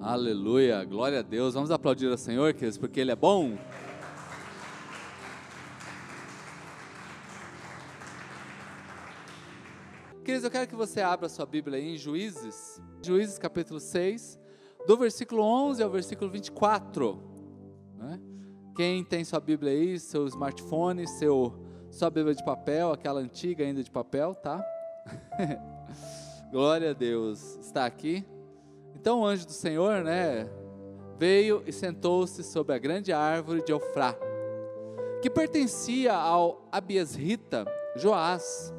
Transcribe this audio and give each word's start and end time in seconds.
Aleluia, 0.00 0.84
glória 0.84 1.18
a 1.18 1.22
Deus. 1.22 1.54
Vamos 1.54 1.72
aplaudir 1.72 2.08
ao 2.08 2.16
Senhor, 2.16 2.54
queridos, 2.54 2.78
porque 2.78 3.00
Ele 3.00 3.10
é 3.10 3.16
bom. 3.16 3.58
Queridos, 10.24 10.44
eu 10.44 10.50
quero 10.52 10.68
que 10.68 10.76
você 10.76 11.00
abra 11.00 11.28
sua 11.28 11.44
Bíblia 11.44 11.78
aí 11.78 11.94
em 11.94 11.96
Juízes, 11.96 12.80
Juízes 13.02 13.38
capítulo 13.38 13.80
6, 13.80 14.38
do 14.86 14.96
versículo 14.96 15.42
11 15.42 15.82
ao 15.82 15.90
versículo 15.90 16.30
24. 16.30 17.20
Né? 17.96 18.20
Quem 18.76 19.02
tem 19.04 19.24
sua 19.24 19.40
Bíblia 19.40 19.72
aí, 19.72 19.98
seu 19.98 20.28
smartphone, 20.28 21.08
seu, 21.08 21.58
sua 21.90 22.08
Bíblia 22.08 22.36
de 22.36 22.44
papel, 22.44 22.92
aquela 22.92 23.18
antiga 23.18 23.64
ainda 23.64 23.82
de 23.82 23.90
papel, 23.90 24.32
tá? 24.36 24.64
Glória 26.52 26.90
a 26.90 26.94
Deus, 26.94 27.56
está 27.56 27.84
aqui. 27.84 28.24
Então 29.00 29.20
o 29.20 29.24
anjo 29.24 29.46
do 29.46 29.52
Senhor, 29.52 30.02
né, 30.02 30.50
veio 31.16 31.62
e 31.64 31.72
sentou-se 31.72 32.42
sobre 32.42 32.74
a 32.74 32.78
grande 32.78 33.12
árvore 33.12 33.62
de 33.62 33.72
Ofrá, 33.72 34.16
que 35.22 35.30
pertencia 35.30 36.12
ao 36.12 36.68
Abiesrita 36.72 37.64
Joás. 37.94 38.74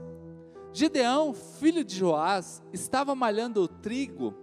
Gideão, 0.73 1.33
filho 1.33 1.85
de 1.85 1.95
Joás, 1.95 2.61
estava 2.73 3.15
malhando 3.15 3.63
o 3.63 3.67
trigo 3.67 4.35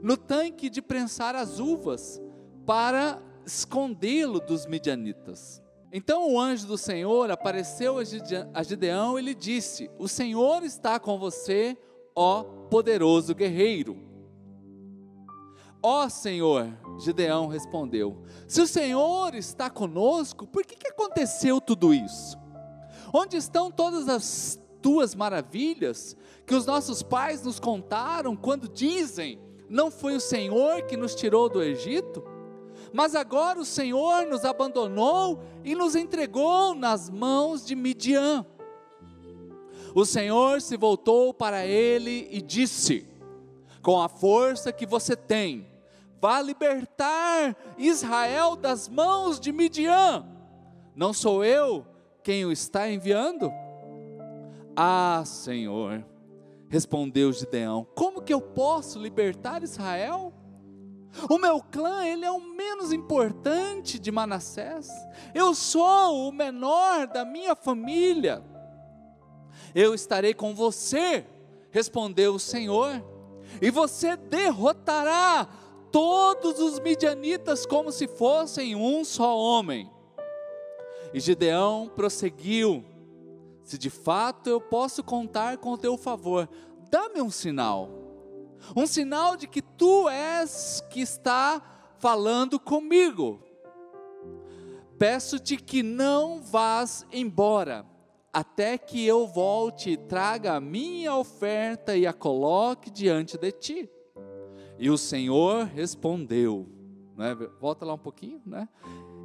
no 0.00 0.16
tanque 0.16 0.70
de 0.70 0.80
prensar 0.80 1.34
as 1.34 1.58
uvas 1.58 2.22
para 2.64 3.20
escondê-lo 3.44 4.38
dos 4.38 4.66
midianitas. 4.66 5.60
Então 5.92 6.32
o 6.32 6.40
anjo 6.40 6.68
do 6.68 6.78
Senhor 6.78 7.28
apareceu 7.28 7.96
a 7.98 8.62
Gideão 8.62 9.18
e 9.18 9.22
lhe 9.22 9.34
disse: 9.34 9.90
O 9.98 10.06
Senhor 10.06 10.62
está 10.62 11.00
com 11.00 11.18
você, 11.18 11.76
ó 12.14 12.44
poderoso 12.70 13.34
guerreiro. 13.34 14.13
Ó 15.86 16.08
Senhor, 16.08 16.72
Gideão 16.98 17.46
respondeu: 17.46 18.16
Se 18.48 18.62
o 18.62 18.66
Senhor 18.66 19.34
está 19.34 19.68
conosco, 19.68 20.46
por 20.46 20.64
que, 20.64 20.76
que 20.76 20.88
aconteceu 20.88 21.60
tudo 21.60 21.92
isso? 21.92 22.38
Onde 23.12 23.36
estão 23.36 23.70
todas 23.70 24.08
as 24.08 24.58
tuas 24.80 25.14
maravilhas 25.14 26.16
que 26.46 26.54
os 26.54 26.64
nossos 26.64 27.02
pais 27.02 27.42
nos 27.44 27.60
contaram 27.60 28.34
quando 28.34 28.66
dizem: 28.66 29.38
Não 29.68 29.90
foi 29.90 30.16
o 30.16 30.20
Senhor 30.20 30.84
que 30.84 30.96
nos 30.96 31.14
tirou 31.14 31.50
do 31.50 31.62
Egito? 31.62 32.24
Mas 32.90 33.14
agora 33.14 33.60
o 33.60 33.64
Senhor 33.66 34.24
nos 34.24 34.42
abandonou 34.46 35.42
e 35.62 35.74
nos 35.74 35.94
entregou 35.94 36.74
nas 36.74 37.10
mãos 37.10 37.62
de 37.62 37.76
Midian. 37.76 38.46
O 39.94 40.06
Senhor 40.06 40.62
se 40.62 40.78
voltou 40.78 41.34
para 41.34 41.66
ele 41.66 42.26
e 42.30 42.40
disse: 42.40 43.06
Com 43.82 44.00
a 44.00 44.08
força 44.08 44.72
que 44.72 44.86
você 44.86 45.14
tem, 45.14 45.73
vá 46.24 46.40
libertar 46.40 47.54
Israel 47.76 48.56
das 48.56 48.88
mãos 48.88 49.38
de 49.38 49.52
Midian. 49.52 50.24
Não 50.96 51.12
sou 51.12 51.44
eu 51.44 51.86
quem 52.22 52.46
o 52.46 52.50
está 52.50 52.90
enviando? 52.90 53.52
Ah, 54.74 55.22
Senhor, 55.26 56.02
respondeu 56.70 57.30
Gideão: 57.30 57.86
Como 57.94 58.22
que 58.22 58.32
eu 58.32 58.40
posso 58.40 58.98
libertar 58.98 59.62
Israel? 59.62 60.32
O 61.28 61.36
meu 61.36 61.60
clã, 61.60 62.06
ele 62.06 62.24
é 62.24 62.30
o 62.30 62.40
menos 62.40 62.90
importante 62.90 63.98
de 63.98 64.10
Manassés. 64.10 64.88
Eu 65.34 65.54
sou 65.54 66.26
o 66.26 66.32
menor 66.32 67.06
da 67.06 67.26
minha 67.26 67.54
família. 67.54 68.42
Eu 69.74 69.92
estarei 69.92 70.32
com 70.32 70.54
você, 70.54 71.26
respondeu 71.70 72.36
o 72.36 72.40
Senhor, 72.40 73.04
e 73.60 73.70
você 73.70 74.16
derrotará 74.16 75.46
todos 75.94 76.58
os 76.58 76.80
midianitas 76.80 77.64
como 77.64 77.92
se 77.92 78.08
fossem 78.08 78.74
um 78.74 79.04
só 79.04 79.38
homem. 79.38 79.88
E 81.12 81.20
Gideão 81.20 81.88
prosseguiu: 81.94 82.84
Se 83.62 83.78
de 83.78 83.90
fato 83.90 84.50
eu 84.50 84.60
posso 84.60 85.04
contar 85.04 85.58
com 85.58 85.70
o 85.70 85.78
teu 85.78 85.96
favor, 85.96 86.48
dá-me 86.90 87.22
um 87.22 87.30
sinal. 87.30 87.88
Um 88.74 88.88
sinal 88.88 89.36
de 89.36 89.46
que 89.46 89.62
tu 89.62 90.08
és 90.08 90.82
que 90.90 91.00
está 91.00 91.62
falando 91.98 92.58
comigo. 92.58 93.40
Peço-te 94.98 95.56
que 95.56 95.80
não 95.80 96.42
vás 96.42 97.06
embora, 97.12 97.86
até 98.32 98.76
que 98.76 99.06
eu 99.06 99.28
volte 99.28 99.90
e 99.90 99.96
traga 99.96 100.54
a 100.54 100.60
minha 100.60 101.14
oferta 101.14 101.96
e 101.96 102.04
a 102.04 102.12
coloque 102.12 102.90
diante 102.90 103.38
de 103.38 103.52
ti. 103.52 103.93
E 104.78 104.90
o 104.90 104.98
Senhor 104.98 105.66
respondeu, 105.66 106.68
né? 107.16 107.34
volta 107.60 107.84
lá 107.84 107.94
um 107.94 107.98
pouquinho, 107.98 108.40
né? 108.44 108.68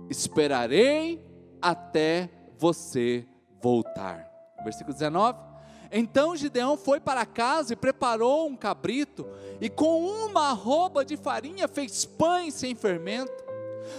Esperarei 0.09 1.23
até 1.61 2.29
você 2.57 3.25
voltar. 3.61 4.29
Versículo 4.63 4.93
19. 4.93 5.49
Então 5.91 6.35
Gideão 6.35 6.77
foi 6.77 6.99
para 6.99 7.25
casa 7.25 7.73
e 7.73 7.75
preparou 7.75 8.47
um 8.47 8.55
cabrito, 8.55 9.25
e 9.59 9.69
com 9.69 10.05
uma 10.05 10.49
arroba 10.49 11.03
de 11.03 11.17
farinha 11.17 11.67
fez 11.67 12.05
pães 12.05 12.53
sem 12.53 12.75
fermento, 12.75 13.43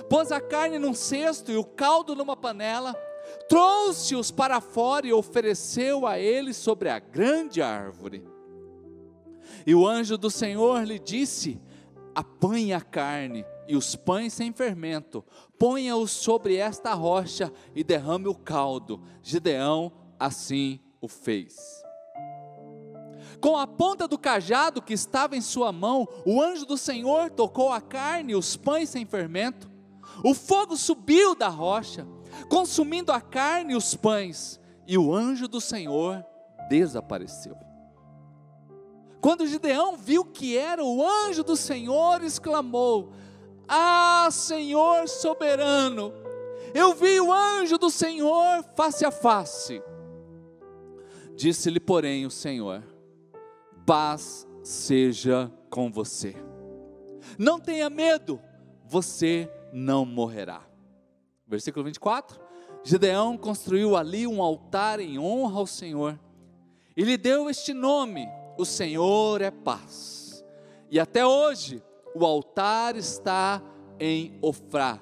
pôs 0.08 0.30
a 0.30 0.40
carne 0.40 0.78
num 0.78 0.94
cesto 0.94 1.50
e 1.50 1.56
o 1.56 1.64
caldo 1.64 2.14
numa 2.14 2.36
panela, 2.36 2.94
trouxe-os 3.48 4.30
para 4.30 4.60
fora 4.60 5.06
e 5.06 5.12
ofereceu 5.12 6.06
a 6.06 6.16
eles 6.18 6.56
sobre 6.56 6.88
a 6.88 7.00
grande 7.00 7.60
árvore. 7.60 8.24
E 9.66 9.74
o 9.74 9.86
anjo 9.86 10.16
do 10.16 10.30
Senhor 10.30 10.84
lhe 10.84 10.98
disse: 10.98 11.60
Apanhe 12.14 12.72
a 12.72 12.80
carne 12.80 13.44
e 13.68 13.76
os 13.76 13.94
pães 13.94 14.32
sem 14.32 14.52
fermento, 14.52 15.24
ponha-os 15.58 16.10
sobre 16.10 16.56
esta 16.56 16.92
rocha 16.92 17.52
e 17.74 17.84
derrame 17.84 18.26
o 18.26 18.34
caldo. 18.34 19.00
Gideão 19.22 19.92
assim 20.18 20.80
o 21.00 21.08
fez. 21.08 21.82
Com 23.40 23.56
a 23.56 23.66
ponta 23.66 24.06
do 24.06 24.18
cajado 24.18 24.82
que 24.82 24.92
estava 24.92 25.36
em 25.36 25.40
sua 25.40 25.72
mão, 25.72 26.06
o 26.26 26.42
anjo 26.42 26.66
do 26.66 26.76
Senhor 26.76 27.30
tocou 27.30 27.72
a 27.72 27.80
carne 27.80 28.32
e 28.32 28.36
os 28.36 28.56
pães 28.56 28.90
sem 28.90 29.06
fermento. 29.06 29.70
O 30.24 30.34
fogo 30.34 30.76
subiu 30.76 31.34
da 31.34 31.48
rocha, 31.48 32.06
consumindo 32.48 33.12
a 33.12 33.20
carne 33.20 33.72
e 33.72 33.76
os 33.76 33.94
pães, 33.94 34.60
e 34.86 34.98
o 34.98 35.14
anjo 35.14 35.48
do 35.48 35.60
Senhor 35.60 36.24
desapareceu. 36.68 37.69
Quando 39.20 39.46
Gideão 39.46 39.96
viu 39.96 40.24
que 40.24 40.56
era 40.56 40.82
o 40.82 41.06
anjo 41.06 41.44
do 41.44 41.54
Senhor, 41.54 42.22
exclamou: 42.22 43.12
Ah, 43.68 44.28
Senhor 44.30 45.06
soberano, 45.08 46.12
eu 46.74 46.94
vi 46.94 47.20
o 47.20 47.32
anjo 47.32 47.76
do 47.76 47.90
Senhor 47.90 48.64
face 48.74 49.04
a 49.04 49.10
face. 49.10 49.82
Disse-lhe, 51.36 51.78
porém, 51.78 52.24
o 52.24 52.30
Senhor: 52.30 52.82
Paz 53.84 54.46
seja 54.62 55.52
com 55.68 55.90
você. 55.90 56.34
Não 57.38 57.60
tenha 57.60 57.90
medo, 57.90 58.40
você 58.86 59.50
não 59.72 60.06
morrerá. 60.06 60.62
Versículo 61.46 61.84
24: 61.84 62.40
Gideão 62.82 63.36
construiu 63.36 63.96
ali 63.96 64.26
um 64.26 64.40
altar 64.40 64.98
em 64.98 65.18
honra 65.18 65.58
ao 65.58 65.66
Senhor 65.66 66.18
e 66.96 67.04
lhe 67.04 67.18
deu 67.18 67.50
este 67.50 67.74
nome 67.74 68.26
o 68.60 68.64
Senhor 68.66 69.40
é 69.40 69.50
paz. 69.50 70.44
E 70.90 71.00
até 71.00 71.26
hoje, 71.26 71.82
o 72.14 72.26
altar 72.26 72.94
está 72.94 73.62
em 73.98 74.38
Ofrá 74.42 75.00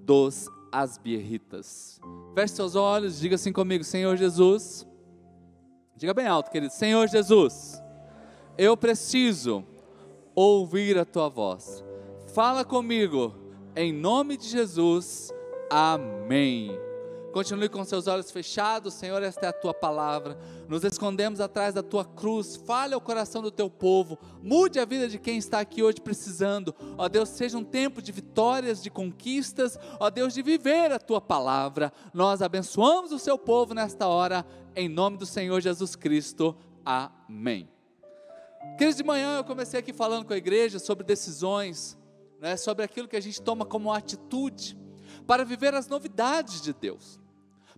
dos 0.00 0.48
Asbierritas. 0.72 2.00
Feche 2.34 2.54
seus 2.54 2.74
olhos, 2.74 3.20
diga 3.20 3.34
assim 3.34 3.52
comigo: 3.52 3.84
Senhor 3.84 4.16
Jesus. 4.16 4.86
Diga 5.96 6.14
bem 6.14 6.26
alto, 6.26 6.50
querido: 6.50 6.72
Senhor 6.72 7.06
Jesus, 7.08 7.80
eu 8.56 8.76
preciso 8.76 9.64
ouvir 10.34 10.98
a 10.98 11.04
tua 11.04 11.28
voz. 11.28 11.84
Fala 12.32 12.64
comigo, 12.64 13.34
em 13.76 13.92
nome 13.92 14.36
de 14.36 14.48
Jesus. 14.48 15.32
Amém. 15.70 16.70
Continue 17.34 17.68
com 17.68 17.82
seus 17.82 18.06
olhos 18.06 18.30
fechados, 18.30 18.94
Senhor, 18.94 19.20
esta 19.20 19.46
é 19.46 19.48
a 19.48 19.52
tua 19.52 19.74
palavra. 19.74 20.38
Nos 20.68 20.84
escondemos 20.84 21.40
atrás 21.40 21.74
da 21.74 21.82
tua 21.82 22.04
cruz. 22.04 22.54
Fale 22.54 22.94
ao 22.94 23.00
coração 23.00 23.42
do 23.42 23.50
teu 23.50 23.68
povo. 23.68 24.16
Mude 24.40 24.78
a 24.78 24.84
vida 24.84 25.08
de 25.08 25.18
quem 25.18 25.36
está 25.36 25.58
aqui 25.58 25.82
hoje 25.82 26.00
precisando. 26.00 26.72
Ó 26.96 27.08
Deus, 27.08 27.30
seja 27.30 27.58
um 27.58 27.64
tempo 27.64 28.00
de 28.00 28.12
vitórias, 28.12 28.80
de 28.80 28.88
conquistas. 28.88 29.76
Ó 29.98 30.10
Deus, 30.10 30.32
de 30.32 30.42
viver 30.42 30.92
a 30.92 30.98
tua 31.00 31.20
palavra. 31.20 31.92
Nós 32.12 32.40
abençoamos 32.40 33.10
o 33.10 33.18
seu 33.18 33.36
povo 33.36 33.74
nesta 33.74 34.06
hora, 34.06 34.46
em 34.76 34.88
nome 34.88 35.16
do 35.16 35.26
Senhor 35.26 35.60
Jesus 35.60 35.96
Cristo. 35.96 36.56
Amém. 36.84 37.68
Queridos, 38.78 38.96
de 38.96 39.02
manhã 39.02 39.38
eu 39.38 39.44
comecei 39.44 39.80
aqui 39.80 39.92
falando 39.92 40.24
com 40.24 40.34
a 40.34 40.38
igreja 40.38 40.78
sobre 40.78 41.02
decisões, 41.02 41.98
né, 42.40 42.56
sobre 42.56 42.84
aquilo 42.84 43.08
que 43.08 43.16
a 43.16 43.20
gente 43.20 43.42
toma 43.42 43.66
como 43.66 43.92
atitude 43.92 44.78
para 45.26 45.44
viver 45.44 45.74
as 45.74 45.88
novidades 45.88 46.60
de 46.62 46.72
Deus 46.72 47.23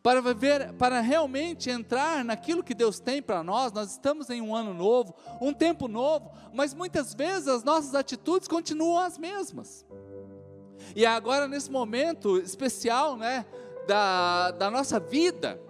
para 0.06 0.20
viver, 0.20 0.72
para 0.74 1.00
realmente 1.00 1.68
entrar 1.68 2.24
naquilo 2.24 2.62
que 2.62 2.76
Deus 2.76 3.00
tem 3.00 3.20
para 3.20 3.42
nós. 3.42 3.72
Nós 3.72 3.90
estamos 3.90 4.30
em 4.30 4.40
um 4.40 4.54
ano 4.54 4.72
novo, 4.72 5.12
um 5.40 5.52
tempo 5.52 5.88
novo, 5.88 6.30
mas 6.54 6.72
muitas 6.72 7.12
vezes 7.12 7.48
as 7.48 7.64
nossas 7.64 7.92
atitudes 7.92 8.46
continuam 8.46 9.00
as 9.00 9.18
mesmas. 9.18 9.84
E 10.94 11.04
agora 11.04 11.48
nesse 11.48 11.72
momento 11.72 12.38
especial, 12.38 13.16
né, 13.16 13.44
da, 13.88 14.52
da 14.52 14.70
nossa 14.70 15.00
vida, 15.00 15.60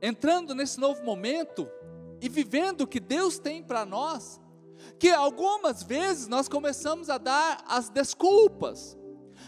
entrando 0.00 0.54
nesse 0.54 0.78
novo 0.78 1.02
momento 1.02 1.68
e 2.20 2.28
vivendo 2.28 2.82
o 2.82 2.86
que 2.86 3.00
Deus 3.00 3.36
tem 3.36 3.64
para 3.64 3.84
nós, 3.84 4.40
que 4.96 5.10
algumas 5.10 5.82
vezes 5.82 6.28
nós 6.28 6.48
começamos 6.48 7.10
a 7.10 7.18
dar 7.18 7.64
as 7.66 7.88
desculpas, 7.88 8.96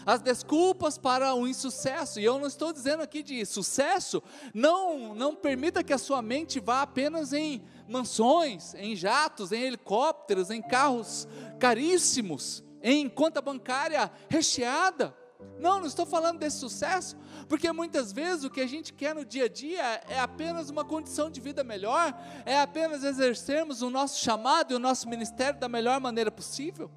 as 0.07 0.21
desculpas 0.21 0.97
para 0.97 1.35
o 1.35 1.45
insucesso, 1.45 2.17
e 2.17 2.23
eu 2.23 2.39
não 2.39 2.47
estou 2.47 2.71
dizendo 2.71 3.03
aqui 3.03 3.21
de 3.21 3.45
sucesso, 3.45 4.23
não, 4.53 5.13
não 5.13 5.35
permita 5.35 5.83
que 5.83 5.91
a 5.91 5.97
sua 5.97 6.21
mente 6.21 6.61
vá 6.61 6.81
apenas 6.81 7.33
em 7.33 7.61
mansões, 7.89 8.73
em 8.75 8.95
jatos, 8.95 9.51
em 9.51 9.61
helicópteros, 9.63 10.49
em 10.49 10.61
carros 10.61 11.27
caríssimos, 11.59 12.63
em 12.81 13.09
conta 13.09 13.41
bancária 13.41 14.09
recheada. 14.29 15.13
Não, 15.59 15.81
não 15.81 15.87
estou 15.87 16.05
falando 16.05 16.39
desse 16.39 16.59
sucesso, 16.59 17.17
porque 17.49 17.69
muitas 17.73 18.13
vezes 18.13 18.45
o 18.45 18.49
que 18.49 18.61
a 18.61 18.67
gente 18.67 18.93
quer 18.93 19.13
no 19.13 19.25
dia 19.25 19.43
a 19.43 19.49
dia 19.49 20.01
é 20.07 20.19
apenas 20.19 20.69
uma 20.69 20.85
condição 20.85 21.29
de 21.29 21.41
vida 21.41 21.65
melhor, 21.65 22.17
é 22.45 22.57
apenas 22.61 23.03
exercermos 23.03 23.81
o 23.81 23.89
nosso 23.89 24.23
chamado 24.23 24.71
e 24.71 24.75
o 24.75 24.79
nosso 24.79 25.09
ministério 25.09 25.59
da 25.59 25.67
melhor 25.67 25.99
maneira 25.99 26.31
possível. 26.31 26.89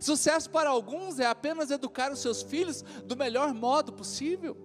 Sucesso 0.00 0.50
para 0.50 0.70
alguns 0.70 1.18
é 1.18 1.26
apenas 1.26 1.70
educar 1.70 2.12
os 2.12 2.20
seus 2.20 2.42
filhos 2.42 2.82
do 3.04 3.16
melhor 3.16 3.54
modo 3.54 3.92
possível. 3.92 4.56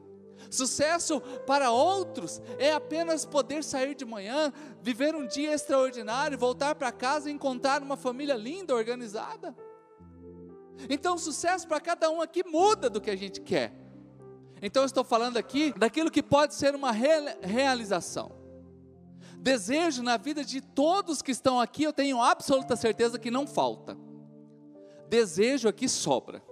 Sucesso 0.49 1.21
para 1.45 1.71
outros 1.71 2.41
é 2.57 2.73
apenas 2.73 3.25
poder 3.25 3.63
sair 3.63 3.95
de 3.95 4.05
manhã, 4.05 4.51
viver 4.81 5.15
um 5.15 5.25
dia 5.25 5.53
extraordinário, 5.53 6.37
voltar 6.37 6.75
para 6.75 6.91
casa 6.91 7.29
e 7.29 7.33
encontrar 7.33 7.81
uma 7.81 7.97
família 7.97 8.35
linda, 8.35 8.75
organizada. 8.75 9.55
Então, 10.89 11.17
sucesso 11.17 11.67
para 11.67 11.79
cada 11.79 12.09
um 12.09 12.21
aqui 12.21 12.43
muda 12.43 12.89
do 12.89 12.99
que 12.99 13.09
a 13.09 13.15
gente 13.15 13.41
quer. 13.41 13.73
Então, 14.61 14.85
estou 14.85 15.03
falando 15.03 15.37
aqui 15.37 15.73
daquilo 15.77 16.11
que 16.11 16.23
pode 16.23 16.55
ser 16.55 16.75
uma 16.75 16.91
realização. 16.91 18.31
Desejo 19.37 20.01
na 20.01 20.17
vida 20.17 20.43
de 20.43 20.61
todos 20.61 21.21
que 21.21 21.31
estão 21.31 21.59
aqui, 21.59 21.83
eu 21.83 21.93
tenho 21.93 22.21
absoluta 22.21 22.75
certeza 22.75 23.19
que 23.19 23.29
não 23.29 23.45
falta. 23.45 23.97
Desejo 25.13 25.69
aqui 25.69 25.87
sobra, 25.87 26.43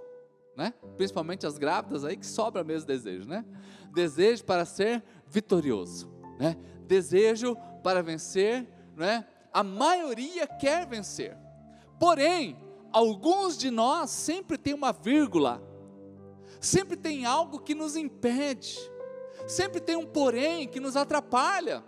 né? 0.56 0.72
Principalmente 0.96 1.44
as 1.44 1.58
grávidas 1.58 2.04
aí 2.04 2.16
que 2.16 2.24
sobra 2.24 2.62
mesmo 2.62 2.86
desejo, 2.86 3.28
né? 3.28 3.44
Desejo 3.92 4.44
para 4.44 4.64
ser 4.64 5.02
vitorioso, 5.26 6.08
né? 6.38 6.56
Desejo 6.86 7.56
para 7.82 8.04
vencer, 8.04 8.68
né? 8.94 9.26
A 9.52 9.64
maioria 9.64 10.46
quer 10.46 10.86
vencer. 10.86 11.36
Porém, 11.98 12.56
alguns 12.92 13.58
de 13.58 13.68
nós 13.68 14.10
sempre 14.10 14.56
tem 14.56 14.74
uma 14.74 14.92
vírgula, 14.92 15.60
sempre 16.60 16.96
tem 16.96 17.26
algo 17.26 17.58
que 17.58 17.74
nos 17.74 17.96
impede, 17.96 18.78
sempre 19.44 19.80
tem 19.80 19.96
um 19.96 20.06
porém 20.06 20.68
que 20.68 20.78
nos 20.78 20.96
atrapalha. 20.96 21.82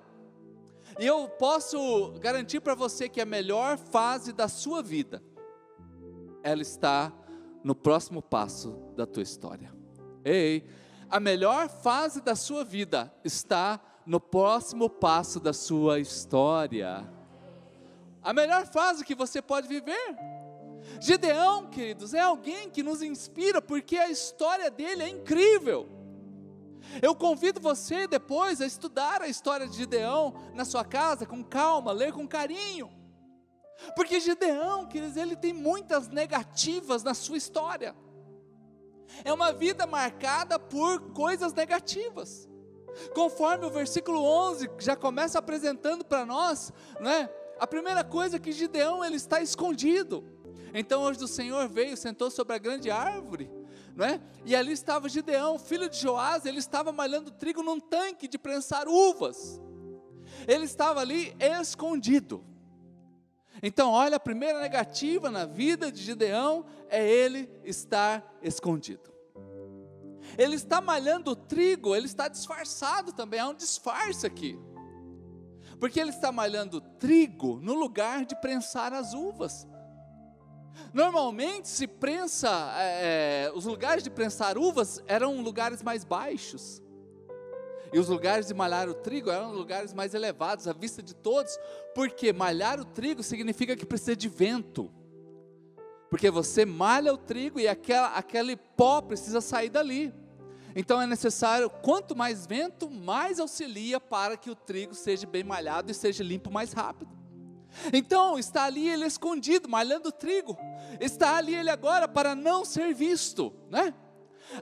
E 0.98 1.06
eu 1.06 1.28
posso 1.28 2.14
garantir 2.18 2.58
para 2.58 2.74
você 2.74 3.08
que 3.08 3.20
a 3.20 3.24
melhor 3.24 3.78
fase 3.78 4.32
da 4.32 4.48
sua 4.48 4.82
vida, 4.82 5.22
ela 6.44 6.62
está 6.62 7.12
no 7.64 7.74
próximo 7.74 8.22
passo 8.22 8.78
da 8.94 9.04
tua 9.04 9.22
história. 9.22 9.72
Ei, 10.24 10.64
a 11.10 11.18
melhor 11.18 11.68
fase 11.68 12.20
da 12.20 12.36
sua 12.36 12.62
vida 12.62 13.12
está 13.24 13.80
no 14.06 14.20
próximo 14.20 14.88
passo 14.88 15.40
da 15.40 15.52
sua 15.52 15.98
história. 15.98 17.10
A 18.22 18.32
melhor 18.32 18.66
fase 18.66 19.04
que 19.04 19.14
você 19.14 19.42
pode 19.42 19.66
viver 19.66 20.16
Gideão, 21.00 21.66
queridos, 21.66 22.14
é 22.14 22.20
alguém 22.20 22.70
que 22.70 22.82
nos 22.82 23.02
inspira 23.02 23.60
porque 23.60 23.96
a 23.96 24.10
história 24.10 24.70
dele 24.70 25.02
é 25.02 25.08
incrível. 25.08 25.88
Eu 27.00 27.14
convido 27.14 27.60
você 27.60 28.06
depois 28.06 28.60
a 28.60 28.66
estudar 28.66 29.22
a 29.22 29.28
história 29.28 29.66
de 29.66 29.76
Gideão 29.76 30.34
na 30.54 30.64
sua 30.64 30.84
casa 30.84 31.26
com 31.26 31.42
calma, 31.42 31.92
ler 31.92 32.12
com 32.12 32.28
carinho. 32.28 32.90
Porque 33.94 34.20
Gideão, 34.20 34.86
queridos, 34.86 35.16
ele 35.16 35.36
tem 35.36 35.52
muitas 35.52 36.08
negativas 36.08 37.02
na 37.02 37.14
sua 37.14 37.36
história. 37.36 37.94
É 39.24 39.32
uma 39.32 39.52
vida 39.52 39.86
marcada 39.86 40.58
por 40.58 41.12
coisas 41.12 41.52
negativas. 41.52 42.48
Conforme 43.14 43.66
o 43.66 43.70
versículo 43.70 44.22
11 44.22 44.70
já 44.78 44.96
começa 44.96 45.38
apresentando 45.38 46.04
para 46.04 46.24
nós, 46.24 46.72
né? 47.00 47.28
A 47.58 47.66
primeira 47.66 48.02
coisa 48.02 48.36
é 48.36 48.40
que 48.40 48.52
Gideão 48.52 49.04
ele 49.04 49.16
está 49.16 49.40
escondido. 49.40 50.24
Então 50.72 51.02
hoje 51.02 51.22
o 51.22 51.28
Senhor 51.28 51.68
veio, 51.68 51.96
sentou 51.96 52.30
sobre 52.30 52.54
a 52.54 52.58
grande 52.58 52.90
árvore, 52.90 53.50
não 53.94 54.04
é? 54.04 54.20
E 54.44 54.56
ali 54.56 54.72
estava 54.72 55.08
Gideão, 55.08 55.58
filho 55.58 55.88
de 55.88 55.96
Joás, 55.96 56.44
ele 56.44 56.58
estava 56.58 56.92
malhando 56.92 57.30
trigo 57.30 57.62
num 57.62 57.78
tanque 57.78 58.26
de 58.26 58.38
prensar 58.38 58.88
uvas. 58.88 59.60
Ele 60.48 60.64
estava 60.64 61.00
ali 61.00 61.34
escondido. 61.38 62.44
Então, 63.66 63.92
olha, 63.92 64.16
a 64.16 64.20
primeira 64.20 64.60
negativa 64.60 65.30
na 65.30 65.46
vida 65.46 65.90
de 65.90 66.02
Gideão 66.02 66.66
é 66.90 67.02
ele 67.02 67.48
estar 67.64 68.36
escondido. 68.42 69.10
Ele 70.36 70.54
está 70.54 70.82
malhando 70.82 71.34
trigo, 71.34 71.96
ele 71.96 72.04
está 72.04 72.28
disfarçado 72.28 73.14
também, 73.14 73.40
há 73.40 73.48
um 73.48 73.54
disfarce 73.54 74.26
aqui. 74.26 74.58
Porque 75.80 75.98
ele 75.98 76.10
está 76.10 76.30
malhando 76.30 76.78
trigo 76.78 77.58
no 77.58 77.72
lugar 77.72 78.26
de 78.26 78.38
prensar 78.38 78.92
as 78.92 79.14
uvas. 79.14 79.66
Normalmente 80.92 81.66
se 81.66 81.86
prensa, 81.86 82.50
é, 82.76 83.46
é, 83.46 83.52
os 83.54 83.64
lugares 83.64 84.04
de 84.04 84.10
prensar 84.10 84.58
uvas 84.58 85.02
eram 85.06 85.40
lugares 85.40 85.82
mais 85.82 86.04
baixos. 86.04 86.82
E 87.94 87.98
os 88.00 88.08
lugares 88.08 88.48
de 88.48 88.54
malhar 88.54 88.88
o 88.88 88.94
trigo 88.94 89.30
eram 89.30 89.52
lugares 89.52 89.94
mais 89.94 90.14
elevados, 90.14 90.66
à 90.66 90.72
vista 90.72 91.00
de 91.00 91.14
todos, 91.14 91.56
porque 91.94 92.32
malhar 92.32 92.80
o 92.80 92.84
trigo 92.84 93.22
significa 93.22 93.76
que 93.76 93.86
precisa 93.86 94.16
de 94.16 94.28
vento. 94.28 94.90
Porque 96.10 96.28
você 96.28 96.64
malha 96.64 97.14
o 97.14 97.16
trigo 97.16 97.60
e 97.60 97.68
aquela, 97.68 98.08
aquele 98.08 98.56
pó 98.56 99.00
precisa 99.00 99.40
sair 99.40 99.70
dali. 99.70 100.12
Então 100.74 101.00
é 101.00 101.06
necessário, 101.06 101.70
quanto 101.70 102.16
mais 102.16 102.44
vento, 102.44 102.90
mais 102.90 103.38
auxilia 103.38 104.00
para 104.00 104.36
que 104.36 104.50
o 104.50 104.56
trigo 104.56 104.92
seja 104.92 105.24
bem 105.24 105.44
malhado 105.44 105.92
e 105.92 105.94
seja 105.94 106.24
limpo 106.24 106.50
mais 106.50 106.72
rápido. 106.72 107.16
Então 107.92 108.36
está 108.36 108.64
ali 108.64 108.88
ele 108.88 109.06
escondido, 109.06 109.68
malhando 109.68 110.10
trigo. 110.10 110.58
Está 111.00 111.36
ali 111.36 111.54
ele 111.54 111.70
agora 111.70 112.08
para 112.08 112.34
não 112.34 112.64
ser 112.64 112.92
visto, 112.92 113.52
né? 113.70 113.94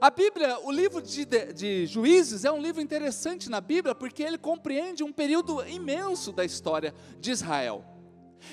A 0.01 0.09
Bíblia, 0.09 0.59
o 0.63 0.71
livro 0.71 1.01
de, 1.01 1.25
de, 1.25 1.53
de, 1.53 1.85
Juízes 1.85 2.45
é 2.45 2.51
um 2.51 2.61
livro 2.61 2.81
interessante 2.81 3.49
na 3.49 3.61
Bíblia 3.61 3.93
porque 3.93 4.23
ele 4.23 4.37
compreende 4.37 5.03
um 5.03 5.11
período 5.11 5.63
imenso 5.67 6.31
da 6.31 6.43
história 6.43 6.93
de 7.19 7.31
Israel. 7.31 7.83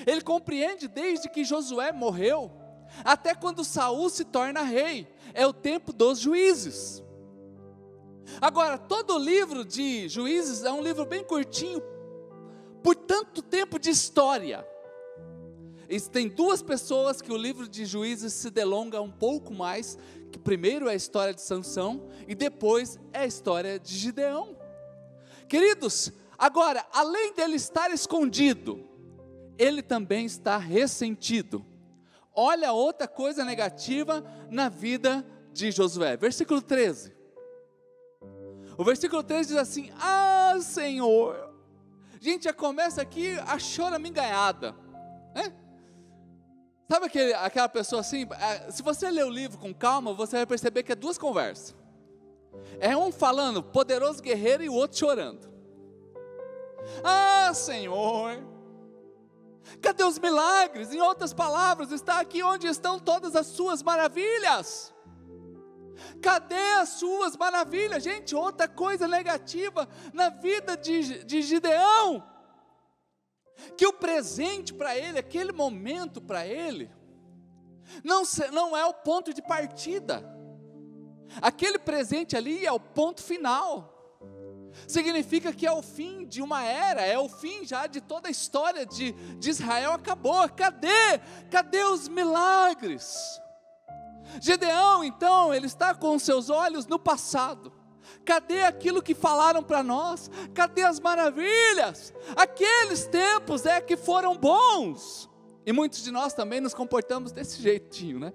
Ele 0.05 0.21
compreende 0.21 0.87
desde 0.87 1.29
que 1.29 1.43
Josué 1.43 1.91
morreu 1.91 2.51
até 3.03 3.33
quando 3.33 3.63
Saul 3.63 4.09
se 4.09 4.25
torna 4.25 4.61
rei. 4.61 5.07
É 5.33 5.45
o 5.47 5.53
tempo 5.53 5.93
dos 5.93 6.19
juízes. 6.19 7.03
Agora, 8.39 8.77
todo 8.77 9.15
o 9.15 9.19
livro 9.19 9.65
de 9.65 10.07
Juízes 10.07 10.63
é 10.63 10.71
um 10.71 10.81
livro 10.81 11.05
bem 11.05 11.23
curtinho, 11.23 11.81
por 12.83 12.95
tanto 12.95 13.41
tempo 13.41 13.79
de 13.79 13.89
história. 13.89 14.65
Tem 15.99 16.27
duas 16.27 16.61
pessoas 16.61 17.21
que 17.21 17.31
o 17.31 17.37
livro 17.37 17.67
de 17.67 17.85
Juízes 17.85 18.33
se 18.33 18.49
delonga 18.49 19.01
um 19.01 19.11
pouco 19.11 19.53
mais, 19.53 19.97
que 20.31 20.39
primeiro 20.39 20.87
é 20.87 20.93
a 20.93 20.95
história 20.95 21.33
de 21.33 21.41
Sansão 21.41 22.07
e 22.27 22.35
depois 22.35 22.99
é 23.11 23.19
a 23.19 23.25
história 23.25 23.79
de 23.79 23.95
Gideão. 23.95 24.55
Queridos, 25.49 26.11
agora, 26.37 26.85
além 26.93 27.33
dele 27.33 27.55
estar 27.55 27.91
escondido, 27.91 28.87
ele 29.57 29.81
também 29.81 30.25
está 30.25 30.57
ressentido. 30.57 31.65
Olha 32.33 32.71
outra 32.71 33.07
coisa 33.07 33.43
negativa 33.43 34.23
na 34.49 34.69
vida 34.69 35.25
de 35.51 35.71
Josué. 35.71 36.15
Versículo 36.15 36.61
13. 36.61 37.13
O 38.77 38.83
versículo 38.85 39.21
13 39.21 39.49
diz 39.49 39.57
assim: 39.57 39.91
Ah, 39.99 40.57
Senhor, 40.61 41.51
gente 42.21 42.43
já 42.43 42.53
começa 42.53 43.01
aqui 43.01 43.37
a 43.47 43.57
choraminganhada, 43.57 44.75
né? 45.35 45.51
Sabe 46.91 47.05
aquele, 47.05 47.33
aquela 47.35 47.69
pessoa 47.69 48.01
assim? 48.01 48.27
É, 48.37 48.69
se 48.69 48.83
você 48.83 49.09
ler 49.09 49.23
o 49.23 49.29
livro 49.29 49.57
com 49.57 49.73
calma, 49.73 50.13
você 50.13 50.35
vai 50.35 50.45
perceber 50.45 50.83
que 50.83 50.91
é 50.91 50.95
duas 50.95 51.17
conversas. 51.17 51.73
É 52.81 52.97
um 52.97 53.13
falando, 53.13 53.63
poderoso 53.63 54.21
guerreiro, 54.21 54.61
e 54.61 54.67
o 54.67 54.73
outro 54.73 54.97
chorando. 54.97 55.49
Ah, 57.01 57.53
Senhor, 57.53 58.43
cadê 59.81 60.03
os 60.03 60.19
milagres? 60.19 60.91
Em 60.91 60.99
outras 60.99 61.33
palavras, 61.33 61.93
está 61.93 62.19
aqui 62.19 62.43
onde 62.43 62.67
estão 62.67 62.99
todas 62.99 63.37
as 63.37 63.47
suas 63.47 63.81
maravilhas. 63.81 64.93
Cadê 66.21 66.73
as 66.81 66.89
suas 66.89 67.37
maravilhas? 67.37 68.03
Gente, 68.03 68.35
outra 68.35 68.67
coisa 68.67 69.07
negativa 69.07 69.87
na 70.11 70.27
vida 70.27 70.75
de, 70.75 71.23
de 71.23 71.41
Gideão, 71.41 72.21
que 73.77 73.85
o 73.85 73.93
presente 73.93 74.73
para 74.73 74.97
ele, 74.97 75.19
aquele 75.19 75.51
momento 75.51 76.21
para 76.21 76.45
ele, 76.45 76.89
não, 78.03 78.23
não 78.51 78.77
é 78.77 78.85
o 78.85 78.93
ponto 78.93 79.33
de 79.33 79.41
partida, 79.41 80.23
aquele 81.41 81.79
presente 81.79 82.35
ali 82.35 82.65
é 82.65 82.71
o 82.71 82.79
ponto 82.79 83.21
final. 83.21 83.89
Significa 84.87 85.51
que 85.51 85.67
é 85.67 85.71
o 85.71 85.81
fim 85.81 86.25
de 86.25 86.41
uma 86.41 86.63
era, 86.63 87.01
é 87.01 87.17
o 87.17 87.27
fim 87.27 87.65
já 87.65 87.87
de 87.87 87.99
toda 87.99 88.27
a 88.27 88.31
história 88.31 88.85
de, 88.85 89.11
de 89.37 89.49
Israel 89.49 89.91
acabou. 89.91 90.47
Cadê? 90.49 91.19
Cadê 91.49 91.83
os 91.83 92.07
milagres? 92.07 93.17
Gedeão, 94.39 95.03
então, 95.03 95.53
ele 95.53 95.65
está 95.65 95.93
com 95.93 96.17
seus 96.17 96.49
olhos 96.49 96.85
no 96.85 96.97
passado. 96.97 97.70
Cadê 98.25 98.63
aquilo 98.63 99.01
que 99.01 99.15
falaram 99.15 99.63
para 99.63 99.81
nós? 99.83 100.29
Cadê 100.53 100.83
as 100.83 100.99
maravilhas? 100.99 102.13
Aqueles 102.35 103.05
tempos 103.05 103.65
é 103.65 103.81
que 103.81 103.97
foram 103.97 104.37
bons. 104.37 105.29
E 105.65 105.71
muitos 105.71 106.03
de 106.03 106.11
nós 106.11 106.33
também 106.33 106.59
nos 106.59 106.73
comportamos 106.73 107.31
desse 107.31 107.61
jeitinho, 107.61 108.19
né? 108.19 108.33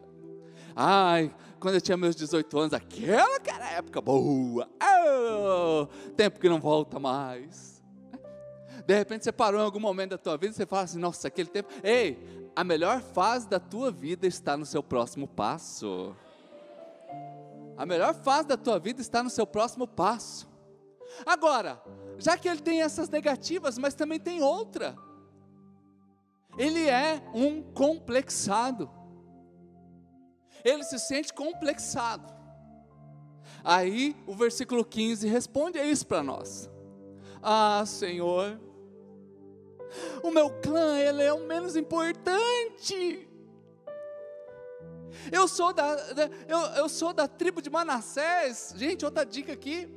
Ai, 0.75 1.35
quando 1.59 1.75
eu 1.76 1.81
tinha 1.81 1.97
meus 1.97 2.14
18 2.14 2.59
anos, 2.59 2.75
aquela 2.75 3.40
que 3.40 3.50
era 3.50 3.71
época 3.71 4.00
boa. 4.00 4.69
Oh, 4.83 5.87
tempo 6.16 6.38
que 6.38 6.49
não 6.49 6.61
volta 6.61 6.99
mais. 6.99 7.83
De 8.87 8.95
repente 8.95 9.25
você 9.25 9.33
parou 9.33 9.61
em 9.61 9.64
algum 9.64 9.81
momento 9.81 10.11
da 10.11 10.19
tua 10.19 10.37
vida 10.37 10.52
e 10.52 10.55
você 10.55 10.66
fala 10.66 10.83
assim: 10.83 10.99
nossa, 10.99 11.28
aquele 11.28 11.49
tempo. 11.49 11.69
Ei, 11.83 12.50
a 12.55 12.62
melhor 12.62 13.00
fase 13.00 13.49
da 13.49 13.59
tua 13.59 13.90
vida 13.90 14.26
está 14.26 14.57
no 14.57 14.64
seu 14.64 14.83
próximo 14.83 15.26
passo. 15.26 16.14
A 17.76 17.85
melhor 17.85 18.14
fase 18.14 18.49
da 18.49 18.56
tua 18.56 18.78
vida 18.78 19.00
está 19.00 19.23
no 19.23 19.30
seu 19.30 19.47
próximo 19.47 19.87
passo. 19.87 20.49
Agora, 21.25 21.83
já 22.18 22.37
que 22.37 22.49
ele 22.49 22.61
tem 22.61 22.83
essas 22.83 23.09
negativas, 23.09 23.78
mas 23.78 23.95
também 23.95 24.18
tem 24.18 24.42
outra. 24.42 24.97
Ele 26.59 26.88
é 26.88 27.23
um 27.35 27.62
complexado. 27.62 28.90
Ele 30.64 30.83
se 30.85 30.99
sente 30.99 31.33
complexado. 31.33 32.35
Aí 33.62 34.16
o 34.26 34.35
versículo 34.35 34.85
15 34.85 35.28
responde 35.28 35.78
a 35.78 35.85
isso 35.85 36.06
para 36.06 36.23
nós. 36.23 36.71
Ah, 37.42 37.85
Senhor, 37.87 38.59
o 40.23 40.30
meu 40.30 40.50
clã, 40.61 40.99
ele 40.99 41.23
é 41.23 41.33
o 41.33 41.47
menos 41.47 41.76
importante. 41.76 43.25
Eu 45.30 45.49
sou 45.49 45.73
da, 45.73 45.96
eu, 46.49 46.58
eu 46.76 46.88
sou 46.88 47.12
da 47.12 47.26
tribo 47.28 47.61
de 47.61 47.70
Manassés. 47.70 48.73
Gente, 48.76 49.04
outra 49.04 49.25
dica 49.25 49.52
aqui. 49.52 49.88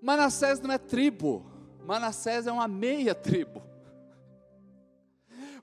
Manassés 0.00 0.60
não 0.60 0.72
é 0.72 0.78
tribo. 0.78 1.44
Manassés 1.84 2.46
é 2.46 2.52
uma 2.52 2.68
meia 2.68 3.14
tribo. 3.14 3.62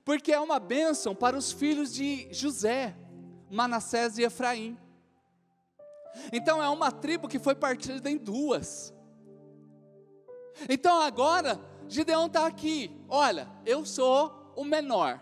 Porque 0.04 0.32
é 0.32 0.40
uma 0.40 0.58
bênção 0.58 1.14
para 1.14 1.36
os 1.36 1.50
filhos 1.50 1.92
de 1.92 2.28
José, 2.32 2.94
Manassés 3.50 4.18
e 4.18 4.22
Efraim. 4.22 4.78
Então 6.32 6.62
é 6.62 6.68
uma 6.68 6.92
tribo 6.92 7.28
que 7.28 7.38
foi 7.38 7.54
partida 7.54 8.10
em 8.10 8.16
duas. 8.16 8.92
Então 10.68 11.00
agora 11.00 11.60
Gideão 11.88 12.26
está 12.26 12.46
aqui. 12.46 12.90
Olha, 13.08 13.48
eu 13.64 13.84
sou 13.84 14.52
o 14.56 14.64
menor. 14.64 15.20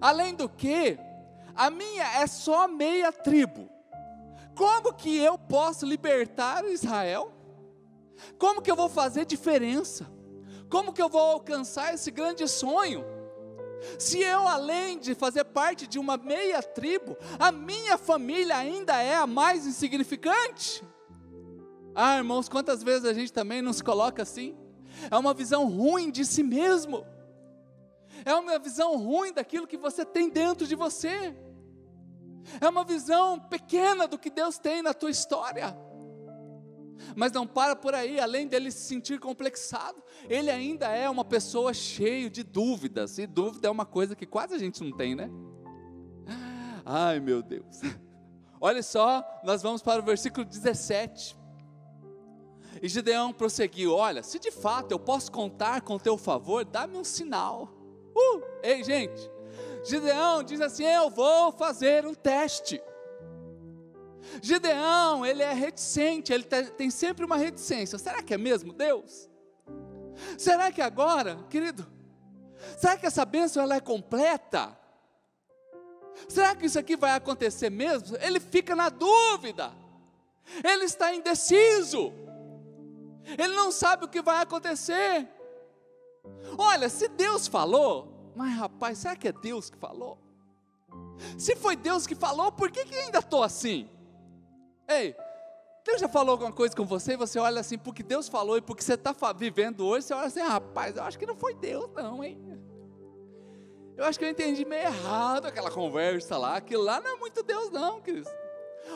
Além 0.00 0.34
do 0.34 0.48
que, 0.48 0.98
a 1.56 1.70
minha 1.70 2.04
é 2.20 2.26
só 2.26 2.68
meia 2.68 3.12
tribo. 3.12 3.68
Como 4.54 4.92
que 4.94 5.16
eu 5.16 5.38
posso 5.38 5.84
libertar 5.84 6.64
Israel? 6.64 7.32
Como 8.38 8.62
que 8.62 8.70
eu 8.70 8.76
vou 8.76 8.88
fazer 8.88 9.24
diferença? 9.24 10.06
Como 10.70 10.92
que 10.92 11.02
eu 11.02 11.08
vou 11.08 11.20
alcançar 11.20 11.94
esse 11.94 12.10
grande 12.10 12.46
sonho? 12.48 13.04
Se 13.98 14.20
eu, 14.20 14.48
além 14.48 14.98
de 14.98 15.14
fazer 15.14 15.44
parte 15.44 15.86
de 15.86 15.98
uma 15.98 16.16
meia 16.16 16.62
tribo, 16.62 17.16
a 17.38 17.52
minha 17.52 17.98
família 17.98 18.56
ainda 18.56 19.00
é 19.00 19.14
a 19.14 19.26
mais 19.26 19.66
insignificante? 19.66 20.82
Ah, 21.94 22.16
irmãos, 22.16 22.48
quantas 22.48 22.82
vezes 22.82 23.04
a 23.04 23.12
gente 23.12 23.32
também 23.32 23.60
nos 23.62 23.82
coloca 23.82 24.22
assim? 24.22 24.56
é 25.10 25.16
uma 25.16 25.34
visão 25.34 25.68
ruim 25.68 26.10
de 26.10 26.24
si 26.24 26.42
mesmo, 26.42 27.06
é 28.24 28.34
uma 28.34 28.58
visão 28.58 28.96
ruim 28.96 29.32
daquilo 29.32 29.66
que 29.66 29.76
você 29.76 30.04
tem 30.04 30.28
dentro 30.28 30.66
de 30.66 30.74
você, 30.74 31.36
é 32.60 32.68
uma 32.68 32.84
visão 32.84 33.38
pequena 33.38 34.06
do 34.06 34.18
que 34.18 34.30
Deus 34.30 34.58
tem 34.58 34.82
na 34.82 34.94
tua 34.94 35.10
história. 35.10 35.76
Mas 37.14 37.32
não 37.32 37.46
para 37.46 37.76
por 37.76 37.94
aí, 37.94 38.18
além 38.18 38.46
dele 38.46 38.70
se 38.70 38.86
sentir 38.86 39.20
complexado, 39.20 40.02
ele 40.28 40.50
ainda 40.50 40.88
é 40.88 41.08
uma 41.08 41.24
pessoa 41.24 41.72
cheio 41.74 42.30
de 42.30 42.42
dúvidas, 42.42 43.18
e 43.18 43.26
dúvida 43.26 43.68
é 43.68 43.70
uma 43.70 43.86
coisa 43.86 44.16
que 44.16 44.26
quase 44.26 44.54
a 44.54 44.58
gente 44.58 44.82
não 44.82 44.96
tem, 44.96 45.14
né? 45.14 45.30
Ai 46.84 47.20
meu 47.20 47.42
Deus, 47.42 47.80
olha 48.60 48.82
só, 48.82 49.24
nós 49.44 49.62
vamos 49.62 49.82
para 49.82 50.00
o 50.00 50.04
versículo 50.04 50.44
17. 50.44 51.36
E 52.82 52.88
Gideão 52.88 53.32
prosseguiu: 53.32 53.94
Olha, 53.94 54.22
se 54.22 54.38
de 54.38 54.50
fato 54.50 54.92
eu 54.92 54.98
posso 54.98 55.32
contar 55.32 55.80
com 55.80 55.98
teu 55.98 56.16
favor, 56.16 56.64
dá-me 56.64 56.96
um 56.96 57.04
sinal. 57.04 57.72
Uh, 58.14 58.42
ei, 58.62 58.82
gente, 58.84 59.30
Gideão 59.86 60.42
diz 60.42 60.60
assim: 60.60 60.84
Eu 60.84 61.10
vou 61.10 61.52
fazer 61.52 62.06
um 62.06 62.14
teste. 62.14 62.82
Gideão, 64.42 65.24
ele 65.24 65.42
é 65.42 65.52
reticente, 65.52 66.32
ele 66.32 66.44
tem 66.44 66.90
sempre 66.90 67.24
uma 67.24 67.36
reticência. 67.36 67.96
Será 67.98 68.22
que 68.22 68.34
é 68.34 68.38
mesmo 68.38 68.72
Deus? 68.72 69.28
Será 70.36 70.72
que 70.72 70.82
agora, 70.82 71.38
querido, 71.48 71.86
será 72.76 72.96
que 72.96 73.06
essa 73.06 73.24
bênção 73.24 73.62
ela 73.62 73.76
é 73.76 73.80
completa? 73.80 74.76
Será 76.28 76.56
que 76.56 76.66
isso 76.66 76.78
aqui 76.78 76.96
vai 76.96 77.12
acontecer 77.12 77.70
mesmo? 77.70 78.16
Ele 78.20 78.40
fica 78.40 78.74
na 78.74 78.88
dúvida, 78.88 79.72
ele 80.64 80.84
está 80.84 81.14
indeciso 81.14 82.12
ele 83.38 83.54
não 83.54 83.72
sabe 83.72 84.04
o 84.04 84.08
que 84.08 84.22
vai 84.22 84.42
acontecer. 84.42 85.28
Olha, 86.56 86.88
se 86.88 87.08
Deus 87.08 87.48
falou, 87.48 88.15
mas 88.36 88.54
rapaz, 88.54 88.98
será 88.98 89.16
que 89.16 89.28
é 89.28 89.32
Deus 89.32 89.70
que 89.70 89.78
falou? 89.78 90.18
Se 91.38 91.56
foi 91.56 91.74
Deus 91.74 92.06
que 92.06 92.14
falou, 92.14 92.52
por 92.52 92.70
que, 92.70 92.84
que 92.84 92.94
ainda 92.94 93.18
estou 93.18 93.42
assim? 93.42 93.88
Ei, 94.86 95.16
Deus 95.84 96.00
já 96.00 96.08
falou 96.08 96.32
alguma 96.32 96.52
coisa 96.52 96.76
com 96.76 96.84
você 96.84 97.14
e 97.14 97.16
você 97.16 97.38
olha 97.38 97.60
assim, 97.60 97.78
porque 97.78 98.02
Deus 98.02 98.28
falou 98.28 98.58
e 98.58 98.60
porque 98.60 98.82
você 98.82 98.94
está 98.94 99.14
vivendo 99.32 99.86
hoje, 99.86 100.06
você 100.06 100.14
olha 100.14 100.26
assim, 100.26 100.40
rapaz, 100.40 100.96
eu 100.96 101.02
acho 101.04 101.18
que 101.18 101.24
não 101.24 101.36
foi 101.36 101.54
Deus, 101.54 101.90
não, 101.94 102.22
hein? 102.22 102.38
Eu 103.96 104.04
acho 104.04 104.18
que 104.18 104.24
eu 104.26 104.28
entendi 104.28 104.64
meio 104.64 104.82
errado 104.82 105.46
aquela 105.46 105.70
conversa 105.70 106.36
lá, 106.36 106.56
aquilo 106.56 106.82
lá 106.82 107.00
não 107.00 107.14
é 107.14 107.16
muito 107.16 107.42
Deus, 107.42 107.70
não, 107.70 108.00
queridos. 108.02 108.30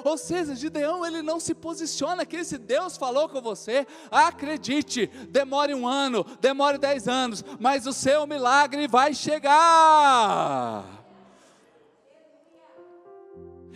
Ou 0.04 0.16
seja, 0.16 0.54
Gideão 0.54 1.04
ele 1.04 1.22
não 1.22 1.38
se 1.38 1.54
posiciona 1.54 2.24
que 2.24 2.42
se 2.44 2.58
Deus 2.58 2.96
falou 2.96 3.28
com 3.28 3.40
você, 3.40 3.86
acredite, 4.10 5.06
demore 5.28 5.74
um 5.74 5.86
ano, 5.86 6.24
demore 6.40 6.78
dez 6.78 7.08
anos, 7.08 7.44
mas 7.58 7.86
o 7.86 7.92
seu 7.92 8.26
milagre 8.26 8.86
vai 8.88 9.14
chegar. 9.14 10.84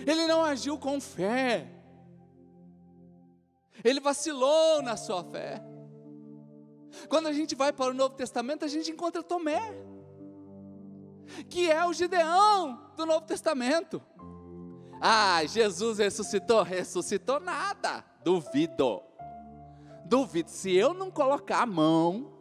Ele 0.07 0.27
não 0.27 0.45
agiu 0.45 0.79
com 0.79 1.01
fé, 1.01 1.67
ele 3.83 4.01
vacilou 4.01 4.83
na 4.83 4.97
sua 4.97 5.25
fé. 5.25 5.63
Quando 7.09 7.27
a 7.27 7.33
gente 7.33 7.55
vai 7.55 7.73
para 7.73 7.91
o 7.91 7.95
Novo 7.95 8.15
Testamento, 8.15 8.65
a 8.65 8.69
gente 8.69 8.91
encontra 8.91 9.23
Tomé, 9.23 9.75
que 11.49 11.71
é 11.71 11.85
o 11.85 11.93
Gideão 11.93 12.93
do 12.97 13.05
Novo 13.05 13.27
Testamento. 13.27 14.01
Ah, 15.07 15.45
Jesus 15.45 15.99
ressuscitou? 15.99 16.63
Ressuscitou 16.63 17.39
nada. 17.39 18.03
Duvido. 18.25 19.03
Duvido. 20.07 20.49
Se 20.49 20.75
eu 20.75 20.95
não 20.95 21.11
colocar 21.11 21.61
a 21.61 21.67
mão, 21.67 22.33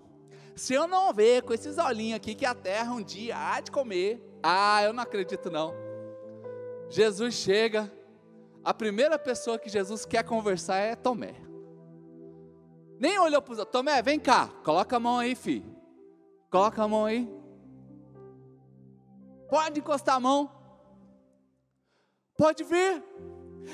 se 0.56 0.74
eu 0.74 0.88
não 0.88 1.12
ver 1.14 1.44
com 1.44 1.54
esses 1.54 1.78
olhinhos 1.78 2.16
aqui 2.16 2.34
que 2.34 2.46
a 2.46 2.56
terra 2.56 2.94
um 2.94 3.04
dia 3.04 3.36
há 3.38 3.60
de 3.60 3.70
comer, 3.70 4.26
ah, 4.42 4.82
eu 4.82 4.94
não 4.94 5.04
acredito 5.04 5.52
não. 5.52 5.74
Jesus 6.90 7.34
chega, 7.34 7.92
a 8.64 8.74
primeira 8.74 9.20
pessoa 9.20 9.60
que 9.60 9.68
Jesus 9.68 10.06
quer 10.06 10.24
conversar 10.24 10.78
é 10.78 10.96
Tomé. 10.96 11.36
Nem 12.98 13.20
olhou 13.20 13.42
para 13.42 13.56
os 13.56 13.66
Tomé, 13.66 14.02
vem 14.02 14.18
cá, 14.18 14.48
coloca 14.64 14.96
a 14.96 15.00
mão 15.02 15.20
aí, 15.20 15.36
filho. 15.36 15.76
Coloca 16.50 16.82
a 16.82 16.88
mão 16.88 17.04
aí. 17.04 17.30
Pode 19.50 19.82
encostar 19.82 20.16
a 20.16 20.20
mão. 20.22 20.63
Pode 22.38 22.64
ver. 22.64 23.04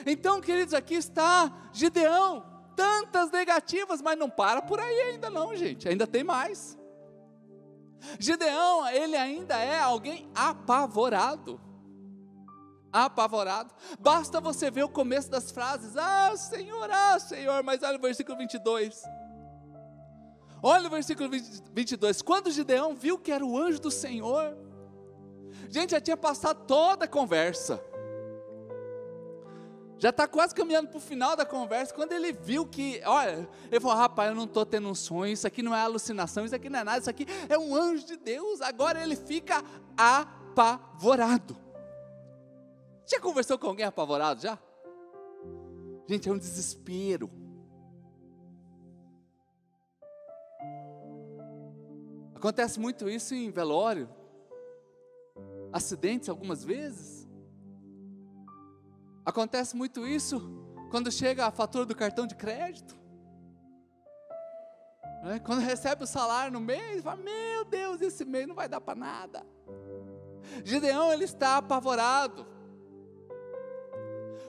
Então, 0.06 0.42
queridos, 0.42 0.74
aqui 0.74 0.96
está 0.96 1.70
Gideão. 1.74 2.46
Tantas 2.75 3.30
negativas, 3.32 4.01
mas 4.01 4.18
não 4.18 4.30
para 4.30 4.62
por 4.62 4.80
aí 4.80 5.01
ainda 5.12 5.30
não, 5.30 5.56
gente. 5.56 5.88
Ainda 5.89 6.08
tem 6.08 6.24
mais. 6.24 6.78
Gideão, 8.18 8.88
ele 8.88 9.18
ainda 9.18 9.58
é 9.58 9.80
alguém 9.80 10.30
apavorado. 10.34 11.60
apavorado. 12.92 13.74
Basta 14.00 14.39
você 14.39 14.72
ver 14.72 14.84
o 14.84 14.89
começo 14.89 15.30
das 15.30 15.51
frases: 15.51 15.98
Ah, 15.98 16.36
Senhor, 16.38 16.89
ah, 16.89 17.20
Senhor. 17.20 17.62
Mas 17.63 17.84
olha 17.84 17.98
o 17.98 18.01
versículo 18.01 18.38
22. 18.38 19.04
Olha 20.62 20.88
o 20.88 20.89
versículo 20.89 21.30
22. 21.30 22.22
Quando 22.22 22.51
Gideão 22.51 22.96
viu 22.96 23.18
que 23.18 23.32
era 23.32 23.46
o 23.46 23.58
anjo 23.58 23.80
do 23.80 23.92
Senhor, 23.92 24.58
gente, 25.70 25.92
já 25.92 26.01
tinha 26.01 26.18
passado 26.18 26.66
toda 26.66 27.06
a 27.06 27.08
conversa. 27.08 27.82
Já 30.00 30.12
está 30.12 30.25
quase 30.25 30.56
caminhando 30.56 30.88
para 30.88 30.98
o 30.98 31.01
final 31.01 31.36
da 31.36 31.46
conversa. 31.46 31.94
Quando 31.94 32.13
ele 32.13 32.32
viu 32.32 32.65
que, 32.65 33.01
olha, 33.06 33.48
ele 33.70 33.82
falou: 33.82 33.98
rapaz, 33.98 34.29
eu 34.29 34.36
não 34.36 34.46
estou 34.46 34.65
tendo 34.65 34.88
um 34.88 34.96
sonho, 34.96 35.34
isso 35.34 35.46
aqui 35.46 35.62
não 35.62 35.75
é 35.75 35.82
alucinação, 35.82 36.46
isso 36.46 36.56
aqui 36.56 36.70
não 36.70 36.79
é 36.79 36.84
nada, 36.86 37.00
isso 37.00 37.10
aqui 37.10 37.27
é 37.50 37.58
um 37.58 37.75
anjo 37.75 38.06
de 38.06 38.15
Deus. 38.15 38.62
Agora 38.62 39.03
ele 39.03 39.18
fica 39.18 39.62
apavorado. 39.98 41.58
Já 43.06 43.20
conversou 43.20 43.60
com 43.60 43.68
alguém 43.68 43.86
apavorado 43.86 44.41
já? 44.41 44.58
Gente, 46.08 46.29
é 46.29 46.32
um 46.32 46.38
desespero. 46.38 47.29
Acontece 52.34 52.79
muito 52.79 53.10
isso 53.10 53.36
em 53.36 53.51
velório, 53.51 54.08
acidentes 55.74 56.29
algumas 56.29 56.63
vezes. 56.63 57.18
Acontece 59.29 59.75
muito 59.75 60.07
isso 60.07 60.41
quando 60.89 61.12
chega 61.12 61.45
a 61.45 61.51
fatura 61.51 61.86
do 61.86 61.95
cartão 61.95 62.25
de 62.25 62.33
crédito. 62.33 62.98
Né? 65.24 65.38
Quando 65.38 65.59
recebe 65.59 66.03
o 66.03 66.07
salário 66.07 66.51
no 66.51 66.59
mês, 66.59 67.03
fala: 67.03 67.21
Meu 67.21 67.63
Deus, 67.63 68.01
esse 68.01 68.25
mês 68.25 68.48
não 68.48 68.55
vai 68.55 68.67
dar 68.67 68.81
para 68.81 68.95
nada. 68.95 69.45
Gideão 70.65 71.13
ele 71.13 71.25
está 71.25 71.57
apavorado, 71.57 72.48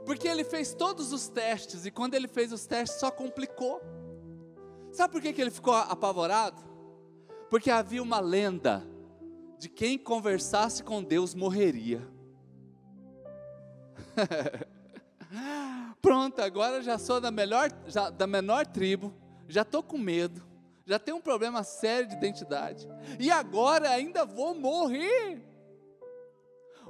porque 0.07 0.27
ele 0.27 0.45
fez 0.45 0.73
todos 0.73 1.13
os 1.13 1.29
testes 1.29 1.85
e 1.85 1.91
quando 1.91 2.15
ele 2.15 2.27
fez 2.27 2.51
os 2.51 2.65
testes 2.65 2.99
só 2.99 3.11
complicou. 3.11 3.83
Sabe 4.93 5.13
por 5.13 5.21
que, 5.21 5.35
que 5.35 5.43
ele 5.43 5.51
ficou 5.51 5.75
apavorado? 5.75 6.63
Porque 7.51 7.71
havia 7.71 8.03
uma 8.03 8.19
lenda 8.19 8.83
de 9.59 9.69
quem 9.69 9.99
conversasse 9.99 10.83
com 10.83 11.03
Deus 11.03 11.35
morreria. 11.35 12.01
Pronto, 16.03 16.41
agora 16.41 16.83
já 16.83 16.99
sou 16.99 17.21
da 17.21 17.31
melhor, 17.31 17.71
já, 17.87 18.11
da 18.11 18.27
menor 18.27 18.67
tribo, 18.67 19.15
já 19.49 19.63
estou 19.63 19.83
com 19.83 19.99
medo, 19.99 20.43
já 20.85 20.99
tenho 20.99 21.19
um 21.19 21.21
problema 21.21 21.63
sério 21.63 22.09
de 22.09 22.15
identidade, 22.15 22.89
e 23.19 23.31
agora 23.31 23.91
ainda 23.91 24.25
vou 24.25 24.55
morrer. 24.55 25.43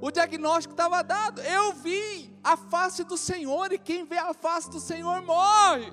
O 0.01 0.11
diagnóstico 0.11 0.73
estava 0.73 1.03
dado, 1.03 1.43
eu 1.43 1.75
vi 1.75 2.35
a 2.43 2.57
face 2.57 3.05
do 3.05 3.19
Senhor, 3.19 3.73
e 3.73 3.79
quem 3.79 4.05
vê 4.05 4.17
a 4.17 4.33
face 4.33 4.71
do 4.71 4.81
Senhor 4.81 5.21
morre. 5.23 5.93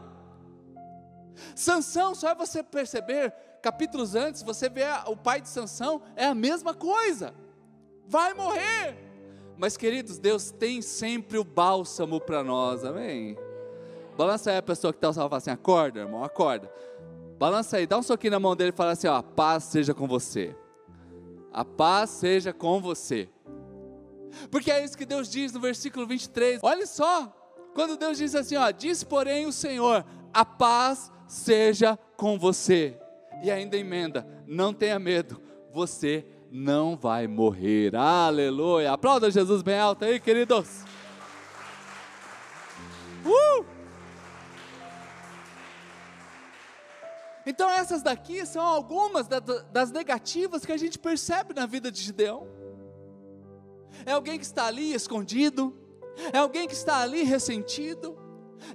Sansão, 1.55 2.15
só 2.15 2.29
é 2.29 2.35
você 2.35 2.63
perceber 2.63 3.33
capítulos 3.61 4.15
antes, 4.15 4.43
você 4.43 4.69
vê 4.69 4.85
o 5.07 5.17
pai 5.17 5.41
de 5.41 5.49
Sansão, 5.49 6.01
é 6.15 6.25
a 6.25 6.35
mesma 6.35 6.73
coisa. 6.73 7.35
Vai 8.07 8.33
morrer. 8.33 9.06
Mas 9.57 9.75
queridos, 9.75 10.19
Deus 10.19 10.51
tem 10.51 10.81
sempre 10.81 11.37
o 11.37 11.43
bálsamo 11.43 12.21
para 12.21 12.43
nós, 12.43 12.85
amém? 12.85 13.37
Balança 14.15 14.51
aí 14.51 14.57
a 14.57 14.61
pessoa 14.61 14.93
que 14.93 15.03
está 15.03 15.21
ao 15.21 15.33
assim: 15.33 15.49
acorda, 15.49 16.01
irmão, 16.01 16.23
acorda. 16.23 16.71
Balança 17.39 17.77
aí, 17.77 17.85
dá 17.85 17.97
um 17.97 18.03
soquinho 18.03 18.31
na 18.31 18.39
mão 18.39 18.55
dele 18.55 18.69
e 18.69 18.75
fala 18.75 18.91
assim: 18.91 19.07
ó, 19.07 19.15
a 19.15 19.23
paz 19.23 19.63
seja 19.65 19.93
com 19.93 20.07
você. 20.07 20.55
A 21.51 21.65
paz 21.65 22.11
seja 22.11 22.53
com 22.53 22.79
você. 22.79 23.29
Porque 24.51 24.71
é 24.71 24.83
isso 24.83 24.97
que 24.97 25.05
Deus 25.05 25.29
diz 25.29 25.51
no 25.53 25.59
versículo 25.59 26.05
23. 26.05 26.59
Olha 26.61 26.85
só, 26.85 27.31
quando 27.73 27.97
Deus 27.97 28.17
diz 28.17 28.35
assim: 28.35 28.55
ó, 28.55 28.69
diz 28.71 29.03
porém 29.03 29.45
o 29.45 29.51
Senhor, 29.51 30.05
a 30.33 30.45
paz 30.45 31.11
seja 31.27 31.97
com 32.15 32.37
você 32.37 32.97
e 33.43 33.51
ainda 33.51 33.77
emenda: 33.77 34.27
não 34.45 34.73
tenha 34.73 34.99
medo, 34.99 35.41
você 35.71 36.25
não 36.51 36.95
vai 36.95 37.27
morrer. 37.27 37.95
Aleluia. 37.95 38.91
Aplauda 38.91 39.29
Jesus 39.29 39.61
bem 39.61 39.79
alto 39.79 40.05
aí, 40.05 40.19
queridos. 40.19 40.83
Uh! 43.25 43.65
Então, 47.45 47.69
essas 47.69 48.03
daqui 48.03 48.45
são 48.45 48.61
algumas 48.61 49.27
das 49.71 49.91
negativas 49.91 50.65
que 50.65 50.71
a 50.71 50.77
gente 50.77 50.99
percebe 50.99 51.53
na 51.53 51.65
vida 51.65 51.89
de 51.89 52.01
Gideão. 52.01 52.47
É 54.05 54.11
alguém 54.11 54.37
que 54.37 54.45
está 54.45 54.65
ali 54.65 54.93
escondido, 54.93 55.73
é 56.33 56.37
alguém 56.37 56.67
que 56.67 56.73
está 56.73 56.99
ali 56.99 57.23
ressentido, 57.23 58.17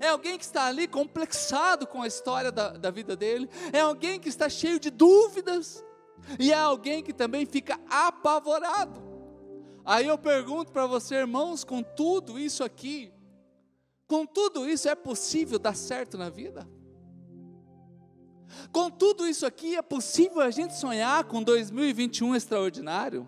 é 0.00 0.08
alguém 0.08 0.38
que 0.38 0.44
está 0.44 0.66
ali 0.66 0.88
complexado 0.88 1.86
com 1.86 2.02
a 2.02 2.06
história 2.06 2.50
da, 2.50 2.70
da 2.70 2.90
vida 2.90 3.14
dele, 3.14 3.48
é 3.72 3.80
alguém 3.80 4.18
que 4.18 4.28
está 4.28 4.48
cheio 4.48 4.80
de 4.80 4.90
dúvidas, 4.90 5.84
e 6.38 6.52
é 6.52 6.56
alguém 6.56 7.02
que 7.02 7.12
também 7.12 7.46
fica 7.46 7.78
apavorado. 7.88 9.00
Aí 9.84 10.06
eu 10.06 10.16
pergunto 10.16 10.72
para 10.72 10.86
você, 10.86 11.16
irmãos, 11.16 11.64
com 11.64 11.82
tudo 11.82 12.38
isso 12.38 12.62
aqui, 12.62 13.12
com 14.06 14.24
tudo 14.26 14.68
isso 14.68 14.88
é 14.88 14.94
possível 14.94 15.58
dar 15.58 15.74
certo 15.74 16.16
na 16.16 16.28
vida? 16.28 16.68
Com 18.70 18.90
tudo 18.90 19.26
isso 19.26 19.46
aqui 19.46 19.76
é 19.76 19.82
possível 19.82 20.40
a 20.40 20.50
gente 20.50 20.76
sonhar 20.76 21.24
com 21.24 21.42
2021 21.42 22.36
extraordinário? 22.36 23.26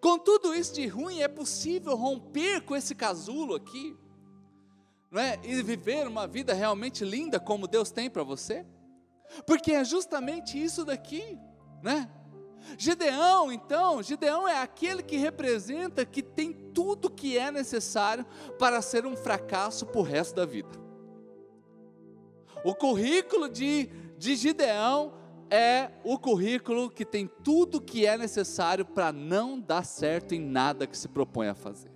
Com 0.00 0.18
tudo 0.18 0.54
isso 0.54 0.74
de 0.74 0.86
ruim 0.86 1.20
é 1.20 1.28
possível 1.28 1.96
romper 1.96 2.60
com 2.62 2.76
esse 2.76 2.94
casulo 2.94 3.54
aqui? 3.54 3.96
não 5.14 5.22
é? 5.22 5.38
E 5.44 5.62
viver 5.62 6.08
uma 6.08 6.26
vida 6.26 6.52
realmente 6.52 7.04
linda 7.04 7.38
como 7.38 7.68
Deus 7.68 7.92
tem 7.92 8.10
para 8.10 8.24
você? 8.24 8.66
Porque 9.46 9.72
é 9.72 9.84
justamente 9.84 10.62
isso 10.62 10.84
daqui, 10.84 11.38
né? 11.82 12.10
Gideão, 12.78 13.52
então, 13.52 14.02
Gideão 14.02 14.48
é 14.48 14.60
aquele 14.60 15.02
que 15.02 15.16
representa 15.16 16.04
que 16.04 16.22
tem 16.22 16.52
tudo 16.52 17.10
que 17.10 17.36
é 17.36 17.50
necessário 17.50 18.24
para 18.58 18.80
ser 18.80 19.04
um 19.04 19.16
fracasso 19.16 19.86
para 19.86 20.00
o 20.00 20.04
resto 20.04 20.34
da 20.34 20.46
vida. 20.46 20.70
O 22.64 22.74
currículo 22.74 23.48
de, 23.48 23.90
de 24.16 24.34
Gideão 24.34 25.12
é 25.50 25.90
o 26.02 26.18
currículo 26.18 26.90
que 26.90 27.04
tem 27.04 27.26
tudo 27.26 27.80
que 27.80 28.06
é 28.06 28.16
necessário 28.16 28.84
para 28.84 29.12
não 29.12 29.60
dar 29.60 29.84
certo 29.84 30.34
em 30.34 30.40
nada 30.40 30.86
que 30.86 30.96
se 30.96 31.08
propõe 31.08 31.48
a 31.48 31.54
fazer. 31.54 31.92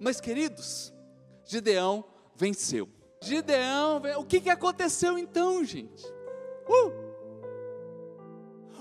Mas, 0.00 0.20
queridos, 0.20 0.92
Gideão 1.44 2.04
venceu. 2.34 2.88
Gideão, 3.22 4.02
o 4.18 4.24
que, 4.24 4.40
que 4.40 4.50
aconteceu 4.50 5.16
então, 5.16 5.64
gente? 5.64 6.04
Uh! 6.68 6.92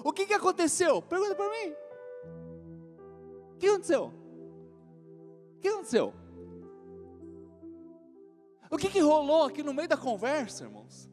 O 0.04 0.12
que, 0.13 0.26
que 0.26 0.34
aconteceu? 0.34 1.02
Pergunta 1.02 1.36
para 1.36 1.50
mim. 1.50 1.74
O 3.54 3.58
que 3.58 3.67
aconteceu? 3.67 4.13
O 5.56 5.60
que 5.60 5.67
aconteceu? 5.67 6.13
O 8.69 8.78
que, 8.78 8.89
que 8.89 9.00
rolou 9.00 9.43
aqui 9.43 9.63
no 9.63 9.74
meio 9.74 9.88
da 9.88 9.98
conversa, 9.98 10.65
irmãos? 10.65 11.10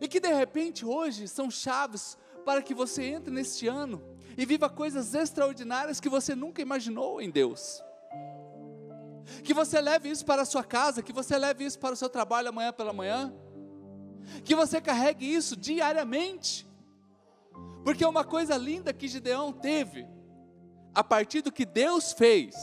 E 0.00 0.08
que 0.08 0.20
de 0.20 0.32
repente 0.32 0.84
hoje 0.84 1.28
são 1.28 1.50
chaves 1.50 2.18
para 2.44 2.62
que 2.62 2.74
você 2.74 3.04
entre 3.04 3.32
neste 3.32 3.68
ano 3.68 4.02
e 4.36 4.44
viva 4.44 4.68
coisas 4.68 5.14
extraordinárias 5.14 6.00
que 6.00 6.08
você 6.08 6.34
nunca 6.34 6.60
imaginou 6.60 7.20
em 7.20 7.30
Deus 7.30 7.82
que 9.42 9.54
você 9.54 9.80
leve 9.80 10.10
isso 10.10 10.24
para 10.24 10.42
a 10.42 10.44
sua 10.44 10.62
casa, 10.62 11.02
que 11.02 11.12
você 11.12 11.38
leve 11.38 11.64
isso 11.64 11.78
para 11.78 11.94
o 11.94 11.96
seu 11.96 12.08
trabalho 12.08 12.48
amanhã 12.48 12.72
pela 12.72 12.92
manhã, 12.92 13.32
que 14.44 14.54
você 14.54 14.80
carregue 14.80 15.26
isso 15.26 15.56
diariamente, 15.56 16.66
porque 17.84 18.04
uma 18.04 18.24
coisa 18.24 18.56
linda 18.56 18.92
que 18.92 19.08
Gideão 19.08 19.52
teve, 19.52 20.06
a 20.94 21.02
partir 21.04 21.42
do 21.42 21.52
que 21.52 21.64
Deus 21.64 22.12
fez, 22.12 22.54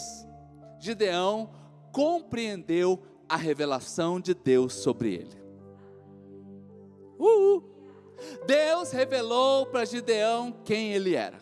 Gideão 0.80 1.52
compreendeu 1.91 3.02
a 3.28 3.36
revelação 3.36 4.19
de 4.19 4.34
Deus 4.34 4.74
sobre 4.74 5.13
ele. 5.13 5.41
Uhul. 7.19 7.63
Deus 8.45 8.91
revelou 8.91 9.65
para 9.67 9.86
Gideão 9.86 10.52
quem 10.63 10.93
ele 10.93 11.15
era. 11.15 11.39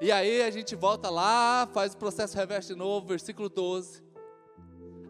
E 0.00 0.10
aí 0.10 0.42
a 0.42 0.50
gente 0.50 0.74
volta 0.74 1.10
lá, 1.10 1.68
faz 1.72 1.92
o 1.92 1.96
processo 1.96 2.36
reverso 2.36 2.72
de 2.72 2.78
novo, 2.78 3.06
versículo 3.06 3.48
12. 3.48 4.02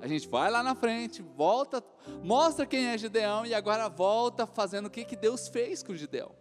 A 0.00 0.08
gente 0.08 0.26
vai 0.28 0.50
lá 0.50 0.62
na 0.62 0.74
frente, 0.74 1.20
volta, 1.20 1.84
mostra 2.22 2.64
quem 2.64 2.86
é 2.86 2.96
Gideão 2.96 3.44
e 3.44 3.54
agora 3.54 3.88
volta 3.88 4.46
fazendo 4.46 4.86
o 4.86 4.90
que, 4.90 5.04
que 5.04 5.14
Deus 5.14 5.48
fez 5.48 5.82
com 5.82 5.94
Gideão. 5.94 6.34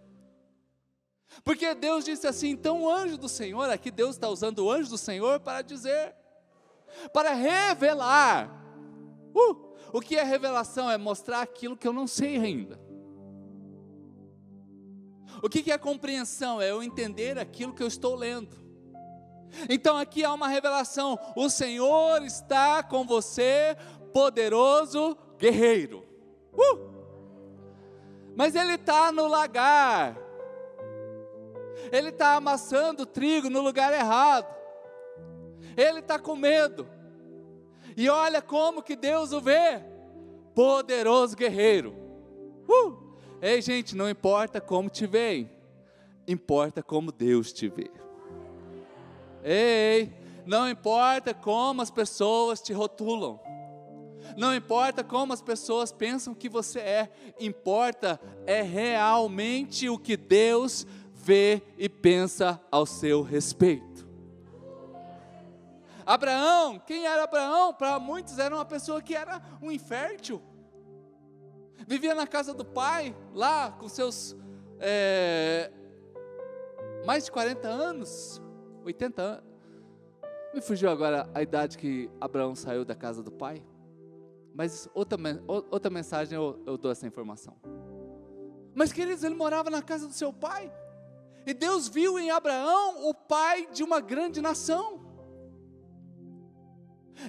Porque 1.43 1.75
Deus 1.75 2.05
disse 2.05 2.25
assim: 2.25 2.49
então 2.49 2.83
o 2.83 2.89
anjo 2.89 3.17
do 3.17 3.27
Senhor, 3.27 3.69
aqui 3.69 3.91
Deus 3.91 4.15
está 4.15 4.29
usando 4.29 4.59
o 4.59 4.71
anjo 4.71 4.89
do 4.89 4.97
Senhor 4.97 5.39
para 5.41 5.61
dizer, 5.61 6.15
para 7.13 7.33
revelar. 7.33 8.49
Uh, 9.35 9.69
o 9.91 9.99
que 10.01 10.15
é 10.15 10.23
revelação? 10.23 10.89
É 10.89 10.97
mostrar 10.97 11.41
aquilo 11.41 11.77
que 11.77 11.87
eu 11.87 11.93
não 11.93 12.07
sei 12.07 12.37
ainda. 12.37 12.79
O 15.41 15.49
que 15.49 15.71
é 15.71 15.77
compreensão? 15.77 16.61
É 16.61 16.71
eu 16.71 16.83
entender 16.83 17.37
aquilo 17.37 17.73
que 17.73 17.83
eu 17.83 17.87
estou 17.87 18.15
lendo. 18.15 18.58
Então 19.69 19.97
aqui 19.97 20.23
há 20.23 20.33
uma 20.33 20.47
revelação: 20.47 21.17
o 21.35 21.49
Senhor 21.49 22.23
está 22.23 22.83
com 22.83 23.05
você, 23.05 23.75
poderoso 24.13 25.17
guerreiro. 25.37 26.05
Uh! 26.53 26.89
Mas 28.35 28.55
ele 28.55 28.75
está 28.75 29.11
no 29.11 29.27
lagar, 29.27 30.17
ele 31.91 32.09
está 32.09 32.35
amassando 32.35 33.05
trigo 33.05 33.49
no 33.49 33.61
lugar 33.61 33.93
errado, 33.93 34.47
ele 35.75 35.99
está 35.99 36.17
com 36.17 36.35
medo, 36.35 36.87
e 37.97 38.07
olha 38.07 38.41
como 38.41 38.81
que 38.81 38.95
Deus 38.95 39.33
o 39.33 39.41
vê, 39.41 39.83
poderoso 40.55 41.35
guerreiro. 41.35 41.93
Uh! 42.67 43.09
Ei, 43.41 43.61
gente, 43.61 43.95
não 43.95 44.09
importa 44.09 44.59
como 44.59 44.89
te 44.89 45.07
veem, 45.07 45.49
importa 46.27 46.83
como 46.83 47.11
Deus 47.11 47.51
te 47.51 47.67
vê. 47.67 47.89
Ei, 49.43 50.13
não 50.45 50.69
importa 50.69 51.33
como 51.33 51.81
as 51.81 51.91
pessoas 51.91 52.61
te 52.61 52.73
rotulam. 52.73 53.39
Não 54.37 54.53
importa 54.53 55.03
como 55.03 55.33
as 55.33 55.41
pessoas 55.41 55.91
pensam 55.91 56.33
que 56.33 56.49
você 56.49 56.79
é, 56.79 57.09
importa 57.39 58.19
é 58.45 58.61
realmente 58.61 59.89
o 59.89 59.97
que 59.97 60.15
Deus 60.15 60.85
vê 61.13 61.61
e 61.77 61.89
pensa 61.89 62.59
ao 62.71 62.85
seu 62.85 63.21
respeito. 63.21 64.07
Abraão, 66.05 66.79
quem 66.79 67.05
era 67.05 67.23
Abraão? 67.23 67.73
Para 67.73 67.99
muitos 67.99 68.39
era 68.39 68.55
uma 68.55 68.65
pessoa 68.65 69.01
que 69.01 69.15
era 69.15 69.41
um 69.61 69.71
infértil. 69.71 70.41
Vivia 71.87 72.15
na 72.15 72.25
casa 72.25 72.53
do 72.53 72.65
pai, 72.65 73.15
lá 73.33 73.71
com 73.71 73.87
seus 73.87 74.35
é, 74.79 75.71
mais 77.05 77.25
de 77.25 77.31
40 77.31 77.67
anos, 77.67 78.41
80 78.83 79.21
anos. 79.21 79.49
Me 80.53 80.61
fugiu 80.61 80.89
agora 80.89 81.29
a 81.33 81.41
idade 81.41 81.77
que 81.77 82.09
Abraão 82.19 82.55
saiu 82.55 82.83
da 82.83 82.95
casa 82.95 83.21
do 83.21 83.31
pai. 83.31 83.63
Mas 84.53 84.89
outra, 84.93 85.17
outra 85.47 85.89
mensagem 85.91 86.35
eu, 86.35 86.61
eu 86.65 86.77
dou 86.77 86.91
essa 86.91 87.05
informação. 87.05 87.55
Mas, 88.73 88.91
queridos, 88.91 89.23
ele 89.23 89.35
morava 89.35 89.69
na 89.69 89.81
casa 89.81 90.07
do 90.07 90.13
seu 90.13 90.33
pai. 90.33 90.71
E 91.45 91.53
Deus 91.53 91.87
viu 91.87 92.19
em 92.19 92.31
Abraão 92.31 93.07
o 93.09 93.13
pai 93.13 93.67
de 93.71 93.83
uma 93.83 93.99
grande 93.99 94.41
nação. 94.41 94.99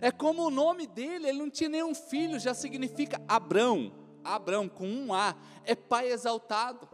É 0.01 0.11
como 0.11 0.47
o 0.47 0.51
nome 0.51 0.87
dele, 0.87 1.29
ele 1.29 1.39
não 1.39 1.51
tinha 1.51 1.69
nenhum 1.69 1.95
filho, 1.95 2.39
já 2.39 2.55
significa 2.55 3.21
Abrão. 3.27 3.93
Abrão 4.23 4.69
com 4.69 4.87
um 4.87 5.15
A, 5.15 5.35
é 5.65 5.75
pai 5.75 6.13
exaltado. 6.13 6.89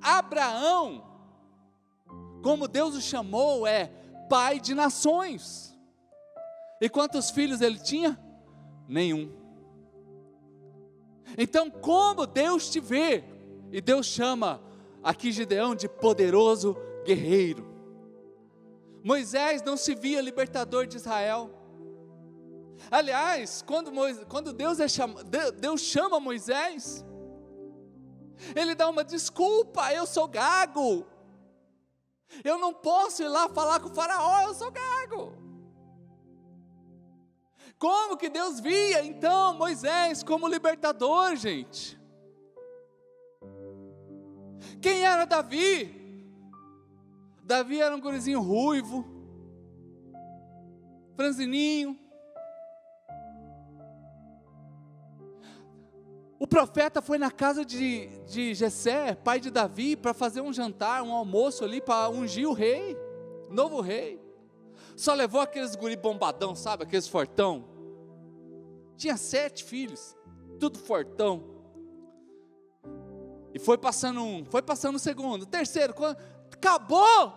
Abraão 0.00 1.09
como 2.42 2.68
Deus 2.68 2.94
o 2.94 3.00
chamou, 3.00 3.66
é 3.66 3.90
pai 4.28 4.60
de 4.60 4.74
nações. 4.74 5.76
E 6.80 6.88
quantos 6.88 7.30
filhos 7.30 7.60
ele 7.60 7.78
tinha? 7.78 8.18
Nenhum. 8.88 9.30
Então, 11.36 11.70
como 11.70 12.26
Deus 12.26 12.70
te 12.70 12.80
vê, 12.80 13.24
e 13.70 13.80
Deus 13.80 14.06
chama 14.06 14.60
aqui 15.02 15.30
Gideão 15.30 15.74
de 15.74 15.88
poderoso 15.88 16.76
guerreiro. 17.04 17.68
Moisés 19.02 19.62
não 19.62 19.76
se 19.76 19.94
via 19.94 20.20
libertador 20.20 20.86
de 20.86 20.96
Israel. 20.96 21.50
Aliás, 22.90 23.62
quando, 23.62 23.92
Moisés, 23.92 24.24
quando 24.28 24.52
Deus, 24.52 24.80
é 24.80 24.88
chama, 24.88 25.22
Deus 25.24 25.80
chama 25.80 26.18
Moisés, 26.18 27.04
ele 28.54 28.74
dá 28.74 28.88
uma 28.88 29.04
desculpa, 29.04 29.92
eu 29.92 30.06
sou 30.06 30.26
gago, 30.26 31.06
eu 32.44 32.58
não 32.58 32.72
posso 32.72 33.22
ir 33.22 33.28
lá 33.28 33.48
falar 33.48 33.80
com 33.80 33.88
o 33.88 33.94
faraó, 33.94 34.42
eu 34.42 34.54
sou 34.54 34.70
gago. 34.70 35.32
Como 37.78 38.16
que 38.16 38.28
Deus 38.28 38.60
via 38.60 39.04
então 39.04 39.56
Moisés 39.56 40.22
como 40.22 40.46
libertador, 40.46 41.34
gente? 41.36 41.98
Quem 44.82 45.04
era 45.04 45.24
Davi? 45.24 45.98
Davi 47.42 47.80
era 47.80 47.96
um 47.96 48.00
gurizinho 48.00 48.40
ruivo, 48.40 49.04
franzininho, 51.16 51.98
O 56.40 56.46
profeta 56.46 57.02
foi 57.02 57.18
na 57.18 57.30
casa 57.30 57.66
de, 57.66 58.06
de 58.24 58.54
Jessé, 58.54 59.14
pai 59.14 59.38
de 59.38 59.50
Davi, 59.50 59.94
para 59.94 60.14
fazer 60.14 60.40
um 60.40 60.50
jantar, 60.50 61.02
um 61.02 61.12
almoço 61.12 61.62
ali, 61.62 61.82
para 61.82 62.08
ungir 62.08 62.48
o 62.48 62.54
rei, 62.54 62.96
novo 63.50 63.82
rei. 63.82 64.18
Só 64.96 65.12
levou 65.12 65.42
aqueles 65.42 65.76
guri 65.76 65.96
bombadão, 65.96 66.54
sabe, 66.54 66.84
aqueles 66.84 67.06
fortão. 67.06 67.68
Tinha 68.96 69.18
sete 69.18 69.62
filhos, 69.62 70.16
tudo 70.58 70.78
fortão. 70.78 71.44
E 73.52 73.58
foi 73.58 73.76
passando 73.76 74.22
um, 74.22 74.42
foi 74.46 74.62
passando 74.62 74.96
o 74.96 74.98
segundo, 74.98 75.44
terceiro, 75.44 75.92
quando 75.92 76.16
acabou. 76.50 77.34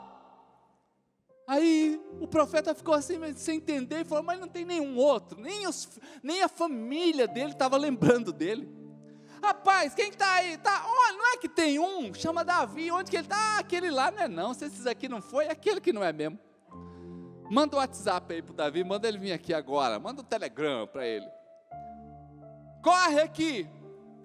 Aí 1.45 2.01
o 2.21 2.27
profeta 2.27 2.73
ficou 2.73 2.93
assim, 2.93 3.19
sem 3.35 3.57
entender, 3.57 3.99
e 3.99 4.05
falou: 4.05 4.23
Mas 4.23 4.39
não 4.39 4.47
tem 4.47 4.63
nenhum 4.63 4.95
outro, 4.95 5.41
nem, 5.41 5.67
os, 5.67 5.89
nem 6.23 6.41
a 6.41 6.47
família 6.47 7.27
dele 7.27 7.51
estava 7.51 7.75
lembrando 7.75 8.31
dele. 8.31 8.82
Rapaz, 9.43 9.93
quem 9.93 10.07
está 10.07 10.35
aí? 10.35 10.57
Tá, 10.57 10.85
oh, 10.87 11.17
não 11.17 11.33
é 11.33 11.37
que 11.37 11.49
tem 11.49 11.77
um, 11.77 12.13
chama 12.13 12.45
Davi, 12.45 12.89
onde 12.89 13.11
que 13.11 13.17
ele 13.17 13.25
está? 13.25 13.35
Ah, 13.35 13.59
aquele 13.59 13.91
lá 13.91 14.09
não 14.09 14.21
é 14.21 14.27
não, 14.29 14.53
se 14.53 14.63
esses 14.63 14.87
aqui 14.87 15.09
não 15.09 15.21
foi, 15.21 15.43
é 15.47 15.51
aquele 15.51 15.81
que 15.81 15.91
não 15.91 16.01
é 16.01 16.13
mesmo. 16.13 16.39
Manda 17.51 17.75
o 17.75 17.79
WhatsApp 17.79 18.33
aí 18.33 18.41
para 18.41 18.53
o 18.53 18.55
Davi, 18.55 18.85
manda 18.85 19.05
ele 19.05 19.17
vir 19.17 19.33
aqui 19.33 19.53
agora, 19.53 19.99
manda 19.99 20.21
o 20.21 20.23
telegrama 20.23 20.87
para 20.87 21.05
ele. 21.05 21.27
Corre 22.81 23.19
aqui. 23.19 23.67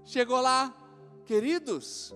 Chegou 0.04 0.40
lá, 0.40 0.72
queridos, 1.26 2.14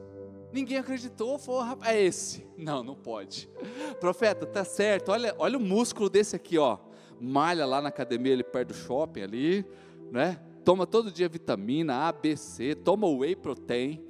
ninguém 0.53 0.79
acreditou, 0.79 1.41
falou, 1.41 1.63
rapaz, 1.63 1.93
é 1.93 2.01
esse. 2.01 2.47
Não, 2.57 2.85
não 2.85 2.95
pode. 2.95 3.51
Profeta, 3.99 4.47
tá 4.47 4.65
certo, 4.65 5.11
olha, 5.11 5.35
olha 5.39 5.59
o 5.59 5.61
músculo 5.61 6.09
desse 6.09 6.37
aqui, 6.37 6.57
ó. 6.57 6.79
Malha 7.21 7.67
lá 7.67 7.83
na 7.83 7.89
academia, 7.89 8.33
ele 8.33 8.45
perto 8.45 8.69
do 8.69 8.75
shopping 8.75 9.23
ali, 9.23 9.67
né? 10.13 10.41
Toma 10.65 10.87
todo 10.87 11.11
dia 11.11 11.29
vitamina 11.29 12.09
A, 12.09 12.13
B, 12.13 12.37
C, 12.37 12.75
toma 12.75 13.09
whey 13.09 13.37
protein. 13.37 14.03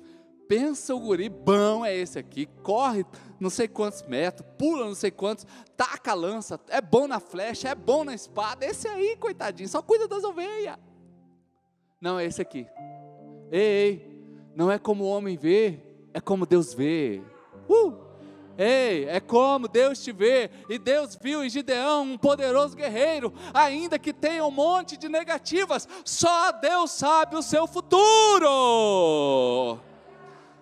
Pensa 0.48 0.94
o 0.94 1.00
guri 1.00 1.28
bom 1.28 1.84
é 1.84 1.96
esse 1.96 2.18
aqui, 2.18 2.46
corre 2.62 3.06
não 3.40 3.48
sei 3.48 3.66
quantos 3.66 4.02
metros, 4.02 4.46
pula 4.58 4.84
não 4.84 4.94
sei 4.94 5.10
quantos, 5.10 5.46
taca 5.76 6.12
a 6.12 6.14
lança, 6.14 6.60
é 6.68 6.80
bom 6.80 7.08
na 7.08 7.18
flecha, 7.18 7.70
é 7.70 7.74
bom 7.74 8.04
na 8.04 8.14
espada. 8.14 8.66
Esse 8.66 8.86
aí, 8.86 9.16
coitadinho, 9.16 9.68
só 9.68 9.80
cuida 9.80 10.06
das 10.06 10.22
ovelhas. 10.24 10.76
Não, 12.00 12.18
é 12.18 12.26
esse 12.26 12.42
aqui. 12.42 12.66
Ei, 13.50 13.60
ei, 13.60 14.24
não 14.54 14.70
é 14.70 14.78
como 14.78 15.04
o 15.04 15.08
homem 15.08 15.36
vê, 15.36 15.80
é 16.12 16.20
como 16.20 16.44
Deus 16.44 16.74
vê. 16.74 17.22
Uh! 17.68 18.01
Ei, 18.58 19.06
é 19.08 19.18
como 19.20 19.66
Deus 19.66 20.02
te 20.02 20.12
vê, 20.12 20.50
e 20.68 20.78
Deus 20.78 21.16
viu 21.20 21.42
em 21.44 21.48
Gideão 21.48 22.02
um 22.02 22.18
poderoso 22.18 22.76
guerreiro, 22.76 23.32
ainda 23.54 23.98
que 23.98 24.12
tenha 24.12 24.44
um 24.44 24.50
monte 24.50 24.96
de 24.96 25.08
negativas, 25.08 25.88
só 26.04 26.52
Deus 26.52 26.90
sabe 26.90 27.36
o 27.36 27.42
seu 27.42 27.66
futuro. 27.66 28.48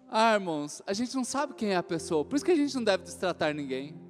Ah, 0.09 0.35
irmãos, 0.35 0.83
a 0.87 0.92
gente 0.92 1.14
não 1.14 1.24
sabe 1.24 1.55
quem 1.55 1.70
é 1.70 1.76
a 1.76 1.83
pessoa, 1.83 2.24
por 2.24 2.37
isso 2.37 2.44
que 2.44 2.53
a 2.53 2.57
gente 2.57 2.74
não 2.74 2.85
deve 2.85 3.05
destratar 3.05 3.55
ninguém, 3.55 4.00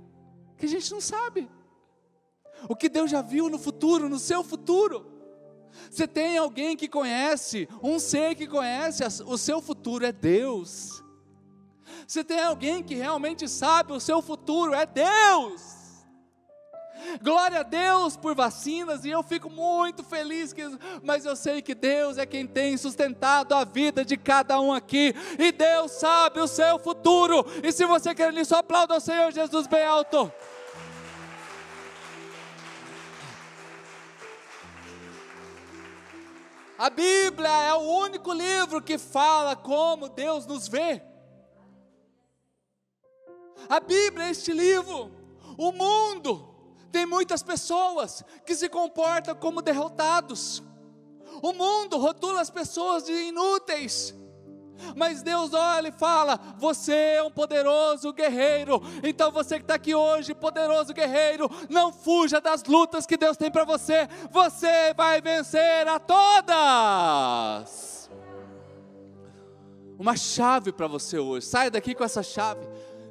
que 0.56 0.66
a 0.66 0.68
gente 0.68 0.90
não 0.92 1.00
sabe. 1.00 1.48
O 2.68 2.76
que 2.76 2.88
Deus 2.88 3.10
já 3.10 3.22
viu 3.22 3.48
no 3.48 3.58
futuro, 3.58 4.08
no 4.08 4.18
seu 4.18 4.44
futuro. 4.44 5.06
Você 5.90 6.06
tem 6.06 6.36
alguém 6.36 6.76
que 6.76 6.88
conhece, 6.88 7.68
um 7.82 7.98
ser 7.98 8.34
que 8.34 8.46
conhece 8.46 9.02
o 9.24 9.38
seu 9.38 9.62
futuro 9.62 10.04
é 10.04 10.12
Deus. 10.12 11.02
Se 12.06 12.24
tem 12.24 12.40
alguém 12.40 12.82
que 12.82 12.94
realmente 12.94 13.48
sabe 13.48 13.92
o 13.92 14.00
seu 14.00 14.20
futuro, 14.22 14.74
é 14.74 14.86
Deus. 14.86 15.80
Glória 17.22 17.60
a 17.60 17.62
Deus 17.62 18.16
por 18.16 18.34
vacinas, 18.34 19.04
e 19.04 19.10
eu 19.10 19.22
fico 19.22 19.48
muito 19.48 20.04
feliz, 20.04 20.52
que, 20.52 20.62
mas 21.02 21.24
eu 21.24 21.34
sei 21.34 21.62
que 21.62 21.74
Deus 21.74 22.18
é 22.18 22.26
quem 22.26 22.46
tem 22.46 22.76
sustentado 22.76 23.54
a 23.54 23.64
vida 23.64 24.04
de 24.04 24.16
cada 24.16 24.60
um 24.60 24.72
aqui, 24.72 25.14
e 25.38 25.50
Deus 25.50 25.92
sabe 25.92 26.40
o 26.40 26.46
seu 26.46 26.78
futuro. 26.78 27.44
E 27.62 27.72
se 27.72 27.84
você 27.86 28.14
quer 28.14 28.32
nisso, 28.32 28.54
aplauda 28.54 28.96
o 28.96 29.00
Senhor 29.00 29.32
Jesus 29.32 29.66
bem 29.66 29.84
alto. 29.84 30.30
A 36.78 36.88
Bíblia 36.88 37.50
é 37.50 37.74
o 37.74 37.80
único 37.80 38.32
livro 38.32 38.80
que 38.80 38.96
fala 38.96 39.54
como 39.54 40.08
Deus 40.08 40.46
nos 40.46 40.66
vê. 40.66 41.09
A 43.68 43.80
Bíblia 43.80 44.26
é 44.26 44.30
este 44.30 44.52
livro. 44.52 45.10
O 45.56 45.72
mundo 45.72 46.48
tem 46.90 47.06
muitas 47.06 47.42
pessoas 47.42 48.24
que 48.44 48.54
se 48.54 48.68
comportam 48.68 49.34
como 49.34 49.62
derrotados. 49.62 50.62
O 51.42 51.52
mundo 51.52 51.96
rotula 51.98 52.40
as 52.40 52.50
pessoas 52.50 53.04
de 53.04 53.12
inúteis. 53.12 54.14
Mas 54.96 55.22
Deus 55.22 55.52
olha 55.52 55.88
e 55.88 55.92
fala: 55.92 56.40
Você 56.58 56.94
é 56.94 57.22
um 57.22 57.30
poderoso 57.30 58.12
guerreiro. 58.12 58.82
Então 59.02 59.30
você 59.30 59.56
que 59.56 59.62
está 59.64 59.74
aqui 59.74 59.94
hoje, 59.94 60.34
poderoso 60.34 60.92
guerreiro, 60.92 61.50
não 61.68 61.92
fuja 61.92 62.40
das 62.40 62.64
lutas 62.64 63.06
que 63.06 63.16
Deus 63.16 63.36
tem 63.36 63.50
para 63.50 63.64
você. 63.64 64.08
Você 64.30 64.94
vai 64.94 65.20
vencer 65.20 65.86
a 65.86 65.98
todas. 65.98 67.10
Uma 69.98 70.16
chave 70.16 70.72
para 70.72 70.86
você 70.86 71.18
hoje. 71.18 71.44
Saia 71.46 71.70
daqui 71.70 71.94
com 71.94 72.02
essa 72.02 72.22
chave. 72.22 72.66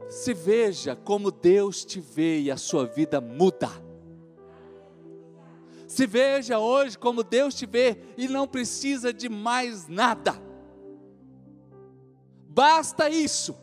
Se 0.09 0.33
veja 0.33 0.95
como 0.95 1.31
Deus 1.31 1.85
te 1.85 2.01
vê 2.01 2.39
e 2.39 2.51
a 2.51 2.57
sua 2.57 2.85
vida 2.85 3.21
muda. 3.21 3.69
Se 5.87 6.05
veja 6.05 6.59
hoje 6.59 6.97
como 6.97 7.23
Deus 7.23 7.55
te 7.55 7.65
vê 7.65 7.97
e 8.17 8.27
não 8.27 8.47
precisa 8.47 9.13
de 9.13 9.29
mais 9.29 9.87
nada. 9.87 10.41
Basta 12.47 13.09
isso. 13.09 13.55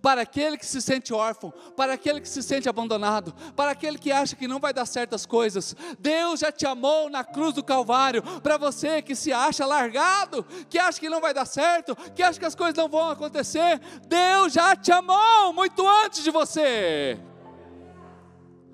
Para 0.00 0.22
aquele 0.22 0.56
que 0.56 0.66
se 0.66 0.80
sente 0.80 1.12
órfão, 1.12 1.52
para 1.76 1.94
aquele 1.94 2.20
que 2.20 2.28
se 2.28 2.42
sente 2.42 2.68
abandonado, 2.68 3.34
para 3.54 3.70
aquele 3.70 3.98
que 3.98 4.12
acha 4.12 4.36
que 4.36 4.48
não 4.48 4.58
vai 4.58 4.72
dar 4.72 4.86
certas 4.86 5.26
coisas, 5.26 5.74
Deus 5.98 6.40
já 6.40 6.52
te 6.52 6.66
amou 6.66 7.10
na 7.10 7.24
cruz 7.24 7.54
do 7.54 7.62
Calvário. 7.62 8.22
Para 8.40 8.56
você 8.56 9.02
que 9.02 9.14
se 9.14 9.32
acha 9.32 9.66
largado, 9.66 10.44
que 10.68 10.78
acha 10.78 11.00
que 11.00 11.08
não 11.08 11.20
vai 11.20 11.34
dar 11.34 11.46
certo, 11.46 11.96
que 12.14 12.22
acha 12.22 12.38
que 12.38 12.46
as 12.46 12.54
coisas 12.54 12.76
não 12.76 12.88
vão 12.88 13.10
acontecer, 13.10 13.80
Deus 14.06 14.52
já 14.52 14.74
te 14.76 14.92
amou 14.92 15.52
muito 15.52 15.86
antes 15.86 16.22
de 16.22 16.30
você. 16.30 17.18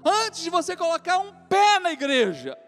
Antes 0.05 0.43
de 0.43 0.51
você 0.51 0.77
colocar 0.77 1.19
um 1.19 1.33
pé 1.49 1.79
na 1.79 1.93
igreja 1.93 2.59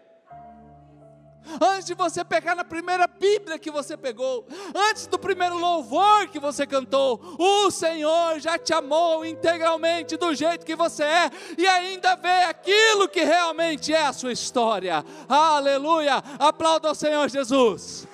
antes 1.61 1.85
de 1.85 1.93
você 1.93 2.23
pegar 2.23 2.55
na 2.55 2.63
primeira 2.63 3.07
Bíblia 3.07 3.59
que 3.59 3.71
você 3.71 3.95
pegou, 3.95 4.45
antes 4.73 5.07
do 5.07 5.17
primeiro 5.17 5.57
louvor 5.57 6.27
que 6.27 6.39
você 6.39 6.65
cantou, 6.65 7.19
o 7.39 7.71
Senhor 7.71 8.39
já 8.39 8.57
te 8.57 8.73
amou 8.73 9.25
integralmente 9.25 10.17
do 10.17 10.33
jeito 10.33 10.65
que 10.65 10.75
você 10.75 11.03
é 11.03 11.31
e 11.57 11.67
ainda 11.67 12.15
vê 12.15 12.43
aquilo 12.43 13.07
que 13.07 13.23
realmente 13.23 13.93
é 13.93 14.05
a 14.05 14.13
sua 14.13 14.31
história. 14.31 15.03
Aleluia! 15.27 16.23
Aplauda 16.39 16.89
ao 16.89 16.95
Senhor 16.95 17.29
Jesus. 17.29 18.07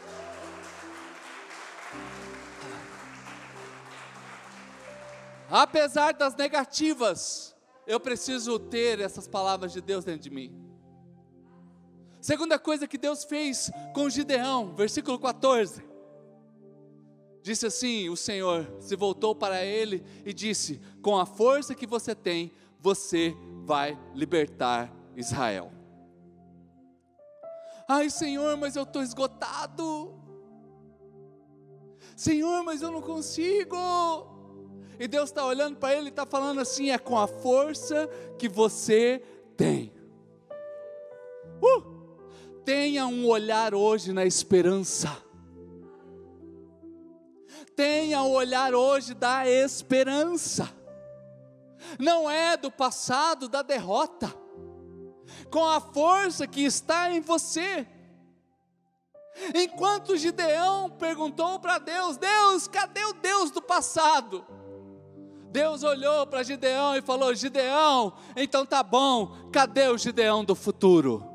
Apesar 5.50 6.14
das 6.14 6.34
negativas, 6.34 7.54
eu 7.86 8.00
preciso 8.00 8.58
ter 8.58 9.02
essas 9.02 9.28
palavras 9.28 9.74
de 9.74 9.82
Deus 9.82 10.06
dentro 10.06 10.22
de 10.22 10.30
mim. 10.30 10.71
Segunda 12.22 12.60
coisa 12.60 12.88
que 12.88 13.00
Deus 13.00 13.24
fez 13.24 13.72
com 13.96 14.08
Gideão, 14.08 14.76
versículo 14.76 15.18
14. 15.18 15.84
Disse 17.42 17.66
assim: 17.66 18.10
O 18.10 18.16
Senhor 18.16 18.72
se 18.80 18.96
voltou 18.96 19.34
para 19.34 19.66
ele 19.66 20.04
e 20.24 20.32
disse: 20.32 20.80
Com 21.02 21.18
a 21.18 21.26
força 21.26 21.74
que 21.74 21.88
você 21.88 22.14
tem, 22.14 22.52
você 22.80 23.36
vai 23.66 23.98
libertar 24.14 24.94
Israel. 25.16 25.72
Ai, 27.88 28.12
Senhor, 28.12 28.56
mas 28.56 28.76
eu 28.76 28.84
estou 28.84 29.02
esgotado. 29.02 30.14
Senhor, 32.16 32.64
mas 32.64 32.84
eu 32.84 32.92
não 32.92 33.02
consigo. 33.02 33.76
E 35.00 35.08
Deus 35.08 35.30
está 35.32 35.44
olhando 35.44 35.78
para 35.78 35.96
ele 35.96 36.06
e 36.06 36.10
está 36.10 36.28
falando 36.28 36.62
assim: 36.62 36.92
é 36.92 37.00
com 37.00 37.18
a 37.18 37.26
força 37.26 38.08
que 38.38 38.48
você 38.48 39.24
tem. 39.58 39.92
Tenha 42.74 43.06
um 43.06 43.28
olhar 43.28 43.76
hoje 43.76 44.14
na 44.14 44.26
esperança. 44.26 45.22
Tenha 47.76 48.22
o 48.22 48.30
um 48.30 48.32
olhar 48.32 48.74
hoje 48.74 49.14
da 49.14 49.46
esperança. 49.46 50.74
Não 52.00 52.32
é 52.32 52.56
do 52.56 52.72
passado, 52.72 53.50
da 53.50 53.62
derrota. 53.62 54.34
Com 55.52 55.68
a 55.68 55.82
força 55.82 56.48
que 56.48 56.64
está 56.64 57.12
em 57.12 57.20
você. 57.20 57.86
Enquanto 59.54 60.16
Gideão 60.16 60.92
perguntou 60.92 61.60
para 61.60 61.78
Deus: 61.78 62.16
Deus, 62.16 62.70
cadê 62.70 63.04
o 63.04 63.12
Deus 63.12 63.52
do 63.52 63.62
passado? 63.62 64.46
Deus 65.52 65.84
olhou 65.84 66.26
para 66.26 66.42
Gideão 66.42 66.96
e 66.96 67.02
falou: 67.02 67.36
Gideão, 67.36 68.14
então 68.34 68.66
tá 68.66 68.82
bom, 68.82 69.50
cadê 69.52 69.90
o 69.90 69.98
Gideão 69.98 70.46
do 70.46 70.56
futuro? 70.56 71.31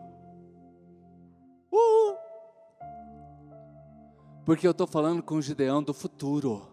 Porque 4.47 4.65
eu 4.65 4.71
estou 4.71 4.87
falando 4.87 5.25
com 5.25 5.35
o 5.35 5.43
Gideão 5.43 5.83
do 5.83 5.93
futuro. 5.93 6.69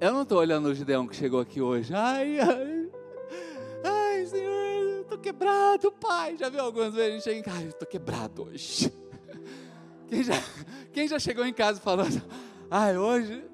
Eu 0.00 0.14
não 0.14 0.22
estou 0.22 0.38
olhando 0.38 0.70
o 0.70 0.74
Gideão 0.74 1.06
que 1.06 1.14
chegou 1.14 1.38
aqui 1.38 1.60
hoje. 1.60 1.92
Ai, 1.94 2.40
ai, 2.40 2.90
ai, 3.84 4.24
Senhor, 4.24 5.02
estou 5.02 5.18
quebrado, 5.18 5.92
Pai. 5.92 6.38
Já 6.38 6.48
viu 6.48 6.62
algumas 6.62 6.94
vezes 6.94 7.10
a 7.10 7.12
gente 7.12 7.24
chega 7.24 7.38
em 7.38 7.42
casa, 7.42 7.66
estou 7.66 7.86
quebrado 7.86 8.44
hoje. 8.44 8.90
Quem 10.08 10.22
já, 10.24 10.34
quem 10.92 11.08
já 11.08 11.18
chegou 11.18 11.44
em 11.44 11.54
casa 11.54 11.80
falando, 11.80 12.22
ai, 12.70 12.96
hoje. 12.98 13.44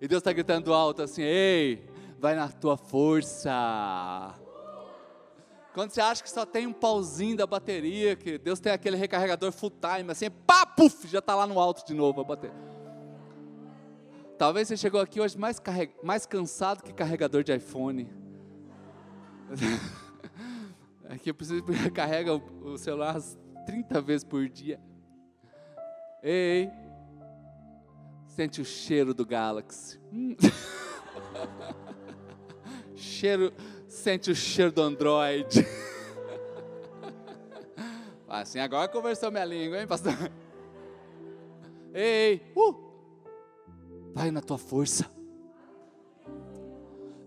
E 0.00 0.06
Deus 0.06 0.20
está 0.20 0.32
gritando 0.32 0.72
alto 0.74 1.02
assim: 1.02 1.22
ei, 1.22 1.86
vai 2.18 2.34
na 2.34 2.48
tua 2.48 2.76
força. 2.76 4.34
Quando 5.76 5.90
você 5.90 6.00
acha 6.00 6.22
que 6.22 6.30
só 6.30 6.46
tem 6.46 6.66
um 6.66 6.72
pauzinho 6.72 7.36
da 7.36 7.46
bateria, 7.46 8.16
que 8.16 8.38
Deus 8.38 8.58
tem 8.58 8.72
aquele 8.72 8.96
recarregador 8.96 9.52
full 9.52 9.70
time, 9.70 10.10
assim, 10.10 10.30
pá, 10.30 10.64
puf, 10.64 11.06
já 11.06 11.18
está 11.18 11.34
lá 11.34 11.46
no 11.46 11.60
alto 11.60 11.86
de 11.86 11.92
novo 11.92 12.22
a 12.22 12.24
bateria. 12.24 12.56
Talvez 14.38 14.68
você 14.68 14.76
chegou 14.78 14.98
aqui 14.98 15.20
hoje 15.20 15.36
mais, 15.36 15.58
carreg... 15.58 15.92
mais 16.02 16.24
cansado 16.24 16.82
que 16.82 16.94
carregador 16.94 17.44
de 17.44 17.54
iPhone. 17.54 18.08
É 21.08 21.16
que 21.16 21.30
eu 21.30 21.34
preciso 21.34 21.62
carrega 21.94 22.34
o 22.34 22.76
celular 22.76 23.16
30 23.64 24.00
vezes 24.00 24.24
por 24.24 24.48
dia. 24.48 24.80
Ei, 26.20 26.68
sente 28.26 28.60
o 28.60 28.64
cheiro 28.64 29.14
do 29.14 29.24
Galaxy. 29.24 30.00
Hum. 30.12 30.34
cheiro 32.96 33.52
sente 33.96 34.30
o 34.30 34.34
cheiro 34.34 34.70
do 34.70 34.82
Android. 34.82 35.66
Assim, 38.28 38.58
agora 38.58 38.88
conversou 38.88 39.30
minha 39.30 39.44
língua, 39.44 39.80
hein, 39.80 39.86
pastor? 39.86 40.12
Ei, 41.94 42.42
uh, 42.54 42.74
vai 44.14 44.30
na 44.30 44.42
tua 44.42 44.58
força. 44.58 45.10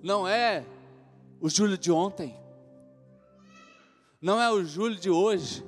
Não 0.01 0.27
é 0.27 0.63
o 1.41 1.49
Júlio 1.49 1.77
de 1.77 1.91
ontem, 1.91 2.37
não 4.21 4.39
é 4.39 4.51
o 4.51 4.63
Júlio 4.63 4.97
de 4.97 5.09
hoje, 5.09 5.65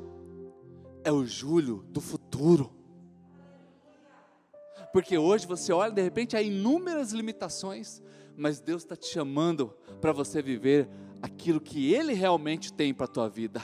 é 1.04 1.12
o 1.12 1.26
Júlio 1.26 1.84
do 1.90 2.00
futuro. 2.00 2.72
Porque 4.94 5.18
hoje 5.18 5.48
você 5.48 5.74
olha, 5.74 5.92
de 5.92 6.02
repente, 6.02 6.38
há 6.38 6.42
inúmeras 6.42 7.12
limitações, 7.12 8.02
mas 8.42 8.60
Deus 8.60 8.82
está 8.82 8.96
te 8.96 9.06
chamando 9.06 9.68
para 10.02 10.12
você 10.12 10.42
viver 10.42 10.90
aquilo 11.22 11.62
que 11.62 11.94
Ele 11.94 12.12
realmente 12.14 12.74
tem 12.74 12.92
para 12.92 13.06
a 13.06 13.08
tua 13.08 13.30
vida. 13.30 13.62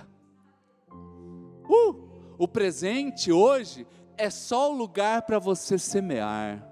Uh, 1.67 2.07
o 2.37 2.47
presente 2.47 3.31
hoje 3.31 3.87
é 4.15 4.29
só 4.29 4.71
o 4.71 4.77
lugar 4.77 5.23
para 5.23 5.39
você 5.39 5.79
semear. 5.79 6.63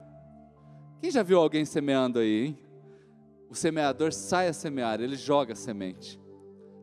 Quem 1.02 1.10
já 1.10 1.24
viu 1.24 1.40
alguém 1.40 1.66
semeando 1.66 2.20
aí? 2.20 2.46
Hein? 2.46 2.60
O 3.50 3.56
semeador 3.56 4.14
sai 4.14 4.50
a 4.50 4.54
semear, 4.54 5.02
ele 5.02 5.16
joga 5.16 5.54
a 5.54 5.56
semente. 5.56 6.22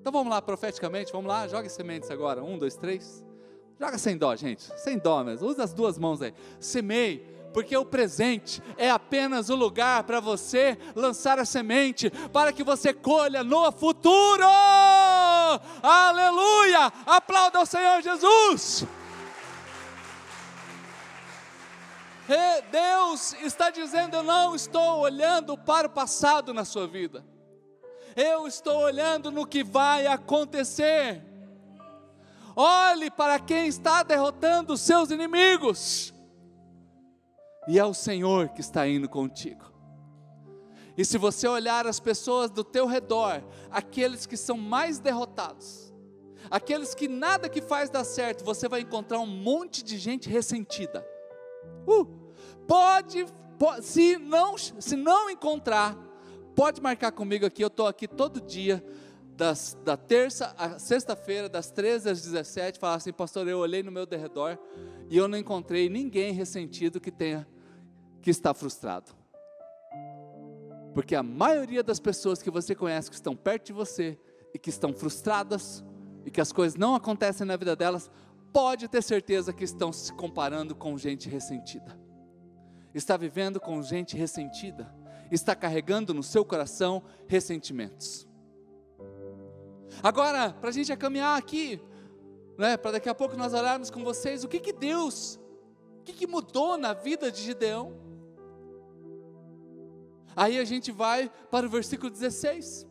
Então 0.00 0.12
vamos 0.12 0.28
lá, 0.28 0.42
profeticamente, 0.42 1.12
vamos 1.12 1.28
lá, 1.28 1.46
joga 1.46 1.68
sementes 1.68 2.11
agora. 2.11 2.42
Um, 2.42 2.58
dois, 2.58 2.76
três. 2.76 3.24
Joga 3.78 3.96
sem 3.96 4.16
dó, 4.16 4.35
gente. 4.35 4.62
Sem 4.76 4.98
dó 4.98 5.22
mesmo. 5.22 5.46
Usa 5.46 5.62
as 5.62 5.72
duas 5.72 5.96
mãos 5.98 6.20
aí. 6.20 6.35
Semeie 6.58 7.24
porque 7.52 7.76
o 7.76 7.84
presente 7.84 8.62
é 8.76 8.90
apenas 8.90 9.50
o 9.50 9.54
lugar 9.54 10.04
para 10.04 10.20
você 10.20 10.78
lançar 10.94 11.38
a 11.38 11.44
semente, 11.44 12.10
para 12.32 12.52
que 12.52 12.64
você 12.64 12.92
colha 12.92 13.44
no 13.44 13.70
futuro. 13.70 14.44
Aleluia! 15.82 16.92
Aplauda 17.06 17.60
o 17.60 17.66
Senhor 17.66 18.00
Jesus. 18.02 18.86
E 22.28 22.62
Deus 22.70 23.34
está 23.42 23.70
dizendo: 23.70 24.16
Eu 24.16 24.22
não 24.22 24.54
estou 24.54 25.00
olhando 25.00 25.56
para 25.58 25.86
o 25.86 25.90
passado 25.90 26.54
na 26.54 26.64
sua 26.64 26.86
vida, 26.86 27.24
eu 28.16 28.46
estou 28.46 28.80
olhando 28.80 29.30
no 29.30 29.46
que 29.46 29.62
vai 29.62 30.06
acontecer. 30.06 31.22
Olhe 32.54 33.10
para 33.10 33.38
quem 33.38 33.66
está 33.66 34.02
derrotando 34.02 34.74
os 34.74 34.80
seus 34.82 35.10
inimigos 35.10 36.12
e 37.68 37.79
é 37.79 37.85
o 37.85 37.94
Senhor 37.94 38.48
que 38.48 38.61
está 38.61 38.87
indo 38.87 39.09
contigo. 39.09 39.72
E 40.96 41.05
se 41.05 41.16
você 41.16 41.48
olhar 41.48 41.87
as 41.87 41.98
pessoas 41.98 42.51
do 42.51 42.62
teu 42.62 42.87
redor, 42.87 43.42
aqueles 43.70 44.27
que 44.27 44.37
são 44.37 44.59
mais 44.59 44.98
derrotados, 44.98 45.92
aqueles 46.51 46.94
que 46.94 47.09
nada 47.09 47.48
que 47.48 47.62
faz 47.62 47.88
dar 47.88 48.05
certo, 48.05 48.44
você 48.44 48.68
vai 48.68 48.81
encontrar 48.81 49.18
um 49.20 49.27
monte 49.27 49.83
de 49.83 49.96
gente 49.96 50.29
ressentida. 50.29 51.07
Uh, 51.87 52.05
pode, 52.66 53.25
se 53.81 54.18
não, 54.18 54.59
se 54.59 54.96
não 54.96 55.31
encontrar, 55.31 55.96
pode 56.55 56.81
marcar 56.83 57.12
comigo 57.12 57.46
aqui, 57.46 57.62
eu 57.62 57.68
estou 57.68 57.87
aqui 57.87 58.07
todo 58.07 58.40
dia, 58.40 58.85
das, 59.37 59.77
da 59.85 59.97
terça 59.97 60.55
a 60.59 60.79
sexta-feira, 60.79 61.49
das 61.49 61.71
13 61.71 62.11
às 62.11 62.23
17, 62.23 62.79
falar 62.79 62.95
assim, 62.95 63.12
pastor, 63.12 63.49
eu 63.49 63.59
olhei 63.59 63.83
no 63.83 63.90
meu 63.90 64.07
derredor 64.07 64.59
e 65.09 65.16
eu 65.16 65.27
não 65.27 65.38
encontrei 65.38 65.88
ninguém 65.88 66.33
ressentido 66.33 67.01
que 67.01 67.11
tenha, 67.11 67.47
que 68.21 68.31
está 68.31 68.53
frustrado. 68.53 69.12
Porque 70.95 71.14
a 71.14 71.23
maioria 71.23 71.83
das 71.83 71.99
pessoas 71.99 72.42
que 72.42 72.51
você 72.51 72.75
conhece 72.75 73.09
que 73.09 73.16
estão 73.16 73.35
perto 73.35 73.66
de 73.66 73.73
você 73.73 74.18
e 74.55 74.59
que 74.59 74.68
estão 74.68 74.92
frustradas 74.92 75.83
e 76.25 76.31
que 76.31 76.40
as 76.40 76.53
coisas 76.53 76.79
não 76.79 76.95
acontecem 76.95 77.47
na 77.47 77.57
vida 77.57 77.75
delas, 77.75 78.11
pode 78.53 78.87
ter 78.88 79.03
certeza 79.03 79.53
que 79.53 79.64
estão 79.64 79.92
se 79.92 80.12
comparando 80.12 80.75
com 80.75 80.97
gente 80.99 81.29
ressentida. 81.29 81.99
Está 82.95 83.16
vivendo 83.16 83.59
com 83.59 83.83
gente 83.83 84.14
ressentida, 84.14 84.95
está 85.31 85.57
carregando 85.57 86.12
no 86.12 86.23
seu 86.23 86.45
coração 86.45 87.03
ressentimentos. 87.27 88.29
Agora, 90.00 90.52
para 90.52 90.68
a 90.68 90.72
gente 90.72 90.94
caminhar 90.96 91.37
aqui, 91.37 91.81
né, 92.57 92.76
para 92.76 92.92
daqui 92.92 93.09
a 93.09 93.14
pouco 93.14 93.37
nós 93.37 93.52
olharmos 93.52 93.90
com 93.90 94.05
vocês, 94.05 94.44
o 94.44 94.48
que 94.48 94.61
que 94.61 94.72
Deus, 94.72 95.40
o 95.98 96.02
que 96.05 96.12
que 96.12 96.26
mudou 96.26 96.78
na 96.78 96.92
vida 96.92 97.31
de 97.31 97.42
Gideão? 97.42 98.00
Aí 100.35 100.59
a 100.59 100.64
gente 100.64 100.90
vai 100.90 101.31
para 101.50 101.66
o 101.66 101.68
versículo 101.68 102.11
16. 102.11 102.87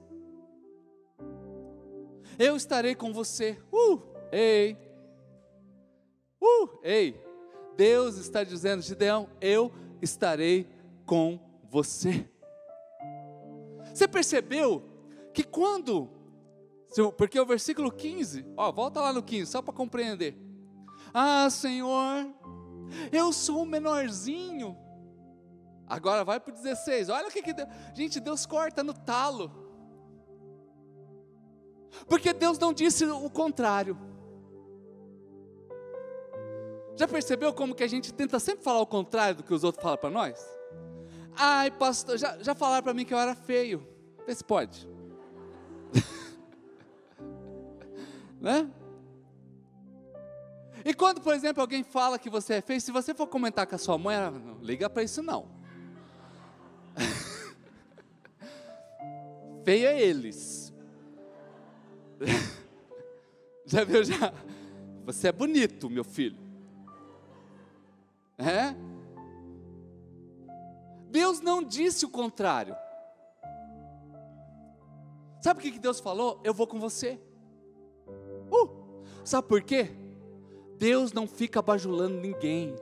Eu 2.37 2.55
estarei 2.55 2.95
com 2.95 3.11
você. 3.13 3.57
Uh, 3.71 4.01
ei. 4.31 4.77
Uh, 6.41 6.69
ei. 6.83 7.19
Deus 7.75 8.17
está 8.17 8.43
dizendo, 8.43 8.81
Gideão, 8.81 9.29
eu 9.39 9.71
estarei 10.01 10.67
com 11.05 11.39
você. 11.69 12.27
Você 13.93 14.07
percebeu 14.07 14.83
que 15.33 15.43
quando, 15.43 16.09
porque 17.17 17.39
o 17.39 17.45
versículo 17.45 17.91
15, 17.91 18.45
ó, 18.57 18.71
volta 18.71 18.99
lá 18.99 19.13
no 19.13 19.23
15, 19.23 19.51
só 19.51 19.61
para 19.61 19.73
compreender. 19.73 20.37
Ah, 21.13 21.49
Senhor, 21.49 22.27
eu 23.11 23.31
sou 23.31 23.63
o 23.63 23.65
menorzinho. 23.65 24.77
Agora 25.87 26.23
vai 26.23 26.39
para 26.39 26.53
o 26.53 26.55
16, 26.55 27.09
olha 27.09 27.27
o 27.27 27.31
que, 27.31 27.41
que 27.41 27.53
Deus, 27.53 27.69
gente, 27.93 28.19
Deus 28.19 28.45
corta 28.45 28.83
no 28.83 28.93
talo. 28.93 29.51
Porque 32.07 32.33
Deus 32.33 32.57
não 32.57 32.73
disse 32.73 33.05
o 33.05 33.29
contrário. 33.29 33.97
Já 36.95 37.07
percebeu 37.07 37.53
como 37.53 37.75
que 37.75 37.83
a 37.83 37.87
gente 37.87 38.13
tenta 38.13 38.39
sempre 38.39 38.63
falar 38.63 38.79
o 38.79 38.85
contrário 38.85 39.37
do 39.37 39.43
que 39.43 39.53
os 39.53 39.63
outros 39.63 39.81
falam 39.81 39.97
para 39.97 40.09
nós? 40.09 40.45
Ai, 41.35 41.71
pastor, 41.71 42.17
já, 42.17 42.37
já 42.41 42.53
falaram 42.53 42.83
para 42.83 42.93
mim 42.93 43.05
que 43.05 43.13
eu 43.13 43.19
era 43.19 43.35
feio. 43.35 43.85
Vê 44.25 44.35
se 44.35 44.43
pode. 44.43 44.87
né? 48.41 48.69
E 50.83 50.93
quando, 50.93 51.21
por 51.21 51.33
exemplo, 51.33 51.61
alguém 51.61 51.83
fala 51.83 52.17
que 52.17 52.29
você 52.29 52.55
é 52.55 52.61
feio, 52.61 52.81
se 52.81 52.91
você 52.91 53.13
for 53.13 53.27
comentar 53.27 53.67
com 53.67 53.75
a 53.75 53.77
sua 53.77 53.97
mãe, 53.97 54.15
ela, 54.15 54.31
não 54.31 54.57
liga 54.59 54.89
para 54.89 55.03
isso 55.03 55.21
não. 55.21 55.47
feio 59.63 59.87
é 59.87 60.01
eles. 60.01 60.73
já 63.65 63.83
viu 63.83 64.03
já? 64.03 64.33
Você 65.05 65.27
é 65.27 65.31
bonito, 65.31 65.87
meu 65.87 66.03
filho. 66.03 66.39
É? 68.39 68.73
Deus 71.11 71.41
não 71.41 71.63
disse 71.63 72.05
o 72.05 72.09
contrário. 72.09 72.75
Sabe 75.41 75.59
o 75.59 75.71
que 75.71 75.77
Deus 75.77 75.99
falou? 75.99 76.41
Eu 76.43 76.53
vou 76.53 76.65
com 76.65 76.79
você. 76.79 77.19
Uh, 78.51 78.69
sabe 79.23 79.47
por 79.47 79.61
quê? 79.61 79.89
Deus 80.77 81.13
não 81.13 81.27
fica 81.27 81.61
bajulando 81.61 82.17
ninguém. 82.17 82.75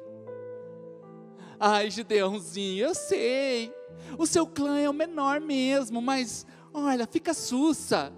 Ai, 1.60 1.92
Gideãozinho, 1.92 2.88
eu 2.88 2.96
sei. 2.96 3.74
O 4.18 4.26
seu 4.26 4.48
clã 4.48 4.80
é 4.80 4.90
o 4.90 4.94
menor 4.94 5.42
mesmo, 5.42 6.02
mas 6.02 6.46
olha, 6.74 7.06
fica 7.06 7.34
sussa. 7.34 8.14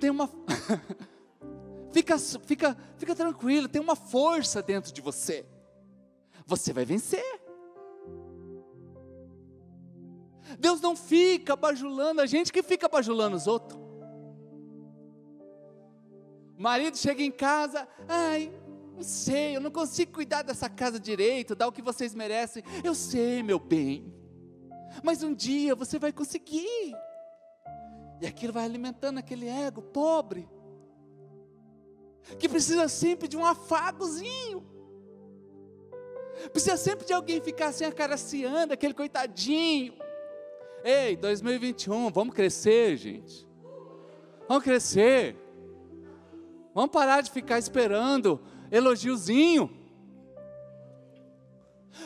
Tem 0.00 0.08
uma 0.08 0.28
fica, 1.92 2.18
fica, 2.18 2.76
fica 2.96 3.14
tranquilo, 3.14 3.68
tem 3.68 3.82
uma 3.82 3.94
força 3.94 4.62
dentro 4.62 4.92
de 4.92 5.00
você. 5.02 5.46
Você 6.46 6.72
vai 6.72 6.84
vencer. 6.84 7.22
Deus 10.58 10.80
não 10.80 10.96
fica 10.96 11.54
bajulando 11.56 12.20
a 12.20 12.26
gente 12.26 12.52
que 12.52 12.62
fica 12.62 12.88
bajulando 12.88 13.36
os 13.36 13.46
outros. 13.46 13.83
O 16.56 16.62
marido 16.62 16.96
chega 16.96 17.22
em 17.22 17.32
casa, 17.32 17.88
ai, 18.08 18.52
não 18.94 19.02
sei, 19.02 19.56
eu 19.56 19.60
não 19.60 19.70
consigo 19.70 20.12
cuidar 20.12 20.42
dessa 20.42 20.68
casa 20.68 21.00
direito, 21.00 21.56
dar 21.56 21.66
o 21.66 21.72
que 21.72 21.82
vocês 21.82 22.14
merecem. 22.14 22.62
Eu 22.84 22.94
sei, 22.94 23.42
meu 23.42 23.58
bem, 23.58 24.14
mas 25.02 25.22
um 25.22 25.34
dia 25.34 25.74
você 25.74 25.98
vai 25.98 26.12
conseguir. 26.12 26.94
E 28.20 28.26
aquilo 28.26 28.52
vai 28.52 28.64
alimentando 28.64 29.18
aquele 29.18 29.48
ego 29.48 29.82
pobre, 29.82 30.48
que 32.38 32.48
precisa 32.48 32.88
sempre 32.88 33.26
de 33.26 33.36
um 33.36 33.44
afagozinho, 33.44 34.64
precisa 36.52 36.76
sempre 36.76 37.04
de 37.04 37.12
alguém 37.12 37.40
ficar 37.40 37.66
assim 37.66 37.84
acariciando, 37.84 38.72
aquele 38.72 38.94
coitadinho. 38.94 39.94
Ei, 40.84 41.16
2021, 41.16 42.10
vamos 42.10 42.34
crescer, 42.34 42.96
gente. 42.96 43.48
Vamos 44.46 44.62
crescer. 44.62 45.43
Vamos 46.74 46.90
parar 46.90 47.20
de 47.20 47.30
ficar 47.30 47.58
esperando 47.58 48.40
elogiozinho. 48.70 49.70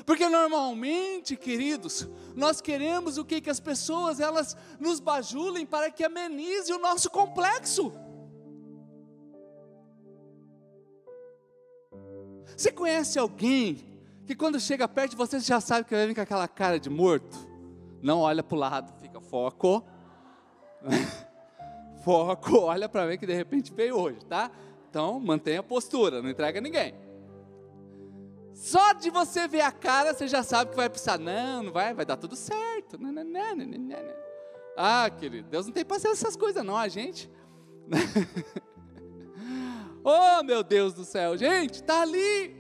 Porque 0.04 0.28
normalmente, 0.28 1.34
queridos, 1.36 2.06
nós 2.36 2.60
queremos 2.60 3.16
o 3.16 3.24
que 3.24 3.40
que 3.40 3.48
as 3.48 3.58
pessoas 3.58 4.20
elas 4.20 4.56
nos 4.78 5.00
bajulem 5.00 5.64
para 5.64 5.90
que 5.90 6.04
amenize 6.04 6.70
o 6.72 6.78
nosso 6.78 7.10
complexo. 7.10 7.92
Você 12.54 12.70
conhece 12.70 13.18
alguém 13.18 13.78
que 14.26 14.34
quando 14.34 14.60
chega 14.60 14.86
perto 14.86 15.16
você, 15.16 15.40
já 15.40 15.60
sabe 15.60 15.88
que 15.88 15.94
vai 15.94 16.14
com 16.14 16.20
aquela 16.20 16.46
cara 16.46 16.78
de 16.78 16.90
morto? 16.90 17.48
Não 18.02 18.20
olha 18.20 18.42
para 18.42 18.56
o 18.56 18.58
lado, 18.58 19.00
fica 19.00 19.20
foco. 19.20 19.82
foco, 22.04 22.58
olha 22.60 22.88
para 22.88 23.06
mim 23.06 23.18
que 23.18 23.26
de 23.26 23.34
repente 23.34 23.72
veio 23.72 23.98
hoje, 23.98 24.24
tá? 24.26 24.50
Então 24.90 25.20
mantenha 25.20 25.60
a 25.60 25.62
postura, 25.62 26.22
não 26.22 26.30
entrega 26.30 26.60
ninguém. 26.60 26.94
Só 28.54 28.92
de 28.92 29.08
você 29.08 29.46
ver 29.46 29.60
a 29.60 29.70
cara, 29.70 30.12
você 30.12 30.26
já 30.26 30.42
sabe 30.42 30.70
que 30.70 30.76
vai 30.76 30.90
precisar. 30.90 31.16
Não, 31.16 31.62
não 31.62 31.72
vai, 31.72 31.94
vai 31.94 32.04
dar 32.04 32.16
tudo 32.16 32.34
certo. 32.34 32.98
Ah, 34.76 35.08
querido, 35.10 35.48
Deus 35.48 35.66
não 35.66 35.72
tem 35.72 35.84
paciência 35.84 36.26
essas 36.26 36.36
coisas, 36.36 36.64
não, 36.64 36.76
a 36.76 36.88
gente. 36.88 37.30
oh, 40.02 40.42
meu 40.42 40.64
Deus 40.64 40.92
do 40.92 41.04
céu, 41.04 41.36
gente, 41.36 41.74
está 41.74 42.02
ali. 42.02 42.56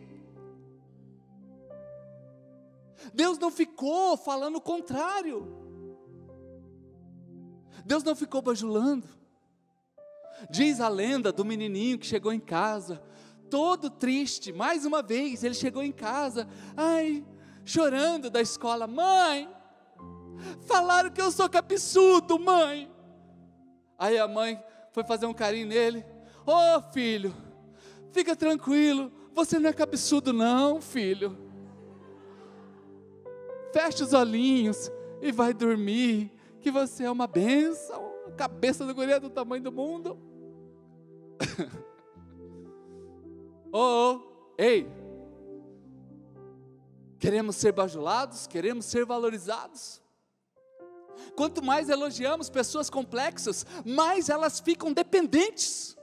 Deus 3.12 3.38
não 3.38 3.50
ficou 3.50 4.16
falando 4.16 4.56
o 4.56 4.60
contrário. 4.60 5.56
Deus 7.84 8.04
não 8.04 8.14
ficou 8.14 8.40
bajulando. 8.40 9.17
Diz 10.50 10.80
a 10.80 10.88
lenda 10.88 11.32
do 11.32 11.44
menininho 11.44 11.98
que 11.98 12.06
chegou 12.06 12.32
em 12.32 12.40
casa, 12.40 13.02
todo 13.50 13.90
triste, 13.90 14.52
mais 14.52 14.84
uma 14.84 15.02
vez, 15.02 15.42
ele 15.42 15.54
chegou 15.54 15.82
em 15.82 15.92
casa, 15.92 16.48
ai, 16.76 17.24
chorando 17.64 18.30
da 18.30 18.40
escola: 18.40 18.86
Mãe, 18.86 19.48
falaram 20.66 21.10
que 21.10 21.20
eu 21.20 21.30
sou 21.30 21.48
cabeçudo, 21.48 22.38
mãe. 22.38 22.90
Aí 23.98 24.16
a 24.18 24.28
mãe 24.28 24.62
foi 24.92 25.04
fazer 25.04 25.26
um 25.26 25.34
carinho 25.34 25.66
nele: 25.66 26.04
Ô 26.46 26.52
oh, 26.52 26.82
filho, 26.92 27.34
fica 28.12 28.36
tranquilo, 28.36 29.12
você 29.34 29.58
não 29.58 29.70
é 29.70 29.72
cabeçudo, 29.72 30.32
não, 30.32 30.80
filho 30.80 31.48
fecha 33.72 34.04
os 34.04 34.12
olhinhos 34.12 34.90
e 35.20 35.30
vai 35.30 35.52
dormir, 35.52 36.32
que 36.60 36.70
você 36.70 37.04
é 37.04 37.10
uma 37.10 37.26
benção, 37.26 38.12
cabeça 38.36 38.84
do 38.84 38.94
guri 38.94 39.12
é 39.12 39.20
do 39.20 39.30
tamanho 39.30 39.62
do 39.62 39.72
mundo. 39.72 40.18
Oh, 43.72 44.20
oh, 44.20 44.20
ei, 44.58 44.86
queremos 47.18 47.56
ser 47.56 47.72
bajulados, 47.72 48.46
queremos 48.46 48.84
ser 48.84 49.04
valorizados. 49.04 50.02
Quanto 51.34 51.62
mais 51.62 51.88
elogiamos 51.88 52.48
pessoas 52.48 52.88
complexas, 52.88 53.66
mais 53.84 54.28
elas 54.28 54.60
ficam 54.60 54.92
dependentes. 54.92 55.96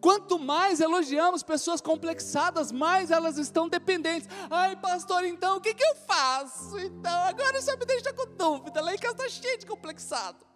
Quanto 0.00 0.38
mais 0.38 0.80
elogiamos 0.80 1.42
pessoas 1.42 1.80
complexadas, 1.80 2.70
mais 2.70 3.10
elas 3.10 3.36
estão 3.36 3.68
dependentes. 3.68 4.28
Ai, 4.48 4.76
pastor, 4.76 5.24
então 5.24 5.56
o 5.56 5.60
que, 5.60 5.74
que 5.74 5.82
eu 5.82 5.96
faço? 5.96 6.78
Então, 6.78 7.20
agora 7.24 7.60
só 7.60 7.76
me 7.76 7.84
deixa 7.84 8.12
com 8.12 8.26
dúvida. 8.36 8.80
Lá 8.80 8.96
casa 8.96 9.14
está 9.14 9.28
cheio 9.28 9.58
de 9.58 9.66
complexado. 9.66 10.47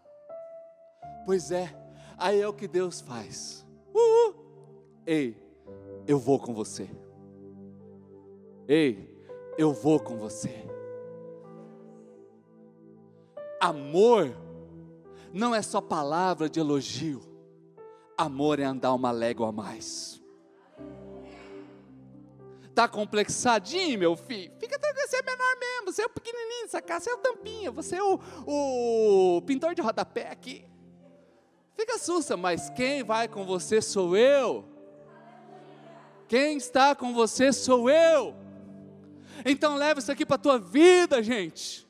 Pois 1.24 1.50
é, 1.50 1.74
aí 2.18 2.40
é 2.40 2.48
o 2.48 2.52
que 2.52 2.66
Deus 2.66 3.00
faz. 3.00 3.66
Uhul. 3.94 4.34
Ei, 5.06 5.36
eu 6.06 6.18
vou 6.18 6.38
com 6.38 6.52
você. 6.52 6.88
Ei, 8.66 9.12
eu 9.56 9.72
vou 9.72 10.00
com 10.00 10.16
você. 10.16 10.66
Amor 13.60 14.36
não 15.32 15.54
é 15.54 15.62
só 15.62 15.80
palavra 15.80 16.48
de 16.48 16.60
elogio. 16.60 17.22
Amor 18.16 18.58
é 18.60 18.64
andar 18.64 18.92
uma 18.92 19.10
légua 19.10 19.48
a 19.48 19.52
mais. 19.52 20.20
Tá 22.74 22.88
complexadinho, 22.88 23.98
meu 23.98 24.16
filho? 24.16 24.52
Fica 24.58 24.78
tranquilo, 24.78 25.08
você 25.08 25.16
é 25.16 25.22
menor 25.22 25.56
mesmo, 25.58 25.92
você 25.92 26.02
é 26.02 26.06
o 26.06 26.10
pequenininho, 26.10 26.68
sacar, 26.68 27.00
você 27.00 27.10
é 27.10 27.14
o 27.14 27.18
tampinha, 27.18 27.70
você 27.70 27.96
é 27.96 28.02
o, 28.02 28.18
o 28.46 29.42
pintor 29.42 29.74
de 29.74 29.82
rodapé 29.82 30.30
aqui. 30.30 30.64
Fica 31.74 31.98
sussa, 31.98 32.36
mas 32.36 32.70
quem 32.70 33.02
vai 33.02 33.28
com 33.28 33.44
você 33.44 33.80
sou 33.80 34.16
eu. 34.16 34.64
Quem 36.28 36.56
está 36.56 36.94
com 36.94 37.12
você 37.12 37.52
sou 37.52 37.90
eu. 37.90 38.34
Então 39.44 39.76
leva 39.76 40.00
isso 40.00 40.12
aqui 40.12 40.24
para 40.24 40.36
a 40.36 40.38
tua 40.38 40.58
vida, 40.58 41.22
gente. 41.22 41.86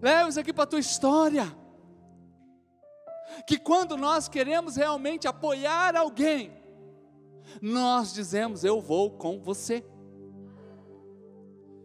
Leva 0.00 0.28
isso 0.28 0.40
aqui 0.40 0.52
para 0.52 0.64
a 0.64 0.66
tua 0.66 0.78
história. 0.78 1.56
Que 3.46 3.58
quando 3.58 3.96
nós 3.96 4.28
queremos 4.28 4.76
realmente 4.76 5.26
apoiar 5.26 5.96
alguém, 5.96 6.52
nós 7.60 8.12
dizemos: 8.12 8.64
Eu 8.64 8.80
vou 8.80 9.10
com 9.10 9.40
você. 9.40 9.84